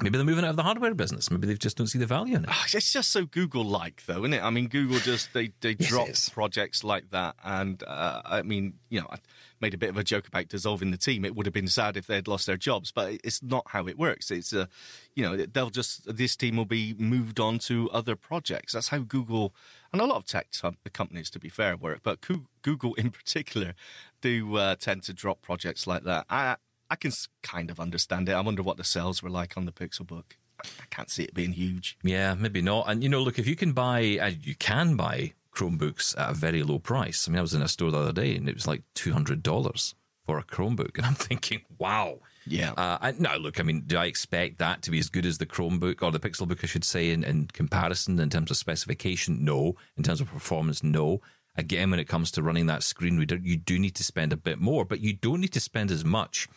Maybe 0.00 0.16
they're 0.16 0.24
moving 0.24 0.44
out 0.44 0.50
of 0.50 0.56
the 0.56 0.62
hardware 0.62 0.94
business. 0.94 1.32
Maybe 1.32 1.48
they 1.48 1.54
just 1.54 1.76
don't 1.76 1.88
see 1.88 1.98
the 1.98 2.06
value 2.06 2.36
in 2.36 2.44
it. 2.44 2.50
Ah, 2.50 2.64
It's 2.72 2.92
just 2.92 3.10
so 3.10 3.24
Google-like, 3.26 4.04
though, 4.06 4.20
isn't 4.20 4.34
it? 4.34 4.42
I 4.42 4.48
mean, 4.50 4.68
Google 4.68 5.00
just 5.00 5.32
they 5.34 5.50
they 5.60 5.74
drop 5.74 6.08
projects 6.32 6.84
like 6.84 7.10
that, 7.10 7.34
and 7.44 7.82
uh, 7.82 8.22
I 8.24 8.42
mean, 8.42 8.74
you 8.88 9.00
know, 9.00 9.08
I 9.10 9.18
made 9.60 9.74
a 9.74 9.78
bit 9.78 9.90
of 9.90 9.96
a 9.98 10.04
joke 10.04 10.28
about 10.28 10.46
dissolving 10.48 10.92
the 10.92 10.96
team. 10.96 11.24
It 11.24 11.34
would 11.34 11.44
have 11.44 11.52
been 11.52 11.66
sad 11.66 11.96
if 11.96 12.06
they'd 12.06 12.28
lost 12.28 12.46
their 12.46 12.56
jobs, 12.56 12.92
but 12.92 13.14
it's 13.24 13.42
not 13.42 13.64
how 13.70 13.88
it 13.88 13.98
works. 13.98 14.30
It's 14.30 14.52
a, 14.52 14.68
you 15.16 15.24
know, 15.24 15.36
they'll 15.36 15.70
just 15.70 16.16
this 16.16 16.36
team 16.36 16.56
will 16.56 16.64
be 16.66 16.94
moved 16.96 17.40
on 17.40 17.58
to 17.60 17.90
other 17.90 18.14
projects. 18.14 18.74
That's 18.74 18.88
how 18.88 18.98
Google 18.98 19.52
and 19.92 20.00
a 20.00 20.06
lot 20.06 20.18
of 20.18 20.24
tech 20.24 20.46
companies, 20.92 21.30
to 21.30 21.40
be 21.40 21.48
fair, 21.48 21.76
work. 21.76 22.00
But 22.04 22.20
Google 22.62 22.94
in 22.94 23.10
particular 23.10 23.74
do 24.20 24.54
uh, 24.54 24.76
tend 24.76 25.02
to 25.04 25.12
drop 25.12 25.42
projects 25.42 25.88
like 25.88 26.04
that. 26.04 26.26
I 26.30 26.56
I 26.90 26.96
can 26.96 27.12
kind 27.42 27.70
of 27.70 27.78
understand 27.78 28.28
it. 28.28 28.32
I 28.32 28.40
wonder 28.40 28.62
what 28.62 28.76
the 28.76 28.84
sales 28.84 29.22
were 29.22 29.30
like 29.30 29.56
on 29.56 29.64
the 29.64 29.72
Pixel 29.72 30.06
Book. 30.06 30.36
I 30.62 30.84
can't 30.90 31.08
see 31.08 31.22
it 31.22 31.32
being 31.32 31.52
huge. 31.52 31.96
Yeah, 32.02 32.34
maybe 32.34 32.60
not. 32.60 32.86
And 32.88 33.02
you 33.02 33.08
know, 33.08 33.22
look, 33.22 33.38
if 33.38 33.46
you 33.46 33.56
can 33.56 33.72
buy, 33.72 34.18
uh, 34.20 34.32
you 34.42 34.54
can 34.56 34.96
buy 34.96 35.32
Chromebooks 35.54 36.18
at 36.18 36.30
a 36.30 36.34
very 36.34 36.62
low 36.62 36.78
price. 36.78 37.26
I 37.26 37.30
mean, 37.30 37.38
I 37.38 37.42
was 37.42 37.54
in 37.54 37.62
a 37.62 37.68
store 37.68 37.90
the 37.90 37.98
other 37.98 38.12
day 38.12 38.36
and 38.36 38.48
it 38.48 38.54
was 38.54 38.66
like 38.66 38.82
two 38.94 39.12
hundred 39.12 39.42
dollars 39.42 39.94
for 40.26 40.38
a 40.38 40.44
Chromebook, 40.44 40.96
and 40.96 41.06
I'm 41.06 41.14
thinking, 41.28 41.62
wow. 41.78 42.18
Yeah. 42.46 42.72
Uh, 42.72 42.98
I, 43.00 43.36
look, 43.36 43.60
I 43.60 43.62
mean, 43.62 43.82
do 43.86 43.96
I 43.96 44.06
expect 44.06 44.58
that 44.58 44.82
to 44.82 44.90
be 44.90 44.98
as 44.98 45.08
good 45.08 45.26
as 45.26 45.38
the 45.38 45.46
Chromebook 45.46 46.02
or 46.02 46.10
the 46.10 46.18
Pixel 46.18 46.48
Book? 46.48 46.60
I 46.62 46.66
should 46.66 46.84
say, 46.84 47.10
in, 47.10 47.22
in 47.22 47.46
comparison 47.46 48.18
in 48.18 48.30
terms 48.30 48.50
of 48.50 48.56
specification? 48.56 49.44
No. 49.44 49.76
In 49.96 50.02
terms 50.02 50.20
of 50.20 50.28
performance, 50.28 50.82
no. 50.82 51.20
Again, 51.56 51.90
when 51.90 52.00
it 52.00 52.08
comes 52.08 52.30
to 52.32 52.42
running 52.42 52.66
that 52.66 52.82
screen 52.82 53.18
reader, 53.18 53.36
you 53.36 53.56
do 53.56 53.78
need 53.78 53.94
to 53.96 54.04
spend 54.04 54.32
a 54.32 54.36
bit 54.36 54.58
more, 54.58 54.84
but 54.84 55.00
you 55.00 55.12
don't 55.12 55.40
need 55.40 55.52
to 55.52 55.60
spend 55.60 55.90
as 55.90 56.04
much 56.04 56.48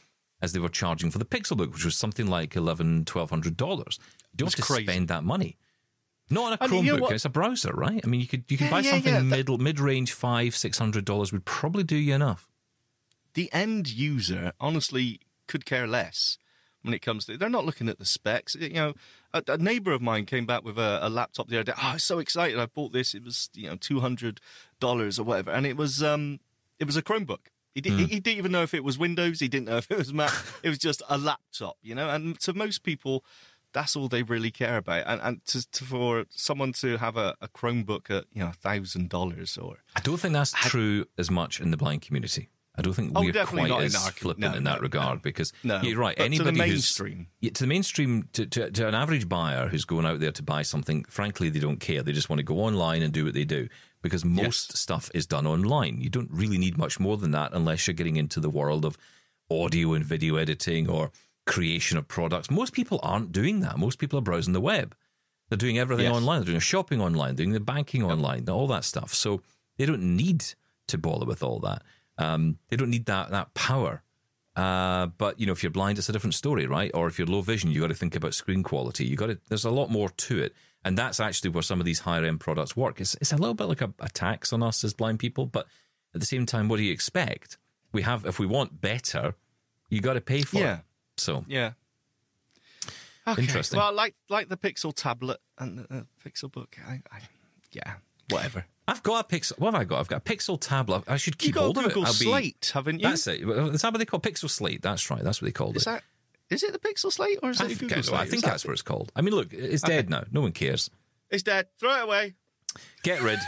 as 0.44 0.52
they 0.54 0.60
were 0.60 0.70
charging 0.70 1.10
for 1.10 1.18
the 1.18 1.26
Pixelbook, 1.26 1.72
which 1.74 1.86
was 1.86 1.96
something 1.96 2.28
like 2.28 2.56
eleven, 2.56 3.06
twelve 3.06 3.30
hundred 3.32 3.58
dollars. 3.58 3.98
You 4.34 4.38
don't 4.38 4.48
It's 4.48 4.56
have 4.58 4.66
to 4.68 4.74
crazy. 4.74 4.86
spend 4.92 5.08
that 5.08 5.24
money. 5.24 5.58
Not 6.30 6.46
on 6.46 6.54
a 6.54 6.58
And 6.62 6.72
Chromebook. 6.72 6.86
you 6.86 6.98
know 7.00 7.08
it's 7.08 7.26
a 7.26 7.30
browser, 7.30 7.72
right? 7.74 8.02
I 8.04 8.08
mean, 8.08 8.22
you 8.22 8.28
could 8.28 8.44
you 8.50 8.58
could 8.58 8.66
Yeah, 8.66 8.72
buy 8.72 8.80
yeah, 8.82 8.92
something 8.92 9.14
yeah, 9.14 9.20
middle 9.22 9.58
mid 9.58 9.80
range 9.80 10.14
five 10.14 10.56
six 10.56 10.78
hundred 10.78 11.06
dollars 11.06 11.32
would 11.32 11.46
probably 11.46 11.84
do 11.84 11.96
you 11.96 12.14
enough. 12.14 12.48
the 13.34 13.52
end 13.54 13.88
user 13.90 14.54
honestly 14.60 15.20
could 15.48 15.66
care 15.66 15.88
less 15.88 16.38
when 16.82 16.94
it 16.94 17.02
comes 17.02 17.26
to. 17.26 17.38
They're 17.38 17.50
not 17.50 17.66
looking 17.66 17.88
at 17.90 17.98
the 18.00 18.06
specs. 18.06 18.56
You 18.56 18.70
know, 18.74 18.94
a, 19.34 19.44
a 19.48 19.58
neighbour 19.58 19.92
of 19.94 20.02
mine 20.02 20.26
came 20.26 20.46
back 20.46 20.64
with 20.64 20.78
a, 20.78 21.00
a, 21.02 21.10
laptop 21.10 21.48
the 21.48 21.58
other 21.58 21.64
day. 21.72 21.74
Oh, 21.78 21.90
I 21.92 21.94
was 21.94 22.04
so 22.04 22.20
excited! 22.20 22.60
I 22.60 22.66
bought 22.68 22.92
this. 22.94 23.14
It 23.16 23.24
was 23.24 23.50
you 23.54 23.70
know 23.70 23.76
two 23.76 24.00
hundred 24.02 24.40
dollars 24.80 25.18
or 25.20 25.24
whatever, 25.24 25.52
and 25.52 25.66
it 25.66 25.78
was 25.78 26.02
um 26.04 26.40
it 26.80 26.86
was 26.86 26.98
a 26.98 27.02
Chromebook. 27.02 27.48
He, 27.74 27.82
did, 27.82 27.94
mm. 27.94 28.08
he, 28.08 28.20
didn't 28.20 28.38
even 28.38 28.52
know 28.52 28.62
if 28.62 28.74
it 28.74 28.84
was 28.84 29.00
Windows. 29.00 29.40
He 29.40 29.48
didn't 29.48 29.66
know 29.66 29.78
if 29.78 29.90
it 29.90 29.98
was 29.98 30.14
Mac. 30.14 30.32
it 30.64 30.70
was 30.70 30.78
just 30.78 31.02
a 31.10 31.18
laptop, 31.18 31.78
you 31.82 31.96
know. 31.96 32.10
And 32.10 32.40
to 32.42 32.54
most 32.54 32.84
people, 32.84 33.24
that's 33.74 33.96
all 33.96 34.08
they 34.08 34.24
really 34.24 34.52
care 34.52 34.78
about. 34.78 35.04
And, 35.08 35.22
and 35.22 35.46
to, 35.48 35.70
to, 35.72 35.84
for 35.84 36.26
someone 36.30 36.74
to 36.74 36.98
have 36.98 37.18
a, 37.18 37.36
a 37.42 37.48
Chromebook 37.48 38.10
at 38.10 38.26
you 38.32 38.44
know 38.44 38.52
thousand 38.52 39.10
dollars 39.10 39.58
or 39.58 39.78
I 39.96 40.02
don't 40.02 40.18
think 40.18 40.34
that's 40.34 40.54
I, 40.54 40.70
true 40.70 41.06
as 41.18 41.30
much 41.30 41.60
in 41.60 41.72
the 41.72 41.78
blind 41.78 42.04
community. 42.04 42.50
I 42.76 42.82
don't 42.82 42.94
think 42.94 43.12
oh, 43.16 43.22
we're 43.22 43.46
quite 43.46 43.72
as 43.84 43.96
our, 43.96 44.12
flippant 44.12 44.52
no, 44.52 44.58
in 44.58 44.64
that 44.64 44.78
no, 44.78 44.82
regard 44.82 45.18
no, 45.18 45.22
because 45.22 45.54
you're 45.64 45.98
right. 45.98 46.18
But 46.18 46.26
Anybody 46.26 46.52
to 46.52 46.58
the 46.58 46.58
mainstream, 46.58 47.28
yeah, 47.40 47.52
to 47.52 47.64
the 47.64 47.68
mainstream, 47.68 48.28
to, 48.34 48.48
to, 48.48 48.72
to, 48.72 48.88
an 48.88 48.96
average 48.96 49.30
buyer 49.30 49.68
who's 49.68 49.86
going 49.86 50.08
out 50.08 50.20
there 50.20 50.32
to 50.32 50.42
buy 50.42 50.64
something, 50.64 51.04
frankly, 51.04 51.50
they 51.50 51.60
don't 51.60 51.80
care. 51.80 52.02
They 52.02 52.14
just 52.14 52.30
want 52.30 52.40
to 52.40 52.44
go 52.44 52.60
online 52.60 53.04
and 53.04 53.14
do 53.14 53.26
what 53.26 53.36
they 53.36 53.46
do 53.46 53.68
because 54.02 54.26
most 54.26 54.72
yes. 54.72 54.80
stuff 54.80 55.12
is 55.14 55.28
done 55.28 55.46
online. 55.46 56.02
You 56.02 56.10
don't 56.10 56.32
really 56.32 56.58
need 56.58 56.78
much 56.78 57.00
more 57.00 57.16
than 57.16 57.30
that 57.32 57.54
unless 57.54 57.86
you're 57.86 57.94
getting 57.94 58.16
into 58.16 58.40
the 58.40 58.50
world 58.50 58.86
of 58.86 58.98
audio 59.52 59.94
and 59.94 60.04
video 60.04 60.38
editing 60.38 60.90
or 60.90 61.12
creation 61.46 61.98
of 61.98 62.08
products. 62.08 62.50
Most 62.50 62.74
people 62.74 63.00
aren't 63.04 63.32
doing 63.32 63.60
that. 63.60 63.78
Most 63.78 64.00
people 64.00 64.18
are 64.18 64.24
browsing 64.24 64.54
the 64.54 64.62
web. 64.62 64.96
They're 65.50 65.58
doing 65.58 65.78
everything 65.78 66.06
yes. 66.06 66.16
online. 66.16 66.40
They're 66.40 66.48
doing 66.48 66.60
shopping 66.60 67.02
online, 67.02 67.36
doing 67.36 67.52
the 67.52 67.60
banking 67.60 68.02
yep. 68.02 68.12
online, 68.12 68.50
all 68.50 68.68
that 68.68 68.84
stuff. 68.84 69.14
So 69.14 69.42
they 69.78 69.86
don't 69.86 70.16
need 70.16 70.44
to 70.88 70.98
bother 70.98 71.26
with 71.26 71.44
all 71.44 71.60
that. 71.60 71.84
Um, 72.18 72.58
they 72.70 72.78
don't 72.78 72.90
need 72.90 73.06
that 73.06 73.32
that 73.32 73.54
power. 73.54 74.04
Uh, 74.56 75.08
but 75.18 75.40
you 75.40 75.48
know, 75.48 75.52
if 75.52 75.64
you're 75.64 75.72
blind, 75.72 75.98
it's 75.98 76.10
a 76.10 76.12
different 76.12 76.36
story, 76.36 76.68
right? 76.68 76.92
Or 76.94 77.08
if 77.08 77.18
you're 77.18 77.28
low 77.28 77.42
vision, 77.42 77.72
you 77.72 77.82
got 77.82 77.88
to 77.88 77.96
think 77.96 78.16
about 78.16 78.36
screen 78.36 78.62
quality. 78.62 79.06
You 79.06 79.16
got 79.16 79.28
to. 79.28 79.40
There's 79.50 79.66
a 79.66 79.72
lot 79.72 79.90
more 79.90 80.10
to 80.10 80.40
it, 80.44 80.54
and 80.86 80.98
that's 80.98 81.20
actually 81.20 81.50
where 81.50 81.64
some 81.64 81.80
of 81.80 81.86
these 81.86 82.00
higher 82.00 82.24
end 82.24 82.40
products 82.40 82.78
work. 82.78 83.02
It's 83.02 83.16
it's 83.16 83.34
a 83.34 83.38
little 83.38 83.56
bit 83.56 83.66
like 83.66 83.82
a, 83.82 83.92
a 84.00 84.10
tax 84.10 84.54
on 84.54 84.62
us 84.62 84.84
as 84.84 84.94
blind 84.94 85.20
people, 85.20 85.48
but 85.48 85.68
at 86.14 86.20
the 86.20 86.28
same 86.28 86.46
time, 86.46 86.68
what 86.68 86.78
do 86.78 86.84
you 86.84 86.94
expect? 86.94 87.58
We 87.92 88.04
have, 88.04 88.26
if 88.26 88.40
we 88.40 88.46
want 88.46 88.80
better, 88.80 89.36
you 89.90 90.02
got 90.02 90.14
to 90.14 90.22
pay 90.22 90.42
for 90.42 90.60
yeah. 90.60 90.74
it. 90.78 90.80
So 91.18 91.46
yeah, 91.48 91.72
okay. 93.28 93.42
interesting. 93.42 93.78
Well, 93.78 93.94
like 93.94 94.14
like 94.30 94.50
the 94.50 94.58
Pixel 94.58 94.94
tablet 94.96 95.40
and 95.58 95.80
the 95.80 96.06
Pixel 96.24 96.52
book. 96.52 96.78
I, 96.88 97.02
I, 97.12 97.20
yeah, 97.72 97.96
whatever. 98.30 98.66
I've 98.88 99.04
got 99.04 99.26
a 99.26 99.36
Pixel. 99.36 99.58
What 99.60 99.74
have 99.74 99.82
I 99.82 99.86
got? 99.86 100.00
I've 100.00 100.08
got 100.08 100.18
a 100.18 100.34
Pixel 100.34 100.60
tablet. 100.60 101.04
I 101.08 101.18
should 101.18 101.38
keep 101.38 101.56
hold 101.56 101.78
of 101.78 101.86
it. 101.86 101.90
Google 101.90 102.06
Slate, 102.08 102.62
be, 102.62 102.74
haven't 102.74 103.00
you? 103.00 103.08
That's 103.08 103.28
it. 103.28 103.42
Is 103.42 103.82
that 103.82 103.94
what 103.94 104.00
they 104.00 104.06
call 104.06 104.20
Pixel 104.20 104.50
Slate? 104.50 104.82
That's 104.82 105.10
right. 105.10 105.24
That's 105.24 105.42
what 105.42 105.46
they 105.48 105.52
called 105.54 105.78
is 105.78 105.84
it. 105.84 105.86
That, 105.86 106.04
is 106.50 106.64
it 106.64 106.74
the 106.74 106.80
Pixel 106.80 107.12
Slate 107.12 107.40
or 107.42 107.52
is 107.52 107.62
I 107.62 107.68
it 107.68 107.80
Google 107.80 108.04
Slate? 108.04 108.20
I 108.20 108.26
think 108.26 108.44
that's 108.44 108.66
what 108.66 108.74
it's 108.74 108.82
called. 108.82 109.12
I 109.16 109.22
mean, 109.22 109.34
look, 109.34 109.54
it's 109.54 109.84
okay. 109.84 109.96
dead 109.96 110.10
now. 110.10 110.24
No 110.32 110.42
one 110.42 110.52
cares. 110.52 110.90
It's 111.30 111.44
dead. 111.44 111.68
Throw 111.80 111.98
it 111.98 112.04
away. 112.04 112.34
Get 113.04 113.22
rid. 113.22 113.40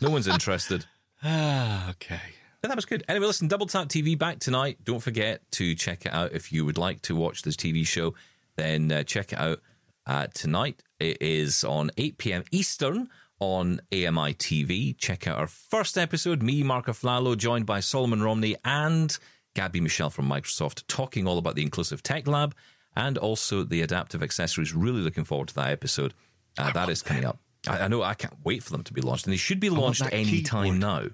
no 0.00 0.10
one's 0.10 0.28
interested. 0.28 0.86
Ah, 1.24 1.90
okay. 1.90 2.18
But 2.60 2.66
that 2.66 2.74
was 2.76 2.84
good. 2.84 3.04
Anyway, 3.08 3.26
listen, 3.26 3.46
Double 3.46 3.66
Tap 3.66 3.86
TV 3.86 4.18
back 4.18 4.40
tonight. 4.40 4.78
Don't 4.82 4.98
forget 4.98 5.40
to 5.52 5.76
check 5.76 6.04
it 6.04 6.12
out 6.12 6.32
if 6.32 6.52
you 6.52 6.64
would 6.64 6.78
like 6.78 7.00
to 7.02 7.14
watch 7.14 7.42
this 7.42 7.54
TV 7.54 7.86
show. 7.86 8.14
Then 8.56 8.90
uh, 8.90 9.04
check 9.04 9.32
it 9.32 9.38
out 9.38 9.60
uh, 10.04 10.26
tonight. 10.34 10.82
It 10.98 11.22
is 11.22 11.62
on 11.62 11.92
8 11.96 12.18
p.m. 12.18 12.44
Eastern 12.50 13.08
on 13.42 13.80
AMI 13.92 14.34
TV. 14.34 14.96
Check 14.96 15.26
out 15.26 15.36
our 15.36 15.48
first 15.48 15.98
episode, 15.98 16.42
me, 16.42 16.62
Marc 16.62 16.86
Aflalo, 16.86 17.36
joined 17.36 17.66
by 17.66 17.80
Solomon 17.80 18.22
Romney 18.22 18.54
and 18.64 19.18
Gabby 19.54 19.80
Michelle 19.80 20.10
from 20.10 20.28
Microsoft, 20.28 20.84
talking 20.86 21.26
all 21.26 21.38
about 21.38 21.56
the 21.56 21.62
Inclusive 21.62 22.04
Tech 22.04 22.28
Lab 22.28 22.54
and 22.94 23.18
also 23.18 23.64
the 23.64 23.82
adaptive 23.82 24.22
accessories. 24.22 24.72
Really 24.72 25.00
looking 25.00 25.24
forward 25.24 25.48
to 25.48 25.54
that 25.56 25.70
episode. 25.70 26.14
Uh, 26.56 26.70
that 26.70 26.88
is 26.88 27.02
coming 27.02 27.24
up. 27.24 27.40
I, 27.66 27.80
I, 27.80 27.88
know 27.88 28.02
I 28.02 28.14
can't 28.14 28.36
wait 28.44 28.62
for 28.62 28.70
them 28.70 28.84
to 28.84 28.92
be 28.92 29.00
launched, 29.00 29.26
and 29.26 29.32
they 29.32 29.38
should 29.38 29.60
be 29.60 29.70
launched 29.70 30.02
any 30.12 30.42
time 30.42 30.78
now. 30.78 31.06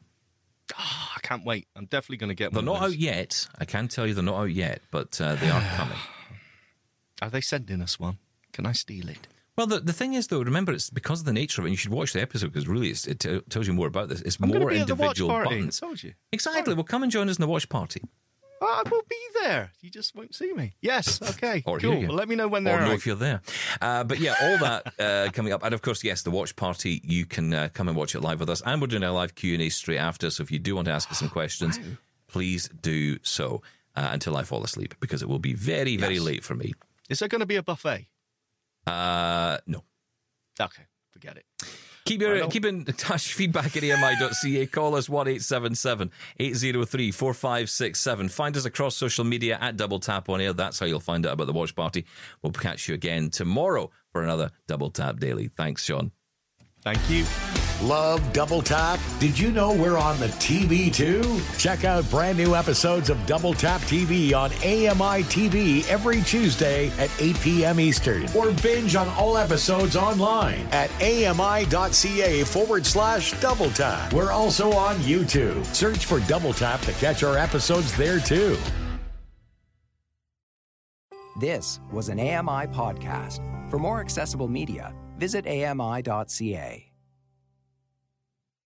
Oh, 0.79 1.09
I 1.17 1.21
can't 1.23 1.47
wait. 1.47 1.67
I'm 1.77 1.87
definitely 1.87 2.19
going 2.19 2.29
to 2.29 2.35
get 2.35 2.53
one. 2.53 2.65
They're 2.65 2.75
not 2.75 2.83
out 2.83 2.99
yet. 2.99 3.49
I 3.59 3.65
can 3.65 3.89
tell 3.89 4.07
you 4.07 4.13
they're 4.13 4.23
not 4.23 4.39
out 4.39 4.53
yet, 4.53 4.83
but 4.91 5.19
uh, 5.19 5.35
they 5.37 5.49
are 5.49 5.63
coming. 5.77 5.99
Are 7.23 7.31
they 7.31 7.41
sending 7.41 7.81
us 7.81 7.99
one? 7.99 8.19
Can 8.53 8.67
I 8.67 8.73
steal 8.73 9.09
it? 9.09 9.27
Well, 9.59 9.67
the, 9.67 9.81
the 9.81 9.93
thing 9.93 10.15
is, 10.15 10.29
though, 10.29 10.41
remember, 10.41 10.71
it's 10.71 10.89
because 10.89 11.19
of 11.19 11.27
the 11.27 11.33
nature 11.33 11.61
of 11.61 11.67
it, 11.67 11.71
and 11.71 11.73
you 11.73 11.77
should 11.77 11.91
watch 11.91 12.13
the 12.13 12.23
episode 12.23 12.53
because 12.53 12.69
really 12.69 12.91
it 12.91 13.19
t- 13.19 13.41
tells 13.51 13.67
you 13.67 13.73
more 13.73 13.89
about 13.89 14.09
this. 14.09 14.21
It's 14.21 14.39
I'm 14.41 14.51
more 14.51 14.71
individual 14.71 15.11
at 15.11 15.17
the 15.17 15.27
watch 15.27 15.43
party. 15.43 15.57
buttons. 15.57 15.81
Told 15.81 16.01
you. 16.01 16.15
Exactly. 16.31 16.75
Well, 16.75 16.85
come 16.85 17.03
and 17.03 17.11
join 17.11 17.29
us 17.29 17.39
in 17.39 17.41
the 17.41 17.49
watch 17.49 17.69
party. 17.69 18.03
Oh, 18.61 18.83
I 18.87 18.89
will 18.89 19.03
be 19.09 19.17
there. 19.43 19.73
You 19.81 19.91
just 19.91 20.15
won't 20.15 20.33
see 20.33 20.53
me. 20.53 20.77
Yes. 20.81 21.21
Okay. 21.21 21.65
or 21.67 21.81
cool. 21.81 22.03
Well, 22.03 22.15
let 22.15 22.29
me 22.29 22.37
know 22.37 22.47
when 22.47 22.63
they're. 22.63 22.81
Or 22.81 22.87
know 22.87 22.93
if 22.93 23.05
you're 23.05 23.17
there. 23.17 23.41
Uh, 23.81 24.05
but 24.05 24.21
yeah, 24.21 24.37
all 24.41 24.59
that 24.59 24.93
uh, 25.01 25.31
coming 25.33 25.53
up, 25.53 25.65
and 25.65 25.75
of 25.75 25.83
course, 25.83 26.05
yes, 26.05 26.23
the 26.23 26.31
watch 26.31 26.55
party. 26.55 27.01
You 27.03 27.27
can 27.27 27.53
uh, 27.53 27.69
come 27.75 27.89
and 27.89 27.97
watch 27.97 28.15
it 28.15 28.21
live 28.21 28.39
with 28.39 28.51
us, 28.51 28.63
and 28.65 28.81
we're 28.81 28.87
doing 28.87 29.03
a 29.03 29.13
live 29.13 29.35
Q 29.35 29.55
and 29.55 29.63
A 29.65 29.71
straight 29.71 29.99
after. 29.99 30.31
So 30.31 30.45
if 30.45 30.53
you 30.53 30.61
do 30.61 30.77
want 30.77 30.85
to 30.85 30.93
ask 30.93 31.11
us 31.11 31.19
some 31.19 31.29
questions, 31.31 31.81
wow. 31.81 31.85
please 32.29 32.69
do 32.81 33.19
so 33.25 33.61
uh, 33.97 34.11
until 34.13 34.37
I 34.37 34.45
fall 34.45 34.63
asleep, 34.63 34.95
because 35.01 35.21
it 35.21 35.29
will 35.29 35.41
be 35.41 35.55
very, 35.55 35.97
very 35.97 36.15
yes. 36.15 36.23
late 36.23 36.45
for 36.45 36.55
me. 36.55 36.75
Is 37.09 37.19
there 37.19 37.29
going 37.29 37.41
to 37.41 37.47
be 37.47 37.57
a 37.57 37.63
buffet? 37.65 38.07
Uh, 38.89 39.59
no. 39.67 39.85
Okay, 40.61 40.83
forget 41.13 41.37
it. 41.37 41.45
Keep 42.05 42.23
your 42.23 42.49
keep 42.49 42.65
in 42.65 42.85
touch. 42.85 43.33
Feedback 43.35 43.77
at 43.77 43.85
ami.ca. 43.85 44.67
Call 44.67 44.95
us 44.95 45.09
one 45.11 45.29
803 45.29 47.11
4567 47.11 48.29
Find 48.29 48.57
us 48.57 48.65
across 48.65 48.97
social 48.97 49.25
media 49.25 49.59
at 49.61 49.77
Double 49.77 50.01
Tap 50.01 50.31
on 50.31 50.41
Air. 50.41 50.55
That's 50.55 50.79
how 50.79 50.87
you'll 50.87 51.01
find 51.01 51.27
out 51.27 51.35
about 51.35 51.47
the 51.47 51.53
watch 51.53 51.75
party. 51.75 52.07
We'll 52.43 52.53
catch 52.53 52.89
you 52.89 52.95
again 52.95 53.29
tomorrow 53.31 53.91
for 54.11 54.23
another 54.23 54.51
Double 54.67 54.91
Tap 54.91 55.21
Daily. 55.21 55.49
Thanks, 55.49 55.85
Shaun. 55.85 56.13
Thank 56.83 57.11
you. 57.11 57.27
Love 57.83 58.33
Double 58.33 58.61
Tap? 58.61 58.99
Did 59.21 59.39
you 59.39 59.53
know 59.53 59.73
we're 59.73 59.97
on 59.97 60.19
the 60.19 60.27
TV 60.27 60.93
too? 60.93 61.41
Check 61.59 61.85
out 61.85 62.09
brand 62.11 62.37
new 62.37 62.57
episodes 62.57 63.09
of 63.09 63.25
Double 63.27 63.55
Tap 63.55 63.81
TV 63.83 64.35
on 64.35 64.51
AMI 64.65 65.23
TV 65.25 65.89
every 65.89 66.21
Tuesday 66.23 66.91
at 66.99 67.11
8 67.21 67.41
p.m. 67.41 67.79
Eastern. 67.79 68.27
Or 68.37 68.51
binge 68.63 68.97
on 68.97 69.09
all 69.11 69.37
episodes 69.37 69.95
online 69.95 70.67
at 70.73 70.91
AMI.ca 71.01 72.45
forward 72.45 72.85
slash 72.85 73.39
Double 73.41 73.71
Tap. 73.71 74.13
We're 74.13 74.33
also 74.33 74.73
on 74.73 74.97
YouTube. 74.97 75.65
Search 75.67 76.05
for 76.05 76.19
Double 76.21 76.53
Tap 76.53 76.81
to 76.81 76.93
catch 76.95 77.23
our 77.23 77.39
episodes 77.39 77.97
there 77.97 78.19
too. 78.19 78.57
This 81.41 81.79
was 81.93 82.09
an 82.09 82.19
AMI 82.19 82.67
podcast. 82.75 83.41
For 83.71 83.79
more 83.79 84.01
accessible 84.01 84.49
media, 84.49 84.93
visit 85.19 85.47
AMI.ca. 85.47 86.88